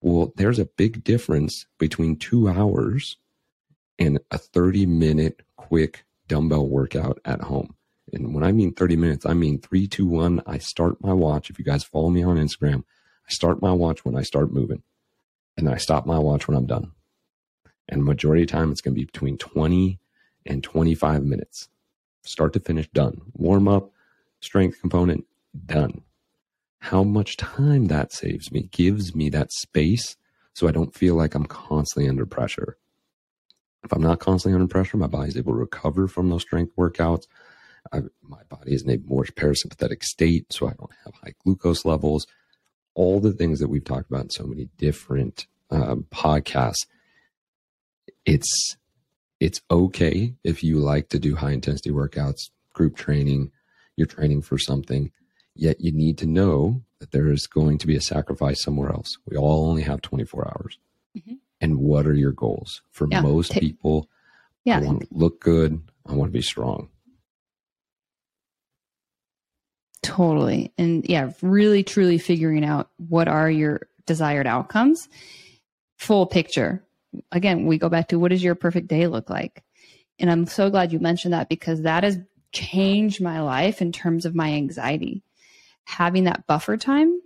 Well, 0.00 0.32
there's 0.36 0.58
a 0.58 0.66
big 0.66 1.02
difference 1.02 1.66
between 1.78 2.16
two 2.16 2.48
hours 2.48 3.16
and 3.98 4.18
a 4.30 4.38
30 4.38 4.86
minute 4.86 5.42
quick 5.56 6.04
dumbbell 6.28 6.68
workout 6.68 7.20
at 7.24 7.42
home. 7.42 7.74
And 8.12 8.34
when 8.34 8.44
I 8.44 8.52
mean 8.52 8.74
30 8.74 8.96
minutes, 8.96 9.26
I 9.26 9.32
mean 9.32 9.60
three, 9.60 9.86
two, 9.86 10.06
one. 10.06 10.42
I 10.46 10.58
start 10.58 11.02
my 11.02 11.12
watch. 11.12 11.48
If 11.48 11.58
you 11.58 11.64
guys 11.64 11.84
follow 11.84 12.10
me 12.10 12.22
on 12.22 12.36
Instagram, 12.36 12.84
I 13.26 13.32
start 13.32 13.62
my 13.62 13.72
watch 13.72 14.04
when 14.04 14.16
I 14.16 14.22
start 14.22 14.52
moving. 14.52 14.82
And 15.56 15.66
then 15.66 15.74
I 15.74 15.78
stop 15.78 16.04
my 16.04 16.18
watch 16.18 16.46
when 16.46 16.56
I'm 16.56 16.66
done. 16.66 16.92
And 17.88 18.04
majority 18.04 18.42
of 18.42 18.48
time, 18.48 18.72
it's 18.72 18.80
going 18.80 18.94
to 18.94 19.00
be 19.00 19.04
between 19.04 19.38
20 19.38 19.98
and 20.46 20.62
25 20.62 21.24
minutes. 21.24 21.68
Start 22.22 22.52
to 22.54 22.60
finish, 22.60 22.88
done. 22.88 23.20
Warm 23.34 23.68
up, 23.68 23.90
strength 24.40 24.80
component, 24.80 25.26
done 25.66 26.02
how 26.84 27.02
much 27.02 27.38
time 27.38 27.86
that 27.86 28.12
saves 28.12 28.52
me, 28.52 28.68
gives 28.70 29.14
me 29.14 29.30
that 29.30 29.50
space 29.50 30.16
so 30.52 30.68
I 30.68 30.70
don't 30.70 30.94
feel 30.94 31.14
like 31.14 31.34
I'm 31.34 31.46
constantly 31.46 32.10
under 32.10 32.26
pressure. 32.26 32.76
If 33.84 33.92
I'm 33.92 34.02
not 34.02 34.20
constantly 34.20 34.54
under 34.54 34.70
pressure, 34.70 34.98
my 34.98 35.06
body's 35.06 35.38
able 35.38 35.54
to 35.54 35.58
recover 35.58 36.06
from 36.08 36.28
those 36.28 36.42
strength 36.42 36.76
workouts. 36.76 37.26
I, 37.90 38.02
my 38.22 38.42
body 38.50 38.74
is 38.74 38.82
in 38.82 38.90
a 38.90 38.98
more 38.98 39.24
parasympathetic 39.24 40.02
state, 40.02 40.52
so 40.52 40.66
I 40.66 40.74
don't 40.74 40.92
have 41.06 41.14
high 41.14 41.32
glucose 41.42 41.86
levels. 41.86 42.26
All 42.94 43.18
the 43.18 43.32
things 43.32 43.60
that 43.60 43.68
we've 43.68 43.84
talked 43.84 44.10
about 44.10 44.24
in 44.24 44.30
so 44.30 44.44
many 44.44 44.68
different 44.76 45.46
um, 45.70 46.06
podcasts. 46.10 46.84
It's 48.24 48.76
it's 49.40 49.60
okay 49.70 50.34
if 50.44 50.62
you 50.62 50.78
like 50.78 51.08
to 51.10 51.18
do 51.18 51.36
high 51.36 51.52
intensity 51.52 51.90
workouts, 51.90 52.50
group 52.72 52.96
training, 52.96 53.50
you're 53.96 54.06
training 54.06 54.42
for 54.42 54.58
something. 54.58 55.10
Yet 55.54 55.80
you 55.80 55.92
need 55.92 56.18
to 56.18 56.26
know 56.26 56.82
that 56.98 57.12
there 57.12 57.30
is 57.30 57.46
going 57.46 57.78
to 57.78 57.86
be 57.86 57.96
a 57.96 58.00
sacrifice 58.00 58.62
somewhere 58.62 58.90
else. 58.90 59.18
We 59.26 59.36
all 59.36 59.68
only 59.68 59.82
have 59.82 60.00
24 60.00 60.48
hours. 60.48 60.78
Mm-hmm. 61.16 61.34
And 61.60 61.78
what 61.78 62.06
are 62.06 62.14
your 62.14 62.32
goals? 62.32 62.82
For 62.90 63.06
yeah. 63.10 63.20
most 63.20 63.52
T- 63.52 63.60
people, 63.60 64.08
yeah. 64.64 64.78
I 64.78 64.80
want 64.80 65.00
to 65.02 65.06
look 65.10 65.40
good. 65.40 65.80
I 66.06 66.12
want 66.14 66.30
to 66.30 66.36
be 66.36 66.42
strong. 66.42 66.88
Totally. 70.02 70.72
And 70.76 71.08
yeah, 71.08 71.30
really 71.40 71.82
truly 71.82 72.18
figuring 72.18 72.64
out 72.64 72.90
what 72.96 73.26
are 73.26 73.50
your 73.50 73.88
desired 74.06 74.46
outcomes. 74.46 75.08
Full 75.96 76.26
picture. 76.26 76.83
Again, 77.32 77.66
we 77.66 77.78
go 77.78 77.88
back 77.88 78.08
to 78.08 78.18
what 78.18 78.30
does 78.30 78.42
your 78.42 78.54
perfect 78.54 78.88
day 78.88 79.06
look 79.06 79.30
like? 79.30 79.62
And 80.18 80.30
I'm 80.30 80.46
so 80.46 80.70
glad 80.70 80.92
you 80.92 80.98
mentioned 80.98 81.34
that 81.34 81.48
because 81.48 81.82
that 81.82 82.04
has 82.04 82.18
changed 82.52 83.20
my 83.20 83.40
life 83.40 83.82
in 83.82 83.92
terms 83.92 84.24
of 84.24 84.34
my 84.34 84.52
anxiety 84.52 85.22
having 85.84 86.24
that 86.24 86.46
buffer 86.46 86.76
time. 86.76 87.20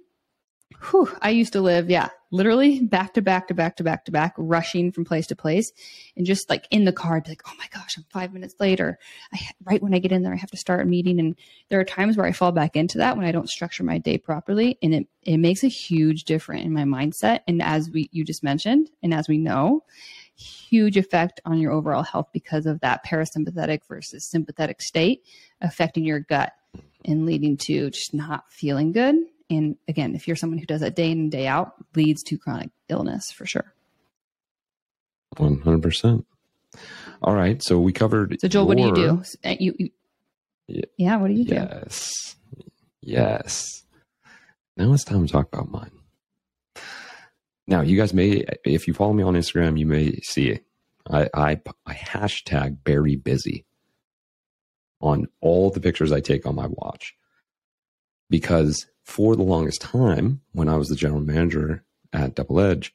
Whew, 0.81 1.11
I 1.21 1.31
used 1.31 1.55
to 1.55 1.61
live, 1.61 1.91
yeah, 1.91 2.09
literally 2.31 2.81
back 2.81 3.15
to 3.15 3.23
back 3.23 3.49
to 3.49 3.55
back 3.55 3.77
to 3.77 3.83
back 3.83 4.05
to 4.05 4.13
back, 4.13 4.35
rushing 4.37 4.93
from 4.93 5.05
place 5.05 5.27
to 5.27 5.37
place, 5.37 5.73
and 6.17 6.25
just 6.25 6.49
like 6.49 6.67
in 6.71 6.85
the 6.85 6.93
car, 6.93 7.17
I'd 7.17 7.25
be 7.25 7.31
like, 7.31 7.43
"Oh 7.47 7.55
my 7.59 7.67
gosh, 7.73 7.97
I'm 7.97 8.05
five 8.11 8.33
minutes 8.33 8.55
later." 8.61 8.99
I, 9.33 9.41
right 9.65 9.83
when 9.83 9.93
I 9.93 9.99
get 9.99 10.13
in 10.13 10.23
there, 10.23 10.33
I 10.33 10.37
have 10.37 10.53
to 10.53 10.57
start 10.57 10.83
a 10.83 10.85
meeting, 10.85 11.19
and 11.19 11.37
there 11.69 11.81
are 11.81 11.85
times 11.85 12.17
where 12.17 12.27
I 12.27 12.33
fall 12.33 12.53
back 12.53 12.77
into 12.77 12.99
that 12.99 13.17
when 13.17 13.27
I 13.27 13.33
don't 13.33 13.49
structure 13.49 13.83
my 13.83 13.99
day 13.99 14.19
properly, 14.19 14.79
and 14.81 14.95
it 14.95 15.09
it 15.25 15.39
makes 15.39 15.65
a 15.65 15.69
huge 15.69 16.25
difference 16.25 16.65
in 16.65 16.73
my 16.73 16.85
mindset. 16.85 17.41
And 17.49 17.61
as 17.61 17.91
we 17.91 18.09
you 18.13 18.25
just 18.25 18.45
mentioned, 18.45 18.89
and 19.03 19.13
as 19.13 19.29
we 19.29 19.37
know, 19.37 19.83
huge 20.37 20.97
effect 20.97 21.41
on 21.45 21.59
your 21.59 21.73
overall 21.73 22.05
health 22.05 22.29
because 22.33 22.67
of 22.67 22.81
that 22.81 23.05
parasympathetic 23.05 23.81
versus 23.89 24.25
sympathetic 24.25 24.81
state 24.81 25.23
affecting 25.61 26.05
your 26.05 26.21
gut 26.21 26.53
and 27.05 27.27
leading 27.27 27.57
to 27.57 27.91
just 27.91 28.15
not 28.15 28.45
feeling 28.53 28.93
good. 28.93 29.17
And 29.51 29.77
again, 29.87 30.15
if 30.15 30.27
you're 30.27 30.37
someone 30.37 30.59
who 30.59 30.67
does 30.67 30.81
that 30.81 30.95
day 30.95 31.11
in 31.11 31.19
and 31.19 31.31
day 31.31 31.47
out, 31.47 31.73
leads 31.95 32.23
to 32.25 32.39
chronic 32.39 32.71
illness 32.89 33.31
for 33.33 33.47
sure. 33.47 33.73
100%. 35.37 36.25
All 37.23 37.35
right. 37.35 37.63
So 37.63 37.79
we 37.79 37.93
covered. 37.93 38.37
So, 38.41 38.49
Joel, 38.49 38.63
your... 38.63 38.69
what 38.69 38.77
do 38.95 39.01
you 39.01 39.09
do? 39.09 39.23
Uh, 39.45 39.57
you, 39.59 39.75
you... 39.79 39.91
Yeah. 40.67 40.85
yeah. 40.97 41.17
What 41.17 41.29
do 41.29 41.35
you 41.35 41.45
do? 41.45 41.55
Yes. 41.55 42.37
Yes. 43.01 43.85
Now 44.77 44.93
it's 44.93 45.05
time 45.05 45.27
to 45.27 45.33
talk 45.33 45.49
about 45.53 45.71
mine. 45.71 45.91
Now, 47.67 47.83
you 47.83 47.99
guys 47.99 48.15
may, 48.15 48.45
if 48.65 48.87
you 48.87 48.95
follow 48.95 49.13
me 49.13 49.23
on 49.23 49.35
Instagram, 49.35 49.79
you 49.79 49.87
may 49.87 50.13
see 50.23 50.49
it. 50.49 50.65
I, 51.11 51.29
I, 51.35 51.61
I 51.87 51.95
hashtag 51.95 52.79
Barry 52.85 53.17
Busy 53.17 53.65
on 55.01 55.29
all 55.41 55.71
the 55.71 55.81
pictures 55.81 56.13
I 56.13 56.21
take 56.21 56.47
on 56.47 56.55
my 56.55 56.67
watch. 56.67 57.15
Because 58.31 58.87
for 59.05 59.37
the 59.37 59.43
longest 59.43 59.81
time, 59.81 60.41
when 60.53 60.69
I 60.69 60.77
was 60.77 60.89
the 60.89 60.97
general 60.97 61.21
manager 61.21 61.83
at 62.13 62.35
Double 62.35 62.61
Edge, 62.61 62.95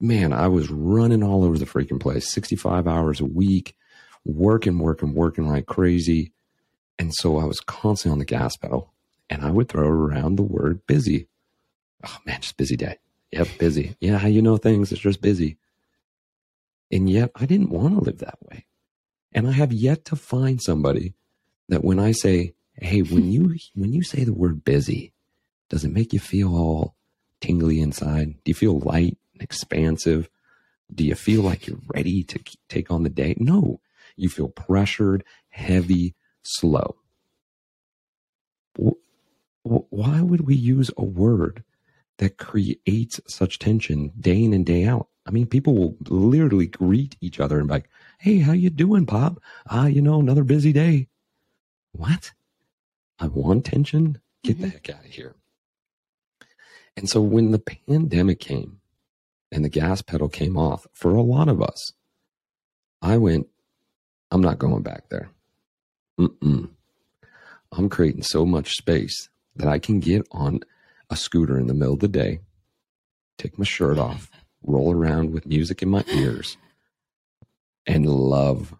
man, 0.00 0.32
I 0.32 0.48
was 0.48 0.70
running 0.70 1.22
all 1.22 1.44
over 1.44 1.58
the 1.58 1.66
freaking 1.66 2.00
place 2.00 2.30
65 2.32 2.86
hours 2.86 3.20
a 3.20 3.24
week, 3.24 3.74
working, 4.24 4.78
working, 4.78 5.14
working 5.14 5.46
like 5.46 5.66
crazy. 5.66 6.32
And 6.98 7.14
so 7.14 7.38
I 7.38 7.44
was 7.44 7.60
constantly 7.60 8.12
on 8.12 8.18
the 8.18 8.24
gas 8.24 8.56
pedal 8.56 8.92
and 9.28 9.42
I 9.42 9.50
would 9.50 9.68
throw 9.68 9.88
around 9.88 10.36
the 10.36 10.42
word 10.42 10.86
busy. 10.86 11.28
Oh 12.04 12.18
man, 12.26 12.40
just 12.40 12.56
busy 12.56 12.76
day. 12.76 12.98
Yep, 13.32 13.48
busy. 13.58 13.96
Yeah, 14.00 14.18
how 14.18 14.28
you 14.28 14.42
know 14.42 14.56
things, 14.56 14.90
it's 14.92 15.00
just 15.00 15.22
busy. 15.22 15.56
And 16.90 17.08
yet 17.08 17.30
I 17.36 17.46
didn't 17.46 17.70
want 17.70 17.94
to 17.94 18.00
live 18.00 18.18
that 18.18 18.38
way. 18.42 18.66
And 19.32 19.46
I 19.46 19.52
have 19.52 19.72
yet 19.72 20.04
to 20.06 20.16
find 20.16 20.60
somebody 20.60 21.14
that 21.68 21.84
when 21.84 22.00
I 22.00 22.10
say, 22.10 22.54
hey, 22.74 23.02
when 23.02 23.30
you 23.30 23.56
when 23.74 23.92
you 23.92 24.02
say 24.02 24.24
the 24.24 24.34
word 24.34 24.64
busy, 24.64 25.12
does 25.68 25.84
it 25.84 25.92
make 25.92 26.12
you 26.12 26.20
feel 26.20 26.56
all 26.56 26.94
tingly 27.40 27.80
inside? 27.80 28.34
Do 28.44 28.50
you 28.50 28.54
feel 28.54 28.80
light 28.80 29.16
and 29.34 29.42
expansive? 29.42 30.28
Do 30.92 31.04
you 31.04 31.14
feel 31.14 31.42
like 31.42 31.66
you're 31.66 31.78
ready 31.94 32.24
to 32.24 32.40
take 32.68 32.90
on 32.90 33.04
the 33.04 33.10
day? 33.10 33.36
No, 33.38 33.80
you 34.16 34.28
feel 34.28 34.48
pressured, 34.48 35.24
heavy, 35.50 36.14
slow. 36.42 36.96
Why 39.62 40.22
would 40.22 40.42
we 40.42 40.54
use 40.54 40.90
a 40.96 41.04
word 41.04 41.62
that 42.18 42.38
creates 42.38 43.20
such 43.28 43.58
tension 43.58 44.12
day 44.18 44.42
in 44.42 44.52
and 44.52 44.66
day 44.66 44.84
out? 44.84 45.08
I 45.26 45.30
mean, 45.30 45.46
people 45.46 45.74
will 45.74 45.96
literally 46.08 46.66
greet 46.66 47.16
each 47.20 47.38
other 47.38 47.58
and 47.58 47.68
be 47.68 47.74
like, 47.74 47.90
"Hey, 48.18 48.38
how 48.38 48.52
you 48.52 48.70
doing, 48.70 49.06
Pop? 49.06 49.40
Ah, 49.66 49.86
you 49.86 50.00
know, 50.00 50.18
another 50.18 50.44
busy 50.44 50.72
day." 50.72 51.08
What? 51.92 52.32
I 53.20 53.26
want 53.26 53.66
tension? 53.66 54.20
Get 54.42 54.56
mm-hmm. 54.56 54.62
the 54.62 54.68
heck 54.70 54.90
out 54.90 55.04
of 55.04 55.10
here. 55.10 55.34
And 56.96 57.08
so 57.08 57.20
when 57.20 57.50
the 57.50 57.58
pandemic 57.58 58.40
came 58.40 58.80
and 59.52 59.64
the 59.64 59.68
gas 59.68 60.02
pedal 60.02 60.28
came 60.28 60.56
off 60.56 60.86
for 60.94 61.14
a 61.14 61.22
lot 61.22 61.48
of 61.48 61.62
us, 61.62 61.92
I 63.02 63.18
went, 63.18 63.46
I'm 64.30 64.40
not 64.40 64.58
going 64.58 64.82
back 64.82 65.08
there. 65.10 65.30
Mm-mm. 66.18 66.70
I'm 67.72 67.88
creating 67.88 68.22
so 68.22 68.44
much 68.44 68.76
space 68.76 69.28
that 69.54 69.68
I 69.68 69.78
can 69.78 70.00
get 70.00 70.26
on 70.32 70.60
a 71.10 71.16
scooter 71.16 71.58
in 71.58 71.66
the 71.66 71.74
middle 71.74 71.94
of 71.94 72.00
the 72.00 72.08
day, 72.08 72.40
take 73.38 73.58
my 73.58 73.64
shirt 73.64 73.98
off, 73.98 74.30
roll 74.62 74.94
around 74.94 75.30
with 75.30 75.46
music 75.46 75.82
in 75.82 75.88
my 75.88 76.04
ears, 76.08 76.56
and 77.86 78.06
love 78.06 78.74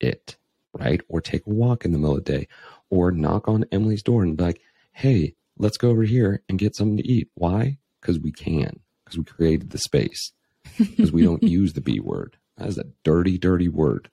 it 0.00 0.36
right? 0.78 1.00
Or 1.08 1.20
take 1.20 1.46
a 1.46 1.50
walk 1.50 1.84
in 1.84 1.92
the 1.92 1.98
middle 1.98 2.16
of 2.16 2.24
the 2.24 2.32
day, 2.32 2.48
or 2.90 3.10
knock 3.10 3.48
on 3.48 3.64
Emily's 3.72 4.02
door 4.02 4.22
and 4.22 4.36
be 4.36 4.44
like, 4.44 4.60
hey, 4.92 5.34
let's 5.58 5.76
go 5.76 5.90
over 5.90 6.02
here 6.02 6.42
and 6.48 6.58
get 6.58 6.76
something 6.76 6.96
to 6.98 7.06
eat. 7.06 7.28
Why? 7.34 7.78
Because 8.00 8.18
we 8.18 8.32
can, 8.32 8.80
because 9.04 9.18
we 9.18 9.24
created 9.24 9.70
the 9.70 9.78
space, 9.78 10.32
because 10.78 11.12
we 11.12 11.22
don't 11.22 11.42
use 11.42 11.72
the 11.72 11.80
B 11.80 12.00
word. 12.00 12.36
That 12.56 12.68
is 12.68 12.78
a 12.78 12.86
dirty, 13.04 13.38
dirty 13.38 13.68
word. 13.68 14.10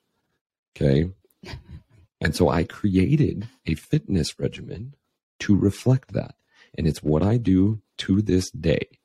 Okay. 0.76 1.10
And 2.20 2.34
so 2.34 2.48
I 2.48 2.64
created 2.64 3.48
a 3.66 3.74
fitness 3.74 4.38
regimen 4.38 4.94
to 5.40 5.56
reflect 5.56 6.12
that. 6.12 6.34
And 6.76 6.86
it's 6.86 7.02
what 7.02 7.22
I 7.22 7.36
do 7.36 7.82
to 7.98 8.22
this 8.22 8.50
day. 8.50 8.98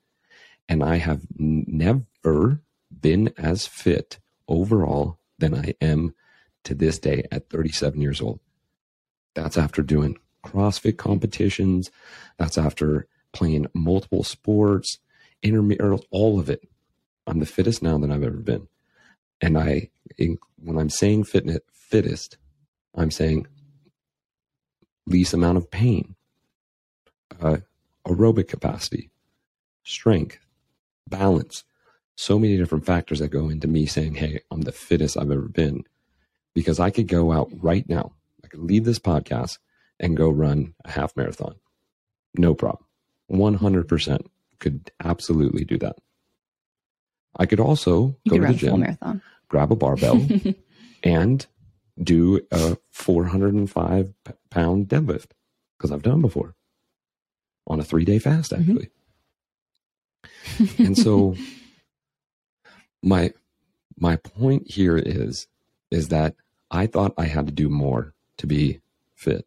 And 0.67 0.84
I 0.84 0.97
have 0.97 1.22
never 1.38 2.61
been 3.01 3.34
as 3.38 3.67
fit 3.67 4.20
overall 4.47 5.20
than 5.38 5.53
I 5.53 5.74
am 5.82 6.13
to 6.63 6.74
this 6.74 6.99
day 6.99 7.26
at 7.32 7.49
37 7.49 8.01
years 8.01 8.22
old. 8.22 8.39
That's 9.36 9.57
after 9.57 9.82
doing 9.82 10.17
CrossFit 10.45 10.97
competitions. 10.97 11.91
That's 12.38 12.57
after 12.57 13.07
playing 13.34 13.67
multiple 13.73 14.23
sports, 14.23 14.99
intramurals, 15.43 16.03
all 16.11 16.39
of 16.39 16.49
it. 16.49 16.67
I'm 17.27 17.39
the 17.39 17.45
fittest 17.45 17.84
now 17.84 17.97
than 17.97 18.11
I've 18.11 18.23
ever 18.23 18.38
been. 18.38 18.67
And 19.41 19.57
I, 19.57 19.89
when 20.17 20.77
I'm 20.77 20.89
saying 20.89 21.25
fitness, 21.25 21.59
fittest, 21.73 22.38
I'm 22.95 23.11
saying 23.11 23.47
least 25.05 25.34
amount 25.34 25.57
of 25.57 25.71
pain, 25.71 26.15
uh, 27.41 27.57
aerobic 28.05 28.47
capacity, 28.47 29.09
strength, 29.84 30.39
balance, 31.07 31.63
so 32.15 32.38
many 32.38 32.57
different 32.57 32.86
factors 32.86 33.19
that 33.19 33.30
go 33.30 33.49
into 33.49 33.67
me 33.67 33.86
saying, 33.86 34.15
Hey, 34.15 34.41
I'm 34.51 34.61
the 34.61 34.71
fittest 34.71 35.17
I've 35.17 35.32
ever 35.32 35.47
been 35.47 35.84
because 36.53 36.80
I 36.80 36.89
could 36.89 37.07
go 37.07 37.32
out 37.32 37.49
right 37.61 37.88
now. 37.88 38.13
Could 38.49 38.61
leave 38.61 38.85
this 38.85 38.99
podcast 38.99 39.57
and 39.99 40.17
go 40.17 40.29
run 40.29 40.73
a 40.85 40.91
half 40.91 41.15
marathon. 41.15 41.55
No 42.35 42.53
problem. 42.53 42.85
100% 43.31 44.27
could 44.59 44.91
absolutely 45.03 45.65
do 45.65 45.77
that. 45.77 45.97
I 47.37 47.45
could 47.45 47.59
also 47.59 48.17
you 48.23 48.31
go 48.31 48.39
to 48.39 48.53
the 48.53 48.53
gym, 48.53 48.79
marathon. 48.79 49.21
grab 49.47 49.71
a 49.71 49.75
barbell, 49.75 50.25
and 51.03 51.45
do 52.01 52.41
a 52.51 52.77
405 52.91 54.13
pound 54.49 54.87
deadlift 54.87 55.31
because 55.77 55.91
I've 55.91 56.01
done 56.01 56.21
before 56.21 56.55
on 57.67 57.79
a 57.79 57.83
three 57.83 58.05
day 58.05 58.19
fast, 58.19 58.51
mm-hmm. 58.51 58.61
actually. 58.61 58.89
Mm-hmm. 60.57 60.85
and 60.85 60.97
so 60.97 61.35
my 63.03 63.31
my 63.97 64.15
point 64.17 64.69
here 64.69 64.97
is 64.97 65.47
is 65.91 66.09
that 66.09 66.35
I 66.71 66.87
thought 66.87 67.13
I 67.17 67.25
had 67.25 67.47
to 67.47 67.53
do 67.53 67.69
more 67.69 68.13
to 68.39 68.47
be 68.47 68.81
fit. 69.15 69.45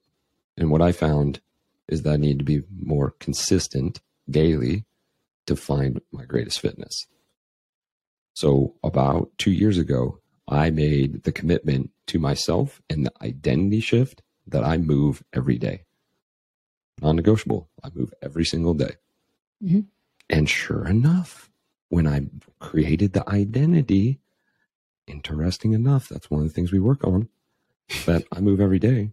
And 0.57 0.71
what 0.71 0.83
I 0.83 0.93
found 0.93 1.41
is 1.89 2.03
that 2.03 2.15
I 2.15 2.17
need 2.17 2.39
to 2.39 2.45
be 2.45 2.63
more 2.81 3.15
consistent 3.19 4.01
daily 4.31 4.85
to 5.47 5.57
find 5.57 6.01
my 6.13 6.25
greatest 6.25 6.61
fitness. 6.61 7.07
So, 8.35 8.75
about 8.83 9.31
two 9.37 9.51
years 9.51 9.77
ago, 9.77 10.19
I 10.49 10.71
made 10.71 11.25
the 11.25 11.33
commitment 11.33 11.91
to 12.07 12.19
myself 12.19 12.81
and 12.89 13.05
the 13.05 13.13
identity 13.21 13.81
shift 13.81 14.23
that 14.47 14.65
I 14.65 14.79
move 14.79 15.23
every 15.33 15.59
day. 15.59 15.85
Non 17.01 17.17
negotiable. 17.17 17.69
I 17.83 17.91
move 17.95 18.13
every 18.23 18.45
single 18.45 18.75
day. 18.75 18.97
Mhm. 19.63 19.87
And 20.31 20.49
sure 20.49 20.87
enough, 20.87 21.51
when 21.89 22.07
I 22.07 22.29
created 22.59 23.13
the 23.13 23.29
identity, 23.29 24.21
interesting 25.07 25.73
enough, 25.73 26.09
that's 26.09 26.31
one 26.31 26.43
of 26.43 26.49
the 26.49 26.55
things 26.55 26.73
we 26.73 26.79
work 26.81 27.05
on, 27.05 27.29
that 28.07 28.25
I 28.33 28.41
move 28.41 28.61
every 28.61 28.79
day. 28.79 29.13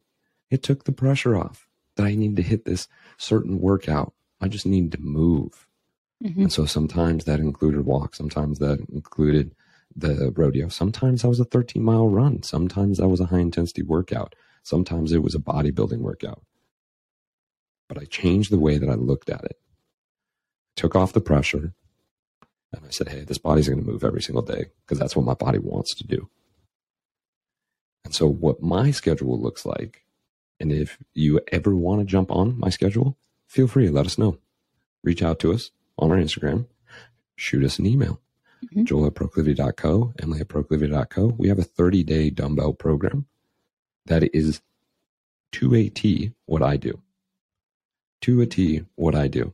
It 0.49 0.63
took 0.63 0.83
the 0.83 0.91
pressure 0.91 1.35
off 1.35 1.67
that 1.95 2.05
I 2.05 2.15
need 2.15 2.35
to 2.37 2.41
hit 2.41 2.65
this 2.65 2.87
certain 3.17 3.59
workout. 3.59 4.13
I 4.41 4.47
just 4.47 4.65
need 4.65 4.91
to 4.93 5.01
move. 5.01 5.67
Mhm. 6.23 6.37
And 6.37 6.53
so 6.53 6.65
sometimes 6.65 7.25
that 7.25 7.39
included 7.39 7.85
walk, 7.85 8.15
sometimes 8.15 8.59
that 8.59 8.79
included 8.89 9.55
the 9.95 10.31
rodeo. 10.35 10.69
Sometimes 10.69 11.21
that 11.21 11.29
was 11.29 11.39
a 11.39 11.45
13 11.45 11.83
mile 11.83 12.07
run. 12.07 12.43
Sometimes 12.43 12.97
that 12.97 13.09
was 13.09 13.19
a 13.19 13.25
high 13.25 13.39
intensity 13.39 13.81
workout. 13.81 14.35
Sometimes 14.63 15.11
it 15.11 15.23
was 15.23 15.35
a 15.35 15.39
bodybuilding 15.39 15.99
workout. 15.99 16.43
But 17.87 17.97
I 17.97 18.05
changed 18.05 18.51
the 18.51 18.59
way 18.59 18.77
that 18.77 18.89
I 18.89 18.95
looked 18.95 19.29
at 19.29 19.43
it. 19.43 19.59
Took 20.75 20.95
off 20.95 21.13
the 21.13 21.21
pressure. 21.21 21.73
And 22.71 22.85
I 22.85 22.89
said, 22.91 23.09
hey, 23.09 23.21
this 23.23 23.39
body's 23.39 23.67
going 23.67 23.83
to 23.83 23.91
move 23.91 24.03
every 24.03 24.21
single 24.21 24.43
day 24.43 24.67
because 24.85 24.99
that's 24.99 25.15
what 25.15 25.25
my 25.25 25.33
body 25.33 25.57
wants 25.57 25.95
to 25.95 26.05
do. 26.05 26.29
And 28.05 28.13
so, 28.13 28.27
what 28.27 28.61
my 28.61 28.91
schedule 28.91 29.39
looks 29.39 29.65
like, 29.65 30.03
and 30.59 30.71
if 30.71 30.97
you 31.13 31.39
ever 31.51 31.75
want 31.75 32.01
to 32.01 32.05
jump 32.05 32.31
on 32.31 32.57
my 32.59 32.69
schedule, 32.69 33.17
feel 33.47 33.67
free, 33.67 33.89
let 33.89 34.05
us 34.05 34.17
know. 34.17 34.37
Reach 35.03 35.21
out 35.21 35.39
to 35.39 35.53
us 35.53 35.71
on 35.97 36.11
our 36.11 36.17
Instagram, 36.17 36.65
shoot 37.35 37.63
us 37.63 37.79
an 37.79 37.85
email. 37.85 38.19
Mhm. 38.63 38.85
Joel 38.85 39.07
at 39.07 39.15
proclivity.co, 39.15 40.13
Emily 40.21 40.41
at 40.41 40.49
proclivity.co. 40.49 41.27
We 41.37 41.47
have 41.47 41.59
a 41.59 41.63
30 41.63 42.03
day 42.03 42.29
dumbbell 42.29 42.73
program 42.73 43.25
that 44.05 44.33
is 44.35 44.61
to 45.53 45.73
a 45.75 45.89
T 45.89 46.33
what 46.45 46.61
I 46.61 46.77
do. 46.77 47.01
To 48.21 48.41
a 48.41 48.45
T 48.45 48.85
what 48.95 49.15
I 49.15 49.27
do. 49.27 49.53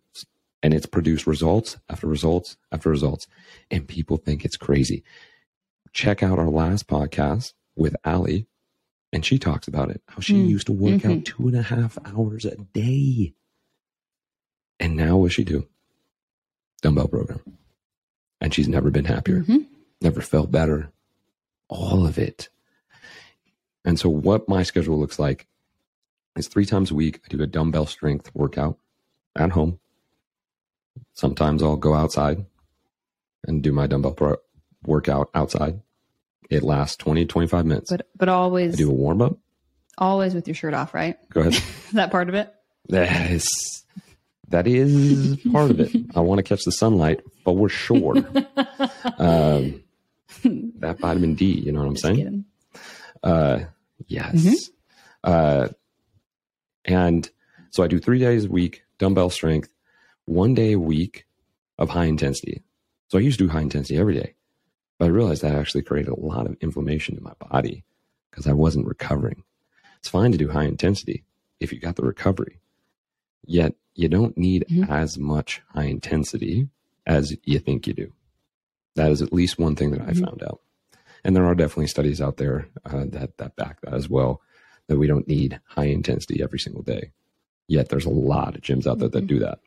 And 0.64 0.74
it's 0.74 0.88
produced 0.88 1.28
results 1.28 1.78
after 1.90 2.08
results 2.08 2.58
after 2.72 2.90
results. 2.90 3.28
And 3.70 3.88
people 3.88 4.18
think 4.18 4.44
it's 4.44 4.58
crazy. 4.58 5.04
Check 5.94 6.24
out 6.24 6.40
our 6.40 6.50
last 6.50 6.88
podcast 6.88 7.54
with 7.76 7.96
Allie, 8.04 8.48
and 9.12 9.26
she 9.26 9.38
talks 9.40 9.68
about 9.68 9.90
it. 9.90 10.02
How 10.08 10.20
she 10.20 10.34
Mm. 10.36 10.48
used 10.50 10.68
to 10.68 10.74
work 10.74 11.02
Mhm. 11.02 11.20
out 11.20 11.26
two 11.26 11.48
and 11.48 11.58
a 11.58 11.62
half 11.64 11.98
hours 12.06 12.46
a 12.46 12.56
day. 12.56 13.34
And 14.80 14.96
now 14.96 15.18
what 15.18 15.32
she 15.32 15.44
do? 15.44 15.68
Dumbbell 16.82 17.08
program. 17.08 17.42
And 18.42 18.54
she's 18.54 18.68
never 18.68 18.92
been 18.92 19.06
happier 19.06 19.44
Mhm. 19.44 19.68
never 20.02 20.22
felt 20.22 20.52
better. 20.52 20.92
All 21.70 22.06
of 22.06 22.18
it. 22.18 22.50
And 23.84 24.00
so, 24.00 24.10
what 24.10 24.50
my 24.50 24.64
schedule 24.64 25.00
looks 25.00 25.18
like 25.20 25.48
is 26.36 26.48
three 26.48 26.66
times 26.66 26.92
a 26.92 26.96
week, 26.96 27.22
I 27.24 27.28
do 27.30 27.42
a 27.42 27.48
dumbbell 27.48 27.86
strength 27.86 28.34
workout 28.36 28.78
at 29.36 29.52
home. 29.52 29.80
Sometimes 31.14 31.62
I'll 31.64 31.78
go 31.78 31.94
outside 31.94 32.46
and 33.48 33.62
do 33.64 33.72
my 33.72 33.88
dumbbell 33.88 34.14
pro- 34.14 34.38
workout 34.86 35.30
outside. 35.34 35.82
It 36.50 36.64
lasts 36.64 36.96
20, 36.98 37.26
25 37.26 37.66
minutes. 37.66 37.90
But 37.92 38.08
but 38.16 38.30
always 38.30 38.74
I 38.76 38.78
do 38.78 38.90
a 38.90 38.94
warm 38.94 39.22
up. 39.22 39.38
always 39.98 40.34
with 40.34 40.48
your 40.48 40.56
shirt 40.56 40.74
off, 40.74 40.94
right? 40.94 41.18
Go 41.30 41.42
ahead. 41.42 41.54
Is 41.88 41.92
that 41.94 42.12
part 42.12 42.30
of 42.30 42.36
it? 42.36 42.54
That 42.90 43.32
is, 43.32 43.48
that 44.50 44.68
is 44.68 45.38
part 45.52 45.72
of 45.72 45.80
it. 45.80 45.92
I 46.16 46.20
want 46.20 46.38
to 46.38 46.44
catch 46.44 46.64
the 46.66 46.72
sunlight, 46.72 47.22
but 47.44 47.54
we're 47.54 47.68
sure. 47.70 48.16
um, 49.18 49.82
that 50.44 50.98
vitamin 51.00 51.34
D, 51.34 51.46
you 51.46 51.72
know 51.72 51.80
what 51.80 51.88
I'm 51.88 51.94
Just 51.96 52.06
saying? 52.06 52.46
Uh, 53.24 53.60
yes. 54.08 54.36
Mhm. 54.36 54.70
Uh, 55.24 55.70
and 56.86 57.28
so 57.72 57.84
I 57.84 57.88
do 57.88 58.00
three 58.00 58.20
days 58.20 58.46
a 58.46 58.50
week, 58.50 58.84
dumbbell 59.00 59.32
strength, 59.32 59.70
one 60.26 60.54
day 60.54 60.74
a 60.74 60.80
week 60.80 61.26
of 61.80 61.90
high 61.90 62.06
intensity. 62.06 62.62
So 63.08 63.18
I 63.18 63.22
used 63.22 63.40
to 63.40 63.46
do 63.48 63.52
high 63.52 63.62
intensity 63.62 63.98
every 63.98 64.14
day, 64.14 64.36
but 64.98 65.06
I 65.06 65.10
realized 65.10 65.42
that 65.42 65.56
actually 65.56 65.84
created 65.84 66.12
a 66.12 66.20
lot 66.20 66.46
of 66.46 66.58
inflammation 66.62 67.18
in 67.18 67.24
my 67.24 67.34
body 67.50 67.84
because 68.32 68.48
I 68.48 68.54
wasn't 68.54 68.88
recovering. 68.88 69.44
It's 70.00 70.10
fine 70.10 70.32
to 70.32 70.38
do 70.38 70.50
high 70.50 70.66
intensity 70.66 71.24
if 71.60 71.72
you 71.74 71.80
got 71.80 71.96
the 71.96 72.04
recovery, 72.04 72.60
yet 73.46 73.76
you 73.96 74.08
don't 74.10 74.38
need 74.38 74.66
Mhm. 74.70 74.90
as 74.90 75.18
much 75.18 75.62
high 75.70 75.86
intensity 75.86 76.70
as 77.06 77.36
you 77.44 77.60
think 77.60 77.88
you 77.88 77.94
do. 77.94 78.12
That 78.96 79.12
is 79.12 79.22
at 79.22 79.34
least 79.34 79.58
one 79.60 79.76
thing 79.76 79.92
that 79.92 80.02
I 80.02 80.12
Mhm. 80.12 80.26
found 80.26 80.44
out 80.44 80.62
and 81.24 81.36
there 81.36 81.46
are 81.46 81.56
definitely 81.56 81.88
studies 81.88 82.22
out 82.22 82.38
there 82.38 82.68
uh, 82.86 83.06
that 83.08 83.38
that 83.38 83.56
back 83.56 83.82
that 83.82 83.94
as 83.96 84.08
well 84.10 84.42
that 84.88 84.98
we 85.00 85.08
don't 85.08 85.28
need 85.28 85.60
high 85.66 85.86
intensity 85.86 86.42
every 86.44 86.60
single 86.60 86.84
day 86.84 87.12
yet 87.68 87.90
there's 87.90 88.06
a 88.06 88.10
lot 88.12 88.56
of 88.56 88.62
gyms 88.62 88.86
out 88.86 89.00
there 89.00 89.10
that 89.10 89.24
Mhm. 89.24 89.28
do 89.28 89.40
that 89.40 89.60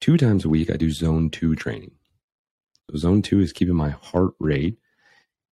two 0.00 0.16
times 0.16 0.44
a 0.44 0.48
week 0.48 0.68
i 0.70 0.76
do 0.76 0.90
zone 0.90 1.30
2 1.30 1.54
training 1.54 1.92
zone 2.94 3.22
2 3.22 3.40
is 3.40 3.52
keeping 3.52 3.74
my 3.74 3.90
heart 3.90 4.32
rate 4.38 4.78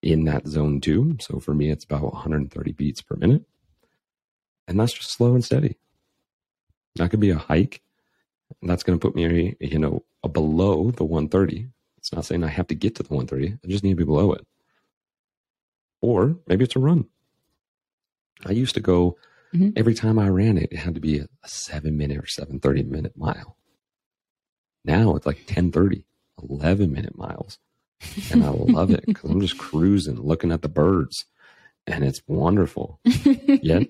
in 0.02 0.24
that 0.24 0.46
zone 0.46 0.80
2 0.80 1.16
so 1.20 1.40
for 1.40 1.54
me 1.54 1.70
it's 1.70 1.84
about 1.84 2.02
130 2.02 2.72
beats 2.72 3.00
per 3.02 3.16
minute 3.16 3.42
and 4.68 4.78
that's 4.78 4.92
just 4.92 5.10
slow 5.12 5.34
and 5.34 5.44
steady 5.44 5.76
that 6.96 7.10
could 7.10 7.20
be 7.20 7.30
a 7.30 7.38
hike 7.38 7.80
and 8.60 8.70
that's 8.70 8.82
going 8.82 8.98
to 8.98 9.04
put 9.04 9.16
me 9.16 9.56
you 9.60 9.78
know 9.78 10.04
below 10.32 10.90
the 10.92 11.04
130 11.04 11.68
it's 11.98 12.12
not 12.12 12.26
saying 12.26 12.44
I 12.44 12.48
have 12.48 12.66
to 12.66 12.74
get 12.74 12.94
to 12.96 13.02
the 13.02 13.14
130. 13.14 13.58
I 13.64 13.66
just 13.66 13.82
need 13.82 13.92
to 13.92 13.96
be 13.96 14.04
below 14.04 14.32
it. 14.32 14.46
Or 16.02 16.36
maybe 16.46 16.64
it's 16.64 16.76
a 16.76 16.78
run. 16.78 17.06
I 18.44 18.52
used 18.52 18.74
to 18.74 18.82
go 18.82 19.16
Mhm. 19.54 19.72
every 19.74 19.94
time 19.94 20.18
I 20.18 20.28
ran 20.28 20.58
it, 20.58 20.70
it 20.70 20.76
had 20.76 20.94
to 20.96 21.00
be 21.00 21.18
a, 21.20 21.28
a 21.42 21.48
seven 21.48 21.96
minute 21.96 22.18
or 22.18 22.26
seven 22.26 22.60
thirty 22.60 22.82
minute 22.82 23.16
mile. 23.16 23.56
Now 24.84 25.16
it's 25.16 25.24
like 25.24 25.46
10 25.46 25.72
11 26.42 26.92
minute 26.92 27.16
miles. 27.16 27.58
And 28.30 28.44
I 28.44 28.50
love 28.50 28.90
it 28.90 29.06
because 29.06 29.30
I'm 29.30 29.40
just 29.40 29.56
cruising, 29.58 30.20
looking 30.20 30.52
at 30.52 30.62
the 30.62 30.68
birds, 30.68 31.24
and 31.86 32.04
it's 32.04 32.20
wonderful. 32.26 33.00
Yet 33.04 33.88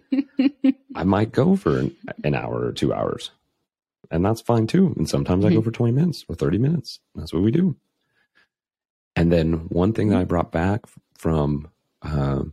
I 0.94 1.04
might 1.04 1.32
go 1.32 1.56
for 1.56 1.78
an, 1.78 1.96
an 2.22 2.34
hour 2.34 2.64
or 2.66 2.72
two 2.72 2.92
hours, 2.94 3.30
and 4.10 4.24
that's 4.24 4.40
fine 4.40 4.66
too. 4.66 4.94
And 4.96 5.08
sometimes 5.08 5.44
I 5.44 5.50
go 5.50 5.60
Mhm. 5.60 5.64
for 5.64 5.70
20 5.72 5.92
minutes 5.92 6.24
or 6.28 6.34
30 6.36 6.58
minutes. 6.58 7.00
That's 7.14 7.32
what 7.32 7.42
we 7.42 7.50
do. 7.50 7.76
And 9.16 9.32
then 9.32 9.52
one 9.68 9.92
thing 9.92 10.08
that 10.10 10.18
I 10.20 10.24
brought 10.24 10.52
back 10.52 10.82
from 11.16 11.68
um, 12.02 12.52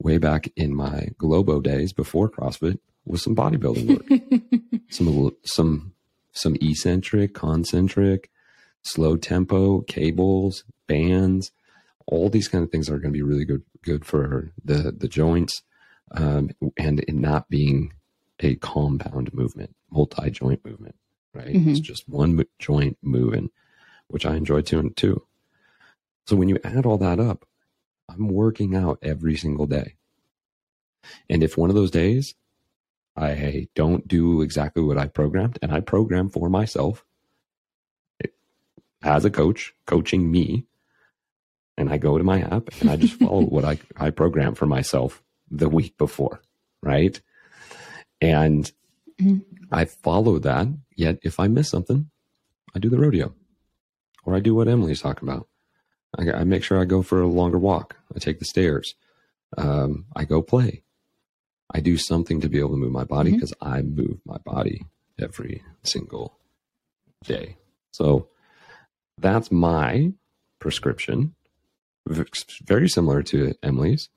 way 0.00 0.18
back 0.18 0.52
in 0.56 0.74
my 0.74 1.08
Globo 1.18 1.60
days 1.60 1.92
before 1.92 2.28
CrossFit 2.28 2.78
was 3.06 3.22
some 3.22 3.34
bodybuilding 3.34 3.86
work, 3.88 4.80
some 4.90 5.32
some 5.44 5.94
some 6.32 6.56
eccentric, 6.60 7.34
concentric, 7.34 8.30
slow 8.82 9.16
tempo, 9.16 9.80
cables, 9.82 10.64
bands, 10.86 11.50
all 12.06 12.28
these 12.28 12.48
kind 12.48 12.64
of 12.64 12.70
things 12.70 12.88
are 12.88 12.98
going 12.98 13.12
to 13.12 13.18
be 13.18 13.22
really 13.22 13.44
good 13.44 13.62
good 13.82 14.04
for 14.04 14.52
the 14.64 14.92
the 14.92 15.08
joints, 15.08 15.62
um, 16.12 16.50
and 16.76 17.00
it 17.00 17.14
not 17.14 17.48
being 17.48 17.92
a 18.40 18.56
compound 18.56 19.32
movement, 19.32 19.74
multi 19.90 20.30
joint 20.30 20.64
movement, 20.64 20.96
right? 21.32 21.54
It's 21.54 21.80
just 21.80 22.08
one 22.08 22.44
joint 22.58 22.98
moving, 23.02 23.50
which 24.08 24.26
I 24.26 24.36
enjoy 24.36 24.62
doing 24.62 24.94
too. 24.94 25.24
So 26.26 26.36
when 26.36 26.48
you 26.48 26.58
add 26.64 26.86
all 26.86 26.98
that 26.98 27.20
up, 27.20 27.44
I'm 28.08 28.28
working 28.28 28.74
out 28.74 28.98
every 29.02 29.36
single 29.36 29.66
day. 29.66 29.94
And 31.28 31.42
if 31.42 31.56
one 31.56 31.70
of 31.70 31.76
those 31.76 31.90
days 31.90 32.34
I 33.16 33.68
don't 33.74 34.06
do 34.08 34.42
exactly 34.42 34.82
what 34.82 34.98
I 34.98 35.06
programmed, 35.06 35.58
and 35.62 35.72
I 35.72 35.80
program 35.80 36.30
for 36.30 36.48
myself 36.48 37.04
as 39.02 39.24
a 39.24 39.30
coach, 39.30 39.74
coaching 39.86 40.30
me, 40.30 40.64
and 41.76 41.90
I 41.90 41.96
go 41.98 42.18
to 42.18 42.24
my 42.24 42.40
app 42.42 42.68
and 42.80 42.90
I 42.90 42.96
just 42.96 43.14
follow 43.14 43.42
what 43.42 43.64
I, 43.64 43.78
I 43.96 44.10
program 44.10 44.54
for 44.54 44.66
myself 44.66 45.22
the 45.50 45.68
week 45.68 45.96
before, 45.98 46.42
right? 46.82 47.20
And 48.20 48.70
Mhm. 49.20 49.44
I 49.70 49.84
follow 49.86 50.38
that. 50.40 50.68
Yet 50.96 51.18
if 51.22 51.38
I 51.40 51.48
miss 51.48 51.68
something, 51.68 52.10
I 52.74 52.78
do 52.78 52.88
the 52.88 52.98
rodeo 52.98 53.34
or 54.24 54.34
I 54.34 54.40
do 54.40 54.54
what 54.54 54.68
Emily's 54.68 55.00
talking 55.02 55.28
about. 55.28 55.48
I, 56.18 56.30
I 56.40 56.44
make 56.44 56.62
sure 56.62 56.80
I 56.80 56.84
go 56.84 57.02
for 57.02 57.20
a 57.22 57.26
longer 57.26 57.58
walk. 57.58 57.96
I 58.14 58.18
take 58.18 58.38
the 58.38 58.44
stairs. 58.44 58.94
Um, 59.56 60.06
I 60.14 60.24
go 60.24 60.42
play. 60.42 60.82
I 61.74 61.80
do 61.80 61.96
something 61.96 62.40
to 62.42 62.48
be 62.48 62.58
able 62.58 62.70
to 62.70 62.76
move 62.76 62.92
my 62.92 63.04
body 63.04 63.32
because 63.32 63.54
I 63.62 63.80
move 63.82 64.20
my 64.26 64.36
body 64.44 64.84
every 65.18 65.62
single 65.84 66.38
day. 67.24 67.56
So 67.92 68.28
that's 69.22 69.50
my 69.50 70.12
prescription. 70.58 71.34
Very 72.06 72.88
similar 72.88 73.22
to 73.24 73.54
Emily's, 73.62 74.08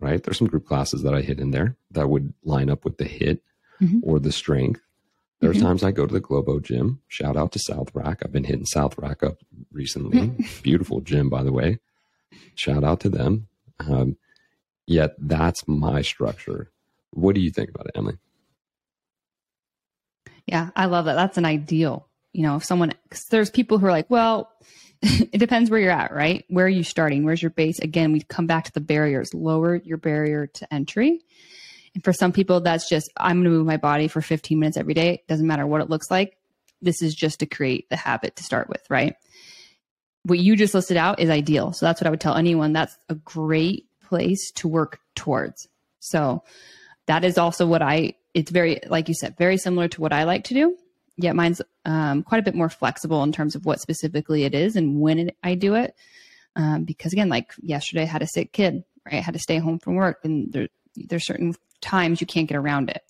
right? 0.00 0.22
There's 0.22 0.38
some 0.38 0.48
group 0.48 0.66
classes 0.66 1.02
that 1.02 1.14
I 1.14 1.22
HIIT 1.22 1.38
in 1.40 1.50
there 1.52 1.76
that 1.92 2.08
would 2.10 2.34
line 2.44 2.68
up 2.70 2.84
with 2.84 2.98
the 2.98 3.04
hit 3.04 3.42
Mhm. 3.80 4.00
or 4.02 4.18
the 4.18 4.32
strength. 4.32 4.80
There's 5.40 5.56
Mhm. 5.58 5.62
times 5.62 5.82
I 5.84 5.92
go 5.92 6.06
to 6.06 6.12
the 6.12 6.20
Globo 6.20 6.60
gym. 6.60 7.00
Shout 7.08 7.36
out 7.36 7.52
to 7.52 7.58
South 7.58 7.94
Rack. 7.94 8.22
I've 8.24 8.32
been 8.32 8.44
hitting 8.44 8.66
South 8.66 8.98
Rack 8.98 9.22
up 9.22 9.38
recently. 9.72 10.36
Beautiful 10.62 11.00
gym, 11.00 11.30
by 11.30 11.42
the 11.42 11.52
way. 11.52 11.78
Shout 12.56 12.84
out 12.84 13.00
to 13.00 13.08
them. 13.08 13.46
Um, 13.78 14.16
yet 14.86 15.14
that's 15.18 15.66
my 15.66 16.02
structure. 16.02 16.70
What 17.12 17.34
do 17.34 17.40
you 17.40 17.50
think 17.50 17.70
about 17.70 17.86
it, 17.86 17.92
Emily? 17.94 18.18
Yeah, 20.46 20.70
I 20.76 20.86
love 20.86 21.04
that. 21.06 21.14
That's 21.14 21.38
an 21.38 21.44
ideal. 21.44 22.06
You 22.32 22.42
know, 22.42 22.56
if 22.56 22.64
someone, 22.64 22.92
cause 23.10 23.24
there's 23.30 23.50
people 23.50 23.78
who 23.78 23.86
are 23.86 23.92
like, 23.92 24.08
well, 24.08 24.50
it 25.02 25.38
depends 25.38 25.70
where 25.70 25.80
you're 25.80 25.90
at, 25.90 26.12
right? 26.12 26.44
Where 26.48 26.66
are 26.66 26.68
you 26.68 26.84
starting? 26.84 27.24
Where's 27.24 27.42
your 27.42 27.50
base? 27.50 27.78
Again, 27.78 28.12
we 28.12 28.20
come 28.20 28.46
back 28.46 28.64
to 28.64 28.72
the 28.72 28.80
barriers, 28.80 29.32
lower 29.32 29.76
your 29.76 29.96
barrier 29.96 30.46
to 30.46 30.72
entry. 30.74 31.20
And 31.94 32.04
for 32.04 32.12
some 32.12 32.32
people, 32.32 32.60
that's 32.60 32.88
just, 32.88 33.10
I'm 33.16 33.36
going 33.36 33.44
to 33.44 33.50
move 33.50 33.66
my 33.66 33.78
body 33.78 34.08
for 34.08 34.20
15 34.20 34.58
minutes 34.58 34.76
every 34.76 34.94
day. 34.94 35.14
It 35.14 35.26
Doesn't 35.26 35.46
matter 35.46 35.66
what 35.66 35.80
it 35.80 35.90
looks 35.90 36.10
like. 36.10 36.36
This 36.82 37.02
is 37.02 37.14
just 37.14 37.40
to 37.40 37.46
create 37.46 37.88
the 37.88 37.96
habit 37.96 38.36
to 38.36 38.44
start 38.44 38.68
with, 38.68 38.82
right? 38.88 39.16
What 40.24 40.38
you 40.38 40.54
just 40.54 40.74
listed 40.74 40.96
out 40.96 41.18
is 41.18 41.30
ideal. 41.30 41.72
So 41.72 41.86
that's 41.86 42.00
what 42.00 42.06
I 42.06 42.10
would 42.10 42.20
tell 42.20 42.36
anyone. 42.36 42.72
That's 42.72 42.96
a 43.08 43.14
great 43.14 43.86
place 44.06 44.50
to 44.56 44.68
work 44.68 45.00
towards. 45.14 45.66
So 46.00 46.42
that 47.06 47.24
is 47.24 47.38
also 47.38 47.66
what 47.66 47.82
I, 47.82 48.14
it's 48.34 48.50
very, 48.50 48.80
like 48.86 49.08
you 49.08 49.14
said, 49.14 49.36
very 49.38 49.56
similar 49.56 49.88
to 49.88 50.00
what 50.00 50.12
I 50.12 50.24
like 50.24 50.44
to 50.44 50.54
do. 50.54 50.76
Yet 51.22 51.36
mine's 51.36 51.60
um, 51.84 52.22
quite 52.22 52.40
a 52.40 52.42
bit 52.42 52.54
more 52.54 52.70
flexible 52.70 53.22
in 53.22 53.32
terms 53.32 53.54
of 53.54 53.66
what 53.66 53.80
specifically 53.80 54.44
it 54.44 54.54
is 54.54 54.74
and 54.74 55.00
when 55.00 55.18
it, 55.18 55.36
I 55.42 55.54
do 55.54 55.74
it. 55.74 55.94
Um, 56.56 56.84
because 56.84 57.12
again, 57.12 57.28
like 57.28 57.52
yesterday, 57.60 58.02
I 58.02 58.06
had 58.06 58.22
a 58.22 58.26
sick 58.26 58.52
kid, 58.52 58.84
right? 59.04 59.16
I 59.18 59.20
had 59.20 59.34
to 59.34 59.40
stay 59.40 59.58
home 59.58 59.78
from 59.78 59.94
work, 59.94 60.20
and 60.24 60.52
there, 60.52 60.68
there's 60.96 61.26
certain 61.26 61.54
times 61.80 62.20
you 62.20 62.26
can't 62.26 62.48
get 62.48 62.56
around 62.56 62.90
it. 62.90 63.02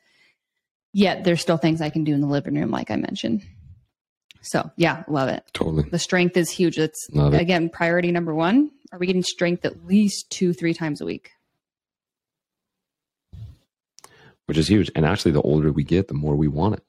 Yet 0.93 1.25
there's 1.25 1.41
still 1.41 1.57
things 1.57 1.81
I 1.81 1.91
can 1.91 2.05
do 2.05 2.13
in 2.13 2.21
the 2.21 2.27
living 2.27 2.55
room, 2.55 2.71
like 2.71 2.91
I 2.91 2.97
mentioned. 2.97 3.43
So 4.43 4.71
yeah, 4.77 5.05
love 5.07 5.29
it. 5.29 5.45
Totally. 5.53 5.89
The 5.89 5.99
strength 5.99 6.37
is 6.37 6.51
huge. 6.51 6.79
It's 6.79 7.09
love 7.13 7.33
again 7.33 7.69
priority 7.69 8.11
number 8.11 8.35
one. 8.35 8.71
Are 8.93 8.99
we 8.99 9.07
getting 9.07 9.23
strength 9.23 9.65
at 9.65 9.87
least 9.87 10.31
two, 10.31 10.53
three 10.53 10.75
times 10.75 11.01
a 11.01 11.05
week? 11.05 11.31
Which 14.47 14.59
is 14.59 14.69
huge. 14.69 14.91
And 14.97 15.07
actually, 15.07 15.33
the 15.33 15.43
older 15.43 15.71
we 15.71 15.85
get, 15.85 16.09
the 16.09 16.15
more 16.15 16.35
we 16.35 16.49
want 16.49 16.75
it 16.75 16.83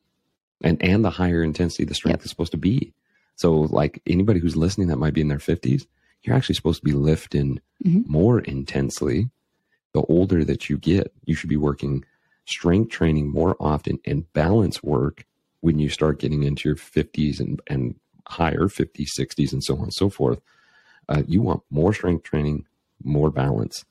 and 0.64 0.82
and 0.84 1.03
the 1.03 1.09
higher 1.09 1.43
intensity 1.43 1.86
the 1.86 1.93
strength 1.93 2.20
yep. 2.20 2.26
is 2.26 2.30
supposed 2.30 2.51
to 2.51 2.57
be. 2.57 2.93
So 3.36 3.62
like 3.62 4.01
anybody 4.05 4.39
who's 4.39 4.55
listening 4.55 4.88
that 4.88 4.97
might 4.97 5.14
be 5.14 5.22
in 5.22 5.28
their 5.28 5.38
50s, 5.38 5.88
you're 6.22 6.36
actually 6.36 6.55
supposed 6.55 6.82
to 6.82 6.86
be 6.86 6.93
lifting 6.93 7.59
mm-hmm. 7.84 8.12
more 8.12 8.39
intensely. 8.39 9.30
The 9.93 10.03
older 10.03 10.43
that 10.45 10.70
you 10.70 10.78
get, 10.78 11.14
you 11.26 11.36
should 11.36 11.49
be 11.49 11.57
working 11.57 12.05
strength 12.45 12.91
training 12.91 13.32
more 13.32 13.55
often 13.59 13.99
and 14.05 14.32
balance 14.34 14.84
work 14.84 15.26
when 15.62 15.80
you 15.80 15.89
start 15.89 16.20
getting 16.20 16.43
into 16.43 16.70
your 16.70 16.76
50s 16.76 17.39
and, 17.39 17.62
and 17.68 17.95
higher, 18.28 18.68
50s, 18.68 19.09
60s, 19.18 19.53
and 19.53 19.64
so 19.64 19.76
on 19.76 19.84
and 19.84 19.93
so 19.93 20.09
forth. 20.09 20.41
Uh, 21.09 21.24
you 21.28 21.41
want 21.41 21.64
more 21.70 21.93
strength 21.93 22.24
training, 22.24 22.66
more 23.03 23.32
balance. 23.32 23.86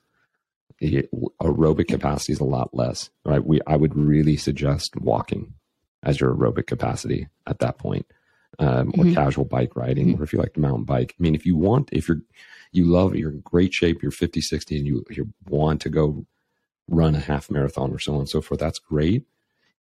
It, 0.79 1.11
aerobic 1.43 1.89
capacity 1.89 2.33
is 2.33 2.41
a 2.41 2.45
lot 2.45 2.73
less, 2.73 3.11
right? 3.25 3.45
We 3.45 3.61
I 3.67 3.77
would 3.77 3.95
really 3.95 4.37
suggest 4.37 4.97
walking 4.97 5.55
as 6.03 6.21
your 6.21 6.35
aerobic 6.35 6.67
capacity 6.67 7.29
at 7.47 7.59
that 7.59 7.79
point, 7.79 8.07
um, 8.59 8.89
or 8.89 9.05
mm-hmm. 9.05 9.15
casual 9.15 9.45
bike 9.45 9.77
riding, 9.77 10.09
mm-hmm. 10.09 10.21
or 10.21 10.25
if 10.25 10.33
you 10.33 10.39
like 10.39 10.55
to 10.55 10.61
mountain 10.61 10.85
bike. 10.85 11.15
I 11.19 11.23
mean, 11.23 11.35
if 11.35 11.47
you 11.47 11.57
want, 11.57 11.89
if 11.93 12.09
you're, 12.09 12.23
you 12.73 12.85
love, 12.85 13.15
you're 13.15 13.31
in 13.31 13.41
great 13.41 13.75
shape, 13.75 14.03
you're 14.03 14.11
50, 14.11 14.41
60, 14.41 14.79
and 14.79 14.87
you, 14.87 15.05
you 15.11 15.33
want 15.49 15.81
to 15.83 15.89
go 15.89 16.25
run 16.89 17.15
a 17.15 17.21
half 17.21 17.51
marathon 17.51 17.93
or 17.93 17.99
so 17.99 18.15
on 18.15 18.21
and 18.21 18.29
so 18.29 18.41
forth, 18.41 18.61
that's 18.61 18.79
great. 18.79 19.25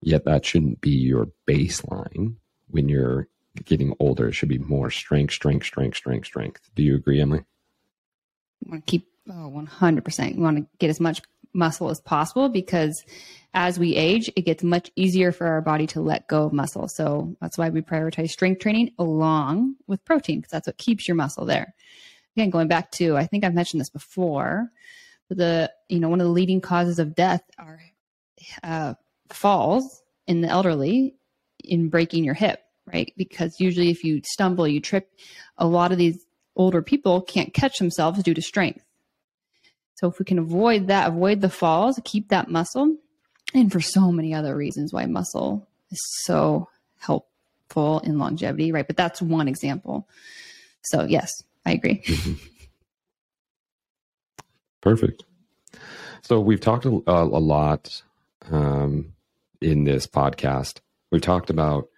Yet 0.00 0.24
that 0.24 0.46
shouldn't 0.46 0.80
be 0.80 0.90
your 0.90 1.28
baseline 1.46 2.36
when 2.68 2.88
you're 2.88 3.28
getting 3.64 3.94
older. 3.98 4.28
It 4.28 4.32
should 4.32 4.48
be 4.48 4.58
more 4.58 4.90
strength, 4.90 5.34
strength, 5.34 5.66
strength, 5.66 5.96
strength, 5.96 6.26
strength. 6.26 6.70
Do 6.74 6.82
you 6.82 6.94
agree, 6.94 7.20
Emily? 7.20 7.44
I 8.66 8.70
want 8.70 8.86
to 8.86 8.90
keep 8.90 9.06
oh, 9.28 9.52
100%. 9.54 10.34
You 10.34 10.40
want 10.40 10.58
to 10.58 10.66
get 10.78 10.90
as 10.90 11.00
much 11.00 11.20
muscle 11.52 11.90
as 11.90 12.00
possible 12.00 12.48
because 12.48 13.02
as 13.52 13.78
we 13.78 13.96
age, 13.96 14.30
it 14.36 14.42
gets 14.42 14.62
much 14.62 14.90
easier 14.94 15.32
for 15.32 15.46
our 15.46 15.60
body 15.60 15.86
to 15.88 16.00
let 16.00 16.28
go 16.28 16.44
of 16.44 16.52
muscle. 16.52 16.88
So 16.88 17.36
that's 17.40 17.58
why 17.58 17.68
we 17.70 17.80
prioritize 17.80 18.28
strength 18.28 18.60
training 18.60 18.92
along 18.98 19.74
with 19.86 20.04
protein 20.04 20.38
because 20.38 20.52
that's 20.52 20.66
what 20.68 20.78
keeps 20.78 21.08
your 21.08 21.16
muscle 21.16 21.44
there. 21.44 21.74
Again, 22.36 22.50
going 22.50 22.68
back 22.68 22.92
to, 22.92 23.16
I 23.16 23.26
think 23.26 23.44
I've 23.44 23.54
mentioned 23.54 23.80
this 23.80 23.90
before, 23.90 24.70
the, 25.28 25.72
you 25.88 25.98
know, 25.98 26.08
one 26.08 26.20
of 26.20 26.26
the 26.26 26.32
leading 26.32 26.60
causes 26.60 26.98
of 26.98 27.14
death 27.14 27.42
are 27.58 27.80
uh, 28.62 28.94
falls 29.30 30.02
in 30.26 30.40
the 30.40 30.48
elderly 30.48 31.14
in 31.64 31.88
breaking 31.88 32.24
your 32.24 32.34
hip, 32.34 32.60
right? 32.86 33.12
Because 33.16 33.60
usually 33.60 33.90
if 33.90 34.04
you 34.04 34.22
stumble, 34.24 34.66
you 34.66 34.80
trip, 34.80 35.10
a 35.58 35.66
lot 35.66 35.92
of 35.92 35.98
these 35.98 36.24
older 36.56 36.82
people 36.82 37.20
can't 37.20 37.54
catch 37.54 37.78
themselves 37.78 38.22
due 38.22 38.34
to 38.34 38.42
strength. 38.42 38.84
So 40.00 40.08
if 40.08 40.18
we 40.18 40.24
can 40.24 40.38
avoid 40.38 40.86
that, 40.86 41.08
avoid 41.08 41.42
the 41.42 41.50
falls, 41.50 42.00
keep 42.04 42.30
that 42.30 42.48
muscle, 42.50 42.96
and 43.52 43.70
for 43.70 43.82
so 43.82 44.10
many 44.10 44.32
other 44.32 44.56
reasons 44.56 44.94
why 44.94 45.04
muscle 45.04 45.68
is 45.90 46.00
so 46.22 46.70
helpful 47.00 48.00
in 48.00 48.18
longevity, 48.18 48.72
right? 48.72 48.86
But 48.86 48.96
that's 48.96 49.20
one 49.20 49.46
example. 49.46 50.08
So 50.84 51.04
yes, 51.04 51.30
I 51.66 51.72
agree. 51.72 52.02
Perfect. 54.80 55.22
So 56.22 56.40
we've 56.40 56.60
talked 56.60 56.86
a, 56.86 57.02
a 57.06 57.24
lot 57.24 58.02
um, 58.50 59.12
in 59.60 59.84
this 59.84 60.06
podcast. 60.06 60.80
We've 61.12 61.20
talked 61.20 61.50
about, 61.50 61.88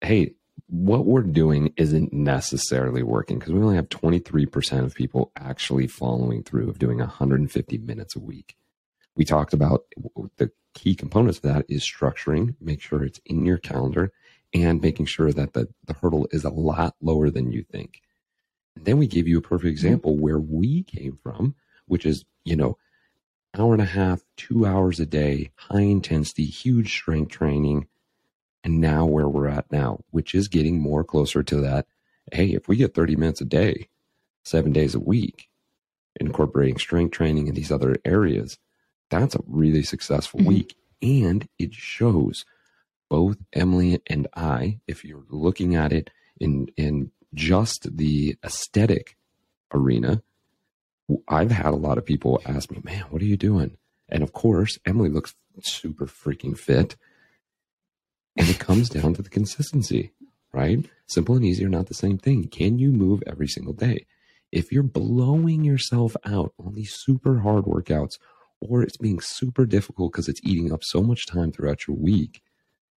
hey, 0.00 0.32
what 0.66 1.04
we're 1.04 1.22
doing 1.22 1.72
isn't 1.76 2.12
necessarily 2.12 3.02
working 3.02 3.38
because 3.38 3.52
we 3.52 3.60
only 3.60 3.76
have 3.76 3.88
23% 3.88 4.84
of 4.84 4.94
people 4.94 5.30
actually 5.36 5.86
following 5.86 6.42
through 6.42 6.68
of 6.68 6.78
doing 6.78 6.98
150 6.98 7.78
minutes 7.78 8.16
a 8.16 8.20
week. 8.20 8.56
We 9.14 9.24
talked 9.24 9.52
about 9.52 9.84
the 10.36 10.50
key 10.74 10.94
components 10.94 11.38
of 11.38 11.42
that 11.42 11.66
is 11.68 11.84
structuring, 11.84 12.56
make 12.60 12.80
sure 12.80 13.04
it's 13.04 13.20
in 13.26 13.44
your 13.44 13.58
calendar, 13.58 14.12
and 14.52 14.80
making 14.80 15.06
sure 15.06 15.32
that 15.32 15.52
the, 15.52 15.68
the 15.84 15.94
hurdle 15.94 16.28
is 16.30 16.44
a 16.44 16.50
lot 16.50 16.94
lower 17.00 17.30
than 17.30 17.52
you 17.52 17.62
think. 17.62 18.00
And 18.76 18.84
then 18.84 18.98
we 18.98 19.06
gave 19.06 19.28
you 19.28 19.38
a 19.38 19.42
perfect 19.42 19.66
mm-hmm. 19.66 19.72
example 19.72 20.16
where 20.16 20.40
we 20.40 20.82
came 20.84 21.18
from, 21.22 21.54
which 21.86 22.06
is, 22.06 22.24
you 22.44 22.56
know, 22.56 22.78
hour 23.56 23.72
and 23.72 23.82
a 23.82 23.86
half, 23.86 24.22
two 24.36 24.66
hours 24.66 24.98
a 24.98 25.06
day, 25.06 25.50
high 25.56 25.82
intensity, 25.82 26.44
huge 26.44 26.92
strength 26.92 27.30
training, 27.30 27.86
and 28.64 28.80
now 28.80 29.04
where 29.04 29.28
we're 29.28 29.46
at 29.46 29.70
now, 29.70 30.00
which 30.10 30.34
is 30.34 30.48
getting 30.48 30.80
more 30.80 31.04
closer 31.04 31.42
to 31.42 31.60
that. 31.60 31.86
Hey, 32.32 32.48
if 32.54 32.66
we 32.66 32.76
get 32.76 32.94
30 32.94 33.16
minutes 33.16 33.42
a 33.42 33.44
day, 33.44 33.88
seven 34.42 34.72
days 34.72 34.94
a 34.94 35.00
week, 35.00 35.48
incorporating 36.18 36.78
strength 36.78 37.12
training 37.12 37.46
in 37.46 37.54
these 37.54 37.70
other 37.70 37.96
areas, 38.04 38.58
that's 39.10 39.34
a 39.34 39.44
really 39.46 39.82
successful 39.82 40.40
mm-hmm. 40.40 40.48
week. 40.48 40.76
And 41.02 41.46
it 41.58 41.74
shows 41.74 42.46
both 43.10 43.36
Emily 43.52 44.00
and 44.06 44.26
I, 44.34 44.80
if 44.88 45.04
you're 45.04 45.26
looking 45.28 45.76
at 45.76 45.92
it 45.92 46.10
in 46.40 46.68
in 46.76 47.10
just 47.34 47.96
the 47.96 48.36
aesthetic 48.42 49.16
arena, 49.72 50.22
I've 51.28 51.50
had 51.50 51.66
a 51.74 51.76
lot 51.76 51.98
of 51.98 52.06
people 52.06 52.40
ask 52.46 52.70
me, 52.70 52.80
man, 52.82 53.04
what 53.10 53.20
are 53.20 53.26
you 53.26 53.36
doing? 53.36 53.76
And 54.08 54.22
of 54.22 54.32
course, 54.32 54.78
Emily 54.86 55.10
looks 55.10 55.34
super 55.60 56.06
freaking 56.06 56.56
fit. 56.56 56.96
And 58.36 58.48
it 58.48 58.58
comes 58.58 58.88
down 58.88 59.14
to 59.14 59.22
the 59.22 59.30
consistency, 59.30 60.12
right? 60.52 60.84
Simple 61.06 61.36
and 61.36 61.44
easy 61.44 61.64
are 61.64 61.68
not 61.68 61.86
the 61.86 61.94
same 61.94 62.18
thing. 62.18 62.48
Can 62.48 62.78
you 62.78 62.90
move 62.90 63.22
every 63.26 63.48
single 63.48 63.74
day? 63.74 64.06
If 64.50 64.72
you're 64.72 64.82
blowing 64.82 65.64
yourself 65.64 66.16
out 66.24 66.52
on 66.58 66.74
these 66.74 66.94
super 66.94 67.40
hard 67.40 67.64
workouts, 67.64 68.18
or 68.60 68.82
it's 68.82 68.96
being 68.96 69.20
super 69.20 69.66
difficult 69.66 70.12
because 70.12 70.28
it's 70.28 70.40
eating 70.42 70.72
up 70.72 70.82
so 70.82 71.02
much 71.02 71.26
time 71.26 71.52
throughout 71.52 71.86
your 71.86 71.96
week 71.96 72.42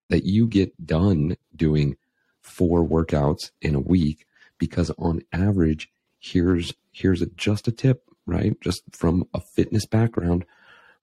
that 0.09 0.25
you 0.25 0.47
get 0.47 0.85
done 0.85 1.35
doing 1.55 1.97
four 2.41 2.87
workouts 2.87 3.51
in 3.61 3.75
a 3.75 3.79
week 3.79 4.25
because 4.57 4.89
on 4.97 5.21
average 5.33 5.89
here's 6.19 6.73
here's 6.91 7.21
a, 7.21 7.25
just 7.35 7.67
a 7.67 7.71
tip 7.71 8.03
right 8.25 8.59
just 8.61 8.81
from 8.91 9.27
a 9.33 9.41
fitness 9.41 9.85
background 9.85 10.45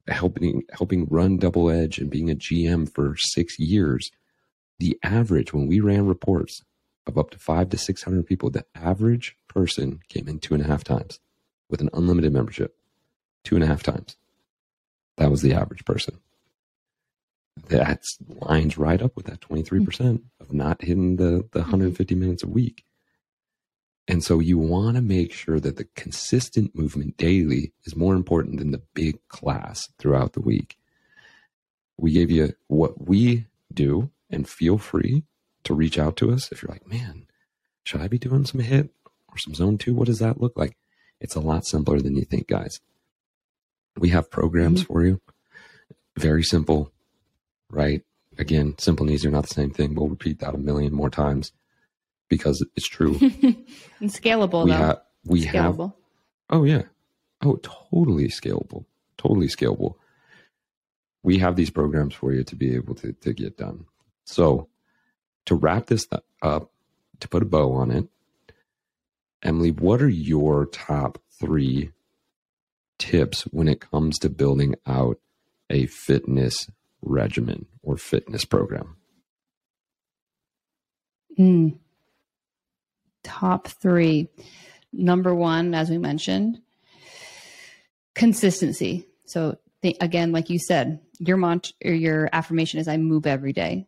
helping 0.08 0.62
helping 0.72 1.06
run 1.06 1.36
double 1.36 1.70
edge 1.70 1.98
and 1.98 2.10
being 2.10 2.30
a 2.30 2.34
gm 2.34 2.90
for 2.92 3.14
six 3.16 3.58
years 3.58 4.10
the 4.78 4.98
average 5.02 5.52
when 5.52 5.66
we 5.66 5.80
ran 5.80 6.06
reports 6.06 6.62
of 7.06 7.18
up 7.18 7.30
to 7.30 7.38
five 7.38 7.70
to 7.70 7.78
600 7.78 8.26
people, 8.26 8.50
the 8.50 8.64
average 8.74 9.36
person 9.48 10.00
came 10.08 10.28
in 10.28 10.38
two 10.38 10.54
and 10.54 10.62
a 10.62 10.66
half 10.66 10.84
times 10.84 11.20
with 11.68 11.80
an 11.80 11.90
unlimited 11.92 12.32
membership. 12.32 12.76
Two 13.44 13.56
and 13.56 13.64
a 13.64 13.66
half 13.66 13.82
times. 13.82 14.16
That 15.16 15.30
was 15.30 15.42
the 15.42 15.52
average 15.52 15.84
person. 15.84 16.18
That 17.68 18.02
lines 18.40 18.78
right 18.78 19.00
up 19.00 19.14
with 19.16 19.26
that 19.26 19.40
23% 19.40 19.84
mm. 19.84 20.20
of 20.40 20.52
not 20.52 20.82
hitting 20.82 21.16
the, 21.16 21.46
the 21.52 21.60
mm-hmm. 21.60 21.70
150 21.70 22.14
minutes 22.14 22.42
a 22.42 22.48
week. 22.48 22.84
And 24.06 24.22
so 24.22 24.38
you 24.38 24.58
want 24.58 24.96
to 24.96 25.02
make 25.02 25.32
sure 25.32 25.60
that 25.60 25.76
the 25.76 25.88
consistent 25.94 26.74
movement 26.74 27.16
daily 27.16 27.72
is 27.84 27.96
more 27.96 28.14
important 28.14 28.58
than 28.58 28.70
the 28.70 28.82
big 28.92 29.16
class 29.28 29.88
throughout 29.98 30.34
the 30.34 30.42
week. 30.42 30.76
We 31.96 32.12
gave 32.12 32.30
you 32.30 32.54
what 32.66 33.06
we 33.06 33.46
do 33.72 34.10
and 34.34 34.48
feel 34.48 34.78
free 34.78 35.24
to 35.64 35.74
reach 35.74 35.98
out 35.98 36.16
to 36.16 36.30
us 36.32 36.50
if 36.52 36.62
you're 36.62 36.72
like, 36.72 36.86
man, 36.86 37.26
should 37.84 38.00
I 38.00 38.08
be 38.08 38.18
doing 38.18 38.44
some 38.44 38.60
HIIT 38.60 38.90
or 39.28 39.38
some 39.38 39.54
zone 39.54 39.78
two? 39.78 39.94
What 39.94 40.06
does 40.06 40.18
that 40.18 40.40
look 40.40 40.56
like? 40.56 40.76
It's 41.20 41.34
a 41.34 41.40
lot 41.40 41.64
simpler 41.64 42.00
than 42.00 42.16
you 42.16 42.24
think, 42.24 42.48
guys. 42.48 42.80
We 43.96 44.10
have 44.10 44.30
programs 44.30 44.82
mm-hmm. 44.82 44.92
for 44.92 45.04
you. 45.04 45.20
Very 46.18 46.42
simple, 46.42 46.92
right? 47.70 48.02
Again, 48.38 48.74
simple 48.78 49.06
and 49.06 49.14
easy 49.14 49.28
are 49.28 49.32
not 49.32 49.46
the 49.46 49.54
same 49.54 49.70
thing. 49.70 49.94
We'll 49.94 50.08
repeat 50.08 50.40
that 50.40 50.54
a 50.54 50.58
million 50.58 50.92
more 50.92 51.10
times 51.10 51.52
because 52.28 52.64
it's 52.76 52.88
true. 52.88 53.16
and 53.20 54.10
scalable, 54.10 54.64
we 54.64 54.72
though. 54.72 54.76
have 54.76 55.00
we 55.24 55.44
have. 55.44 55.80
Oh 56.50 56.64
yeah. 56.64 56.82
Oh, 57.42 57.58
totally 57.62 58.28
scalable. 58.28 58.84
Totally 59.18 59.46
scalable. 59.46 59.94
We 61.22 61.38
have 61.38 61.56
these 61.56 61.70
programs 61.70 62.14
for 62.14 62.32
you 62.32 62.44
to 62.44 62.56
be 62.56 62.74
able 62.74 62.94
to, 62.96 63.12
to 63.12 63.32
get 63.32 63.56
done. 63.56 63.86
So 64.24 64.68
to 65.46 65.54
wrap 65.54 65.86
this 65.86 66.06
up, 66.42 66.70
to 67.20 67.28
put 67.28 67.42
a 67.42 67.46
bow 67.46 67.72
on 67.72 67.90
it, 67.90 68.08
Emily, 69.42 69.70
what 69.70 70.00
are 70.00 70.08
your 70.08 70.66
top 70.66 71.18
three 71.38 71.90
tips 72.98 73.42
when 73.42 73.68
it 73.68 73.80
comes 73.80 74.18
to 74.18 74.30
building 74.30 74.74
out 74.86 75.18
a 75.70 75.86
fitness 75.86 76.70
regimen 77.02 77.66
or 77.82 77.96
fitness 77.96 78.44
program? 78.44 78.96
Mm. 81.38 81.78
Top 83.22 83.68
three. 83.68 84.28
Number 84.92 85.34
one, 85.34 85.74
as 85.74 85.90
we 85.90 85.98
mentioned, 85.98 86.60
consistency. 88.14 89.08
So 89.26 89.58
th- 89.82 89.96
again, 90.00 90.32
like 90.32 90.50
you 90.50 90.58
said, 90.58 91.00
your 91.18 91.36
mont- 91.36 91.72
or 91.84 91.92
your 91.92 92.28
affirmation 92.32 92.80
is 92.80 92.88
I 92.88 92.96
move 92.96 93.26
every 93.26 93.52
day. 93.52 93.86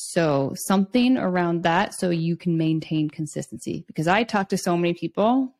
So 0.00 0.52
something 0.54 1.18
around 1.18 1.64
that 1.64 1.92
so 1.92 2.10
you 2.10 2.36
can 2.36 2.56
maintain 2.56 3.10
consistency. 3.10 3.82
Because 3.88 4.06
I 4.06 4.22
talk 4.22 4.50
to 4.50 4.56
so 4.56 4.76
many 4.76 4.94
people, 4.94 5.56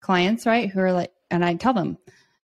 clients, 0.00 0.46
right, 0.46 0.70
who 0.70 0.80
are 0.80 0.92
like, 0.94 1.12
and 1.30 1.44
I 1.44 1.52
tell 1.56 1.74
them, 1.74 1.98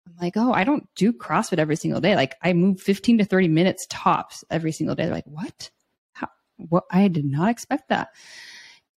I'm 0.07 0.14
like, 0.18 0.39
oh, 0.39 0.55
I 0.55 0.64
don't 0.64 0.89
do 0.95 1.12
CrossFit 1.12 1.59
every 1.59 1.76
single 1.76 2.01
day. 2.01 2.16
Like 2.16 2.37
I 2.43 2.55
move 2.55 2.80
15 2.80 3.18
to 3.18 3.26
30 3.26 3.49
minutes 3.49 3.87
tops 3.91 4.45
every 4.51 4.72
single 4.72 4.97
day. 4.97 5.05
They're 5.05 5.12
like, 5.12 5.26
what? 5.26 5.70
How? 6.12 6.28
What? 6.57 6.84
I 6.91 7.09
did 7.09 7.26
not 7.26 7.51
expect 7.51 7.91
that. 7.91 8.09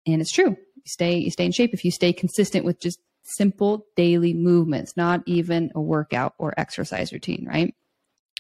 And 0.06 0.20
it's 0.20 0.30
true. 0.30 0.50
You 0.76 0.82
stay, 0.84 1.18
you 1.18 1.32
stay 1.32 1.44
in 1.44 1.50
shape 1.50 1.74
if 1.74 1.84
you 1.84 1.90
stay 1.90 2.12
consistent 2.12 2.64
with 2.64 2.78
just 2.78 3.00
simple 3.24 3.84
daily 3.96 4.32
movements, 4.32 4.96
not 4.96 5.24
even 5.26 5.72
a 5.74 5.80
workout 5.80 6.34
or 6.38 6.54
exercise 6.56 7.12
routine, 7.12 7.48
right? 7.48 7.74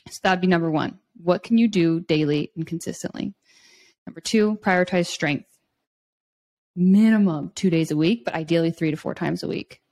So 0.08 0.20
that'd 0.22 0.40
be 0.40 0.46
number 0.46 0.70
one. 0.70 1.00
What 1.20 1.42
can 1.42 1.58
you 1.58 1.66
do 1.66 1.98
daily 1.98 2.52
and 2.54 2.64
consistently? 2.64 3.34
Number 4.08 4.22
two, 4.22 4.56
prioritize 4.62 5.04
strength. 5.04 5.50
Minimum 6.74 7.52
two 7.54 7.68
days 7.68 7.90
a 7.90 7.96
week, 7.96 8.24
but 8.24 8.32
ideally 8.32 8.70
three 8.70 8.90
to 8.90 8.96
four 8.96 9.12
times 9.12 9.42
a 9.42 9.48
week. 9.48 9.82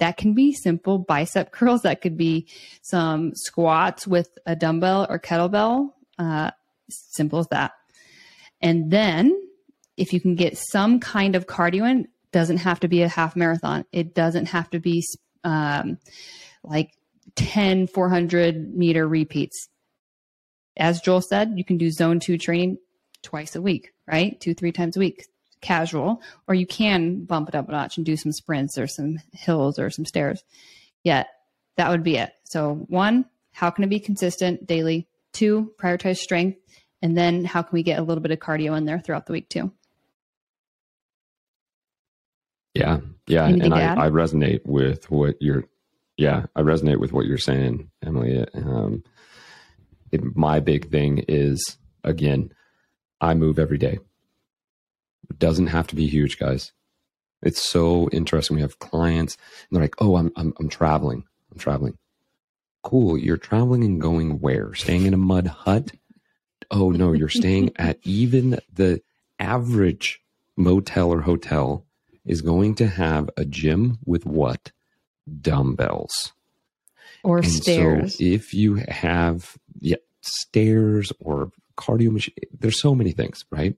That 0.00 0.16
can 0.16 0.34
be 0.34 0.52
simple 0.52 0.98
bicep 0.98 1.52
curls. 1.52 1.82
That 1.82 2.00
could 2.00 2.16
be 2.16 2.48
some 2.82 3.30
squats 3.36 4.08
with 4.08 4.36
a 4.44 4.56
dumbbell 4.56 5.06
or 5.08 5.20
kettlebell. 5.20 5.90
Uh, 6.18 6.50
simple 6.90 7.38
as 7.38 7.46
that. 7.52 7.74
And 8.60 8.90
then 8.90 9.40
if 9.96 10.12
you 10.12 10.20
can 10.20 10.34
get 10.34 10.58
some 10.58 10.98
kind 10.98 11.36
of 11.36 11.46
cardio 11.46 11.88
in, 11.88 12.00
it 12.00 12.32
doesn't 12.32 12.56
have 12.56 12.80
to 12.80 12.88
be 12.88 13.02
a 13.02 13.08
half 13.08 13.36
marathon. 13.36 13.84
It 13.92 14.16
doesn't 14.16 14.46
have 14.46 14.68
to 14.70 14.80
be 14.80 15.04
um, 15.44 15.98
like 16.64 16.90
10 17.36 17.86
400 17.86 18.74
meter 18.74 19.06
repeats. 19.06 19.68
As 20.76 21.00
Joel 21.00 21.22
said, 21.22 21.52
you 21.54 21.64
can 21.64 21.78
do 21.78 21.92
zone 21.92 22.18
two 22.18 22.36
training 22.36 22.78
twice 23.26 23.56
a 23.56 23.60
week, 23.60 23.92
right? 24.06 24.40
Two, 24.40 24.54
three 24.54 24.72
times 24.72 24.96
a 24.96 25.00
week, 25.00 25.26
casual, 25.60 26.22
or 26.46 26.54
you 26.54 26.66
can 26.66 27.24
bump 27.24 27.48
it 27.48 27.54
up 27.56 27.68
a 27.68 27.72
notch 27.72 27.96
and 27.96 28.06
do 28.06 28.16
some 28.16 28.32
sprints 28.32 28.78
or 28.78 28.86
some 28.86 29.18
hills 29.32 29.78
or 29.78 29.90
some 29.90 30.06
stairs. 30.06 30.44
Yet 31.02 31.26
that 31.76 31.90
would 31.90 32.04
be 32.04 32.16
it. 32.16 32.32
So, 32.44 32.86
one, 32.88 33.26
how 33.52 33.70
can 33.70 33.84
it 33.84 33.90
be 33.90 33.98
consistent 33.98 34.66
daily? 34.66 35.08
Two, 35.32 35.72
prioritize 35.76 36.18
strength. 36.18 36.58
And 37.02 37.16
then 37.16 37.44
how 37.44 37.62
can 37.62 37.72
we 37.72 37.82
get 37.82 37.98
a 37.98 38.02
little 38.02 38.22
bit 38.22 38.30
of 38.30 38.38
cardio 38.38 38.76
in 38.78 38.84
there 38.84 39.00
throughout 39.00 39.26
the 39.26 39.32
week 39.32 39.48
too? 39.48 39.72
Yeah, 42.74 43.00
yeah, 43.26 43.46
Anything 43.46 43.72
and 43.72 43.74
I. 43.74 44.06
I 44.06 44.10
resonate 44.10 44.60
with 44.64 45.10
what 45.10 45.36
you're. 45.40 45.64
Yeah, 46.16 46.46
I 46.54 46.62
resonate 46.62 46.98
with 46.98 47.12
what 47.12 47.26
you're 47.26 47.38
saying, 47.38 47.90
Emily. 48.04 48.46
Um, 48.54 49.02
it, 50.12 50.36
my 50.36 50.60
big 50.60 50.90
thing 50.90 51.24
is 51.28 51.76
again, 52.04 52.52
I 53.20 53.34
move 53.34 53.58
every 53.58 53.78
day. 53.78 53.98
It 55.30 55.38
doesn't 55.38 55.68
have 55.68 55.86
to 55.88 55.96
be 55.96 56.06
huge, 56.06 56.38
guys. 56.38 56.72
It's 57.42 57.60
so 57.60 58.08
interesting. 58.10 58.56
We 58.56 58.62
have 58.62 58.78
clients, 58.78 59.36
and 59.36 59.76
they're 59.76 59.84
like, 59.84 59.96
"Oh, 60.00 60.16
I'm 60.16 60.32
I'm, 60.36 60.52
I'm 60.58 60.68
traveling. 60.68 61.24
I'm 61.52 61.58
traveling. 61.58 61.98
Cool. 62.82 63.18
You're 63.18 63.36
traveling 63.36 63.84
and 63.84 64.00
going 64.00 64.40
where? 64.40 64.74
Staying 64.74 65.06
in 65.06 65.14
a 65.14 65.18
mud 65.18 65.46
hut? 65.46 65.92
Oh 66.70 66.90
no, 66.90 67.12
you're 67.12 67.28
staying 67.28 67.72
at 67.76 67.98
even 68.04 68.58
the 68.72 69.02
average 69.38 70.20
motel 70.56 71.12
or 71.12 71.22
hotel 71.22 71.84
is 72.24 72.42
going 72.42 72.74
to 72.76 72.86
have 72.86 73.30
a 73.36 73.44
gym 73.44 73.98
with 74.04 74.24
what? 74.24 74.72
Dumbbells. 75.40 76.32
Or 77.22 77.38
And 77.38 77.46
stairs. 77.48 78.18
So 78.18 78.24
if 78.24 78.54
you 78.54 78.76
have 78.88 79.56
yeah, 79.80 79.96
stairs 80.20 81.12
or 81.20 81.50
cardio 81.76 82.10
machine, 82.10 82.34
there's 82.58 82.80
so 82.80 82.94
many 82.94 83.12
things, 83.12 83.44
right? 83.50 83.76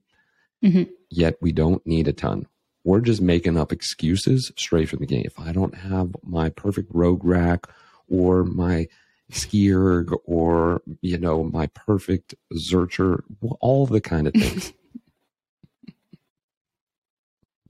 Mhm. 0.63 0.89
Yet 1.09 1.37
we 1.41 1.51
don't 1.51 1.85
need 1.85 2.07
a 2.07 2.13
ton. 2.13 2.47
We're 2.83 3.01
just 3.01 3.21
making 3.21 3.57
up 3.57 3.71
excuses 3.71 4.51
straight 4.57 4.89
from 4.89 4.99
the 4.99 5.05
gate. 5.05 5.25
If 5.25 5.39
I 5.39 5.51
don't 5.51 5.75
have 5.75 6.15
my 6.23 6.49
perfect 6.49 6.89
rogue 6.93 7.23
rack 7.23 7.67
or 8.07 8.43
my 8.43 8.87
ski 9.31 9.71
erg 9.71 10.11
or 10.25 10.81
you 11.01 11.17
know 11.17 11.43
my 11.43 11.67
perfect 11.67 12.35
zercher, 12.55 13.21
all 13.59 13.85
the 13.85 14.01
kind 14.01 14.27
of 14.27 14.33
things. 14.33 14.73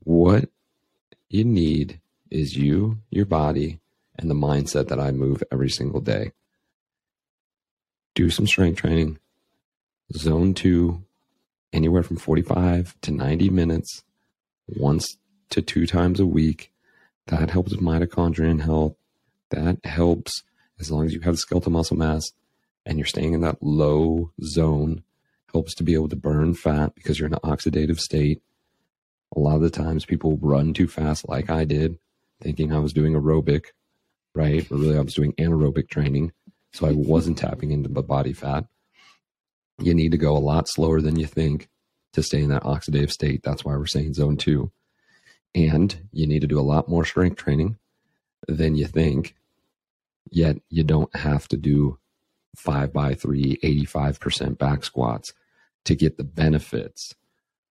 what 0.04 0.50
you 1.30 1.44
need 1.44 2.00
is 2.32 2.56
you, 2.56 3.00
your 3.10 3.26
body, 3.26 3.80
and 4.18 4.30
the 4.30 4.36
mindset 4.36 4.88
that 4.88 5.00
I 5.00 5.12
move 5.12 5.44
every 5.52 5.70
single 5.70 6.02
day. 6.02 6.32
Do 8.16 8.30
some 8.30 8.48
strength 8.48 8.80
training, 8.80 9.20
zone 10.14 10.54
two, 10.54 11.04
anywhere 11.74 12.04
from 12.04 12.18
45 12.18 12.96
to 13.02 13.12
90 13.12 13.50
minutes, 13.50 14.04
once 14.68 15.18
to 15.50 15.62
two 15.62 15.86
times 15.86 16.20
a 16.20 16.26
week. 16.26 16.72
That 17.28 17.50
helps 17.50 17.72
with 17.72 17.82
mitochondrial 17.82 18.62
health. 18.62 18.96
That 19.52 19.84
helps 19.86 20.44
as 20.80 20.92
long 20.92 21.06
as 21.06 21.14
you 21.14 21.20
have 21.22 21.38
skeletal 21.38 21.72
muscle 21.72 21.98
mass 21.98 22.32
and 22.86 22.98
you're 22.98 23.06
staying 23.06 23.34
in 23.34 23.42
that 23.42 23.62
low 23.62 24.32
zone, 24.42 25.04
helps 25.52 25.76
to 25.76 25.84
be 25.84 25.94
able 25.94 26.10
to 26.10 26.16
burn 26.16 26.54
fat 26.54 26.96
because 26.96 27.20
you're 27.20 27.28
in 27.28 27.34
an 27.34 27.40
oxidative 27.44 28.00
state. 28.00 28.42
A 29.36 29.40
lot 29.40 29.56
of 29.56 29.62
the 29.62 29.70
times 29.70 30.06
people 30.06 30.38
run 30.42 30.74
too 30.74 30.88
fast, 30.88 31.28
like 31.28 31.50
I 31.50 31.66
did, 31.66 32.00
thinking 32.42 32.74
I 32.74 32.80
was 32.80 32.94
doing 32.94 33.14
aerobic, 33.14 33.66
right? 34.34 34.66
But 34.68 34.78
really, 34.78 34.98
I 34.98 35.02
was 35.02 35.14
doing 35.14 35.34
anaerobic 35.34 35.90
training. 35.90 36.32
So 36.72 36.88
I 36.88 36.92
wasn't 36.92 37.38
tapping 37.38 37.72
into 37.72 37.90
the 37.90 38.04
body 38.04 38.34
fat. 38.34 38.66
You 39.82 39.94
need 39.94 40.12
to 40.12 40.18
go 40.18 40.36
a 40.36 40.40
lot 40.40 40.68
slower 40.68 41.02
than 41.02 41.18
you 41.18 41.26
think 41.26 41.70
to 42.14 42.24
stay 42.24 42.42
in 42.42 42.50
that 42.50 42.64
oxidative 42.64 43.12
state. 43.12 43.42
That's 43.44 43.64
why 43.64 43.76
we're 43.76 43.86
saying 43.86 44.14
zone 44.14 44.38
two. 44.38 44.72
And 45.56 46.08
you 46.12 46.28
need 46.28 46.42
to 46.42 46.48
do 46.48 46.60
a 46.60 46.62
lot 46.62 46.90
more 46.90 47.06
strength 47.06 47.38
training 47.38 47.78
than 48.48 48.76
you 48.76 48.86
think. 48.88 49.36
Yet 50.32 50.58
you 50.70 50.84
don't 50.84 51.14
have 51.16 51.48
to 51.50 51.58
do 51.58 51.98
five 52.56 52.92
by 52.92 53.14
three, 53.14 53.58
85% 53.64 54.58
back 54.58 54.84
squats 54.84 55.34
to 55.86 55.96
get 55.96 56.18
the 56.18 56.24
benefits 56.24 57.16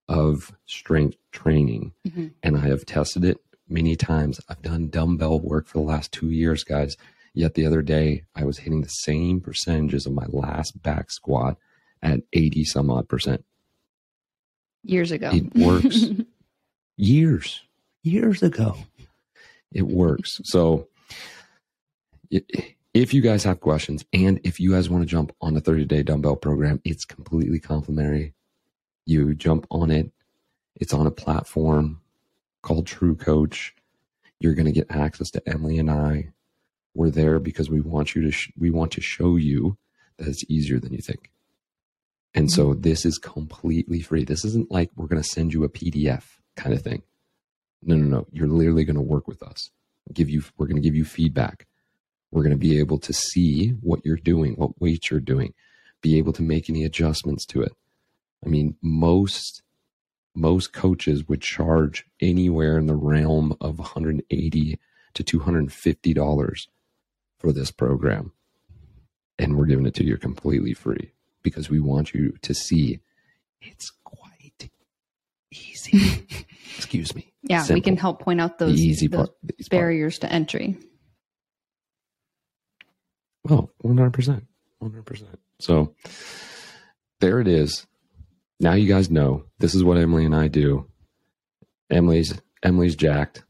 of 0.09 0.53
strength 0.67 1.17
training. 1.31 1.93
Mhm. 2.07 2.33
And 2.43 2.57
I 2.57 2.67
have 2.69 2.87
tested 2.87 3.25
it 3.25 3.39
many 3.69 3.97
times. 3.97 4.41
I've 4.49 4.63
done 4.63 4.89
dumbbell 4.89 5.41
work 5.41 5.67
for 5.67 5.79
the 5.79 5.85
last 5.85 6.11
two 6.11 6.31
years, 6.31 6.65
guys. 6.65 6.97
Yet 7.35 7.55
the 7.55 7.67
other 7.67 7.83
day, 7.83 8.25
I 8.35 8.45
was 8.45 8.59
hitting 8.59 8.81
the 8.81 8.89
same 8.89 9.41
percentages 9.41 10.07
of 10.07 10.15
my 10.15 10.27
last 10.27 10.83
back 10.83 11.11
squat 11.11 11.59
at 12.03 12.21
80 12.33 12.65
some 12.65 12.91
odd 12.91 13.09
percent. 13.09 13.45
Years 14.85 15.11
ago. 15.11 15.31
It 15.33 15.55
works. 15.55 16.05
Years, 16.97 17.63
years 18.03 18.43
ago. 18.43 18.77
It 19.73 19.87
works. 19.87 20.41
So 20.43 20.89
if 22.95 23.15
you 23.15 23.21
guys 23.21 23.45
have 23.45 23.61
questions 23.61 24.05
and 24.13 24.41
if 24.43 24.59
you 24.59 24.73
guys 24.73 24.91
want 24.91 25.03
to 25.03 25.07
jump 25.07 25.33
on 25.41 25.55
the 25.55 25.61
30 25.61 25.85
day 25.85 26.03
dumbbell 26.03 26.35
program, 26.35 26.81
it's 26.85 27.05
completely 27.05 27.61
complimentary. 27.61 28.35
You 29.07 29.35
jump 29.35 29.67
on 29.71 29.91
it. 29.91 30.11
It's 30.75 30.93
on 30.93 31.07
a 31.07 31.13
platform 31.13 32.01
called 32.63 32.87
TrueCoach. 32.87 33.71
You're 34.41 34.55
going 34.55 34.67
to 34.67 34.73
get 34.73 34.91
access 34.91 35.31
to 35.33 35.49
Emily 35.49 35.79
and 35.79 35.91
I. 35.91 36.33
We're 36.95 37.11
there 37.11 37.39
because 37.39 37.71
we 37.71 37.81
want 37.81 38.15
you 38.15 38.23
to 38.23 38.31
sh- 38.33 38.53
we 38.59 38.71
want 38.71 38.93
to 38.93 39.01
show 39.01 39.37
you 39.37 39.77
that 40.17 40.27
it's 40.27 40.45
easier 40.49 40.81
than 40.81 40.93
you 40.93 41.01
think. 41.01 41.31
And 42.39 42.53
so 42.53 42.69
mm-hmm. 42.69 42.83
this 42.83 43.05
is 43.05 43.19
completely 43.19 44.01
free. 44.01 44.23
This 44.23 44.45
isn't 44.45 44.71
like 44.71 44.91
we're 44.95 45.09
going 45.09 45.21
to 45.21 45.29
send 45.29 45.53
you 45.53 45.65
a 45.65 45.69
PDF 45.69 46.23
kind 46.57 46.73
of 46.73 46.83
thing. 46.83 47.03
No, 47.83 47.97
no, 47.97 48.05
no. 48.05 48.27
You're 48.31 48.47
literally 48.47 48.85
going 48.85 48.95
to 48.95 49.03
work 49.03 49.27
with 49.27 49.43
us. 49.43 49.71
Give 50.13 50.31
you 50.31 50.45
we're 50.57 50.69
going 50.69 50.81
to 50.81 50.89
give 50.89 50.95
you 50.95 51.05
feedback. 51.05 51.67
We're 52.31 52.45
going 52.45 52.55
to 52.55 52.57
be 52.57 52.79
able 52.79 52.99
to 53.01 53.13
see 53.13 53.71
what 53.81 54.05
you're 54.05 54.17
doing, 54.17 54.55
what 54.55 54.81
weights 54.81 55.11
you're 55.11 55.19
doing, 55.19 55.53
be 56.01 56.17
able 56.17 56.33
to 56.35 56.43
make 56.43 56.71
any 56.71 56.85
adjustments 56.85 57.45
to 57.47 57.63
it. 57.63 57.73
I 58.47 58.49
mean, 58.49 58.77
most 58.81 59.63
most 60.33 60.73
coaches 60.73 61.27
would 61.27 61.43
charge 61.43 62.05
anywhere 62.21 62.79
in 62.79 62.87
the 62.87 62.95
realm 62.95 63.57
of 63.61 63.81
180 63.81 64.79
to 65.15 65.23
250 65.25 66.15
dollars 66.15 66.69
for 67.37 67.53
this 67.53 67.73
program 67.73 68.33
and 69.41 69.57
we're 69.57 69.67
giving 69.67 69.87
it 69.87 69.95
to 69.95 70.05
you 70.05 70.17
completely 70.17 70.75
free 70.75 71.11
because 71.43 71.71
we 71.71 71.81
want 71.81 72.15
you 72.15 72.35
to 72.43 72.55
see 72.55 73.01
it's 73.61 73.91
quite 74.05 74.71
easy 75.53 76.27
excuse 76.77 77.15
me 77.15 77.33
yeah 77.43 77.63
Simple. 77.63 77.75
we 77.75 77.81
can 77.81 77.97
help 77.97 78.21
point 78.21 78.41
out 78.41 78.59
those, 78.59 78.81
easy 78.81 79.07
those 79.07 79.29
part, 79.29 79.71
barriers 79.71 80.19
part. 80.19 80.31
to 80.31 80.35
entry 80.35 80.77
well 83.45 83.71
100% 83.85 84.43
100% 84.83 85.25
so 85.61 85.95
there 87.21 87.41
it 87.41 87.49
is 87.49 87.87
now 88.61 88.73
you 88.73 88.89
guys 88.89 89.11
know 89.11 89.45
this 89.59 89.75
is 89.75 89.85
what 89.85 89.99
Emily 89.99 90.25
and 90.25 90.35
I 90.35 90.49
do. 90.49 90.87
Emily's 91.91 92.41
Emily's 92.63 92.97
jacked. 92.97 93.45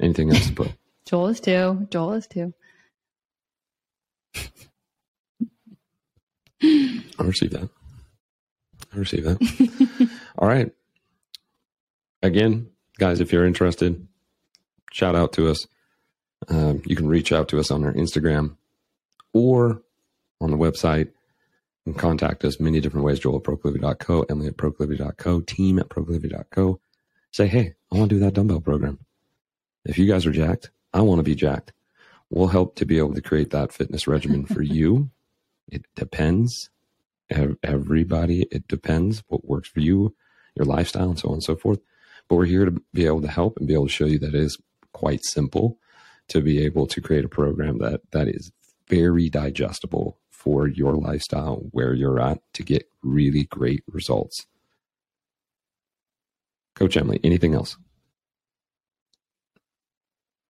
Anything 0.00 0.32
else 0.32 0.48
to 0.48 0.54
put? 0.54 0.72
Joel 1.06 1.28
is 1.28 1.40
too. 1.40 1.86
Joel 1.90 2.14
is 2.14 2.26
too. 2.26 2.52
I 6.62 7.22
receive 7.22 7.50
that. 7.50 7.68
I 8.92 8.96
receive 8.96 9.24
that. 9.24 10.10
All 10.38 10.48
right. 10.48 10.72
Again, 12.22 12.68
guys, 12.98 13.20
if 13.20 13.32
you're 13.32 13.46
interested, 13.46 14.06
shout 14.92 15.14
out 15.14 15.32
to 15.34 15.48
us. 15.48 15.66
Um, 16.48 16.82
you 16.86 16.96
can 16.96 17.08
reach 17.08 17.32
out 17.32 17.48
to 17.48 17.58
us 17.58 17.70
on 17.70 17.84
our 17.84 17.92
Instagram 17.92 18.56
or 19.32 19.82
on 20.40 20.50
the 20.50 20.56
website 20.56 21.10
can 21.88 21.98
contact 21.98 22.44
us 22.44 22.60
many 22.60 22.80
different 22.80 23.04
ways. 23.04 23.18
Joel 23.18 23.36
at 23.36 23.44
proclivity.co, 23.44 24.22
Emily 24.28 24.48
at 24.48 24.56
proclivity.co, 24.56 25.40
team 25.40 25.78
at 25.78 25.88
proclivity.co. 25.88 26.80
Say, 27.30 27.46
hey, 27.46 27.74
I 27.92 27.96
want 27.96 28.10
to 28.10 28.16
do 28.16 28.20
that 28.20 28.34
dumbbell 28.34 28.60
program. 28.60 28.98
If 29.84 29.98
you 29.98 30.06
guys 30.06 30.26
are 30.26 30.32
jacked, 30.32 30.70
I 30.92 31.00
want 31.00 31.18
to 31.18 31.22
be 31.22 31.34
jacked. 31.34 31.72
We'll 32.30 32.48
help 32.48 32.76
to 32.76 32.84
be 32.84 32.98
able 32.98 33.14
to 33.14 33.22
create 33.22 33.50
that 33.50 33.72
fitness 33.72 34.06
regimen 34.06 34.44
for 34.44 34.62
you. 34.62 35.10
It 35.68 35.84
depends. 35.94 36.70
Everybody, 37.62 38.46
it 38.50 38.66
depends 38.68 39.22
what 39.28 39.44
works 39.44 39.68
for 39.68 39.80
you, 39.80 40.14
your 40.54 40.64
lifestyle, 40.64 41.10
and 41.10 41.18
so 41.18 41.28
on 41.28 41.34
and 41.34 41.42
so 41.42 41.56
forth. 41.56 41.80
But 42.28 42.36
we're 42.36 42.46
here 42.46 42.64
to 42.64 42.82
be 42.92 43.06
able 43.06 43.22
to 43.22 43.28
help 43.28 43.58
and 43.58 43.66
be 43.66 43.74
able 43.74 43.86
to 43.86 43.92
show 43.92 44.06
you 44.06 44.18
that 44.20 44.34
it 44.34 44.42
is 44.42 44.58
quite 44.92 45.24
simple 45.24 45.78
to 46.28 46.40
be 46.40 46.64
able 46.64 46.86
to 46.86 47.00
create 47.00 47.24
a 47.24 47.28
program 47.28 47.78
that 47.78 48.00
that 48.12 48.28
is 48.28 48.52
very 48.88 49.28
digestible 49.28 50.18
for 50.30 50.66
your 50.66 50.94
lifestyle 50.96 51.66
where 51.72 51.92
you're 51.92 52.20
at 52.20 52.40
to 52.54 52.62
get 52.62 52.88
really 53.02 53.44
great 53.44 53.82
results. 53.88 54.46
Coach 56.74 56.96
Emily, 56.96 57.20
anything 57.24 57.54
else? 57.54 57.76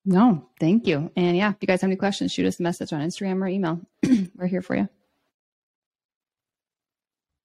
No, 0.04 0.46
thank 0.60 0.86
you. 0.86 1.10
And 1.16 1.36
yeah, 1.36 1.50
if 1.50 1.56
you 1.60 1.66
guys 1.66 1.80
have 1.80 1.88
any 1.88 1.96
questions, 1.96 2.32
shoot 2.32 2.46
us 2.46 2.60
a 2.60 2.62
message 2.62 2.92
on 2.92 3.00
Instagram 3.00 3.42
or 3.42 3.48
email. 3.48 3.80
We're 4.36 4.46
here 4.46 4.62
for 4.62 4.76
you. 4.76 4.88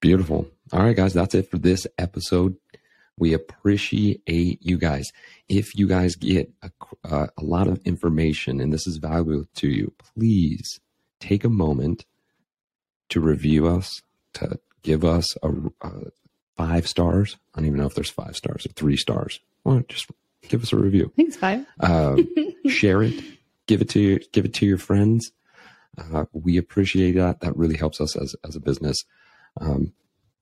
Beautiful. 0.03 0.45
All 0.73 0.83
right, 0.83 0.97
guys, 0.97 1.13
that's 1.13 1.33
it 1.33 1.49
for 1.49 1.57
this 1.57 1.87
episode. 1.97 2.57
We 3.17 3.31
appreciate 3.31 4.21
you 4.61 4.77
guys. 4.77 5.13
If 5.47 5.77
you 5.77 5.87
guys 5.87 6.17
get 6.17 6.51
a, 6.61 6.71
uh, 7.05 7.27
a 7.37 7.41
lot 7.41 7.69
of 7.69 7.79
information 7.85 8.59
and 8.59 8.73
this 8.73 8.85
is 8.85 8.97
valuable 8.97 9.45
to 9.55 9.69
you, 9.69 9.93
please 9.97 10.81
take 11.21 11.45
a 11.45 11.49
moment 11.49 12.03
to 13.11 13.21
review 13.21 13.65
us, 13.65 14.01
to 14.33 14.59
give 14.81 15.05
us 15.05 15.37
a, 15.41 15.49
a 15.79 15.91
five 16.57 16.85
stars. 16.85 17.37
I 17.55 17.61
don't 17.61 17.67
even 17.67 17.79
know 17.79 17.87
if 17.87 17.95
there's 17.95 18.09
five 18.09 18.35
stars 18.35 18.65
or 18.65 18.73
three 18.73 18.97
stars. 18.97 19.39
Well, 19.63 19.83
just 19.87 20.11
give 20.49 20.63
us 20.63 20.73
a 20.73 20.77
review. 20.77 21.13
I 21.13 21.15
think 21.15 21.27
it's 21.29 21.37
five. 21.37 21.65
Uh, 21.79 22.17
share 22.67 23.03
it. 23.03 23.23
Give 23.67 23.79
it 23.79 23.87
to 23.91 24.01
your, 24.01 24.19
give 24.33 24.43
it 24.43 24.53
to 24.55 24.65
your 24.65 24.79
friends. 24.79 25.31
Uh, 25.97 26.25
we 26.33 26.57
appreciate 26.57 27.13
that. 27.13 27.39
That 27.39 27.55
really 27.55 27.77
helps 27.77 28.01
us 28.01 28.17
as 28.17 28.35
as 28.43 28.57
a 28.57 28.59
business. 28.59 29.05
Um, 29.59 29.93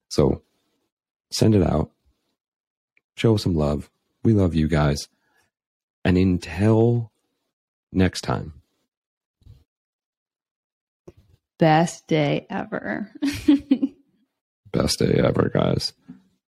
so 0.09 0.41
send 1.32 1.55
it 1.55 1.64
out. 1.64 1.91
Show 3.16 3.38
some 3.38 3.55
love. 3.55 3.89
We 4.24 4.34
love 4.34 4.55
you 4.55 4.68
guys. 4.68 5.07
And 6.03 6.18
until 6.18 7.12
next 7.91 8.22
time. 8.22 8.53
Best 11.59 12.07
day 12.07 12.47
ever. 12.49 13.12
Best 14.72 14.99
day 14.99 15.22
ever, 15.24 15.51
guys. 15.53 15.93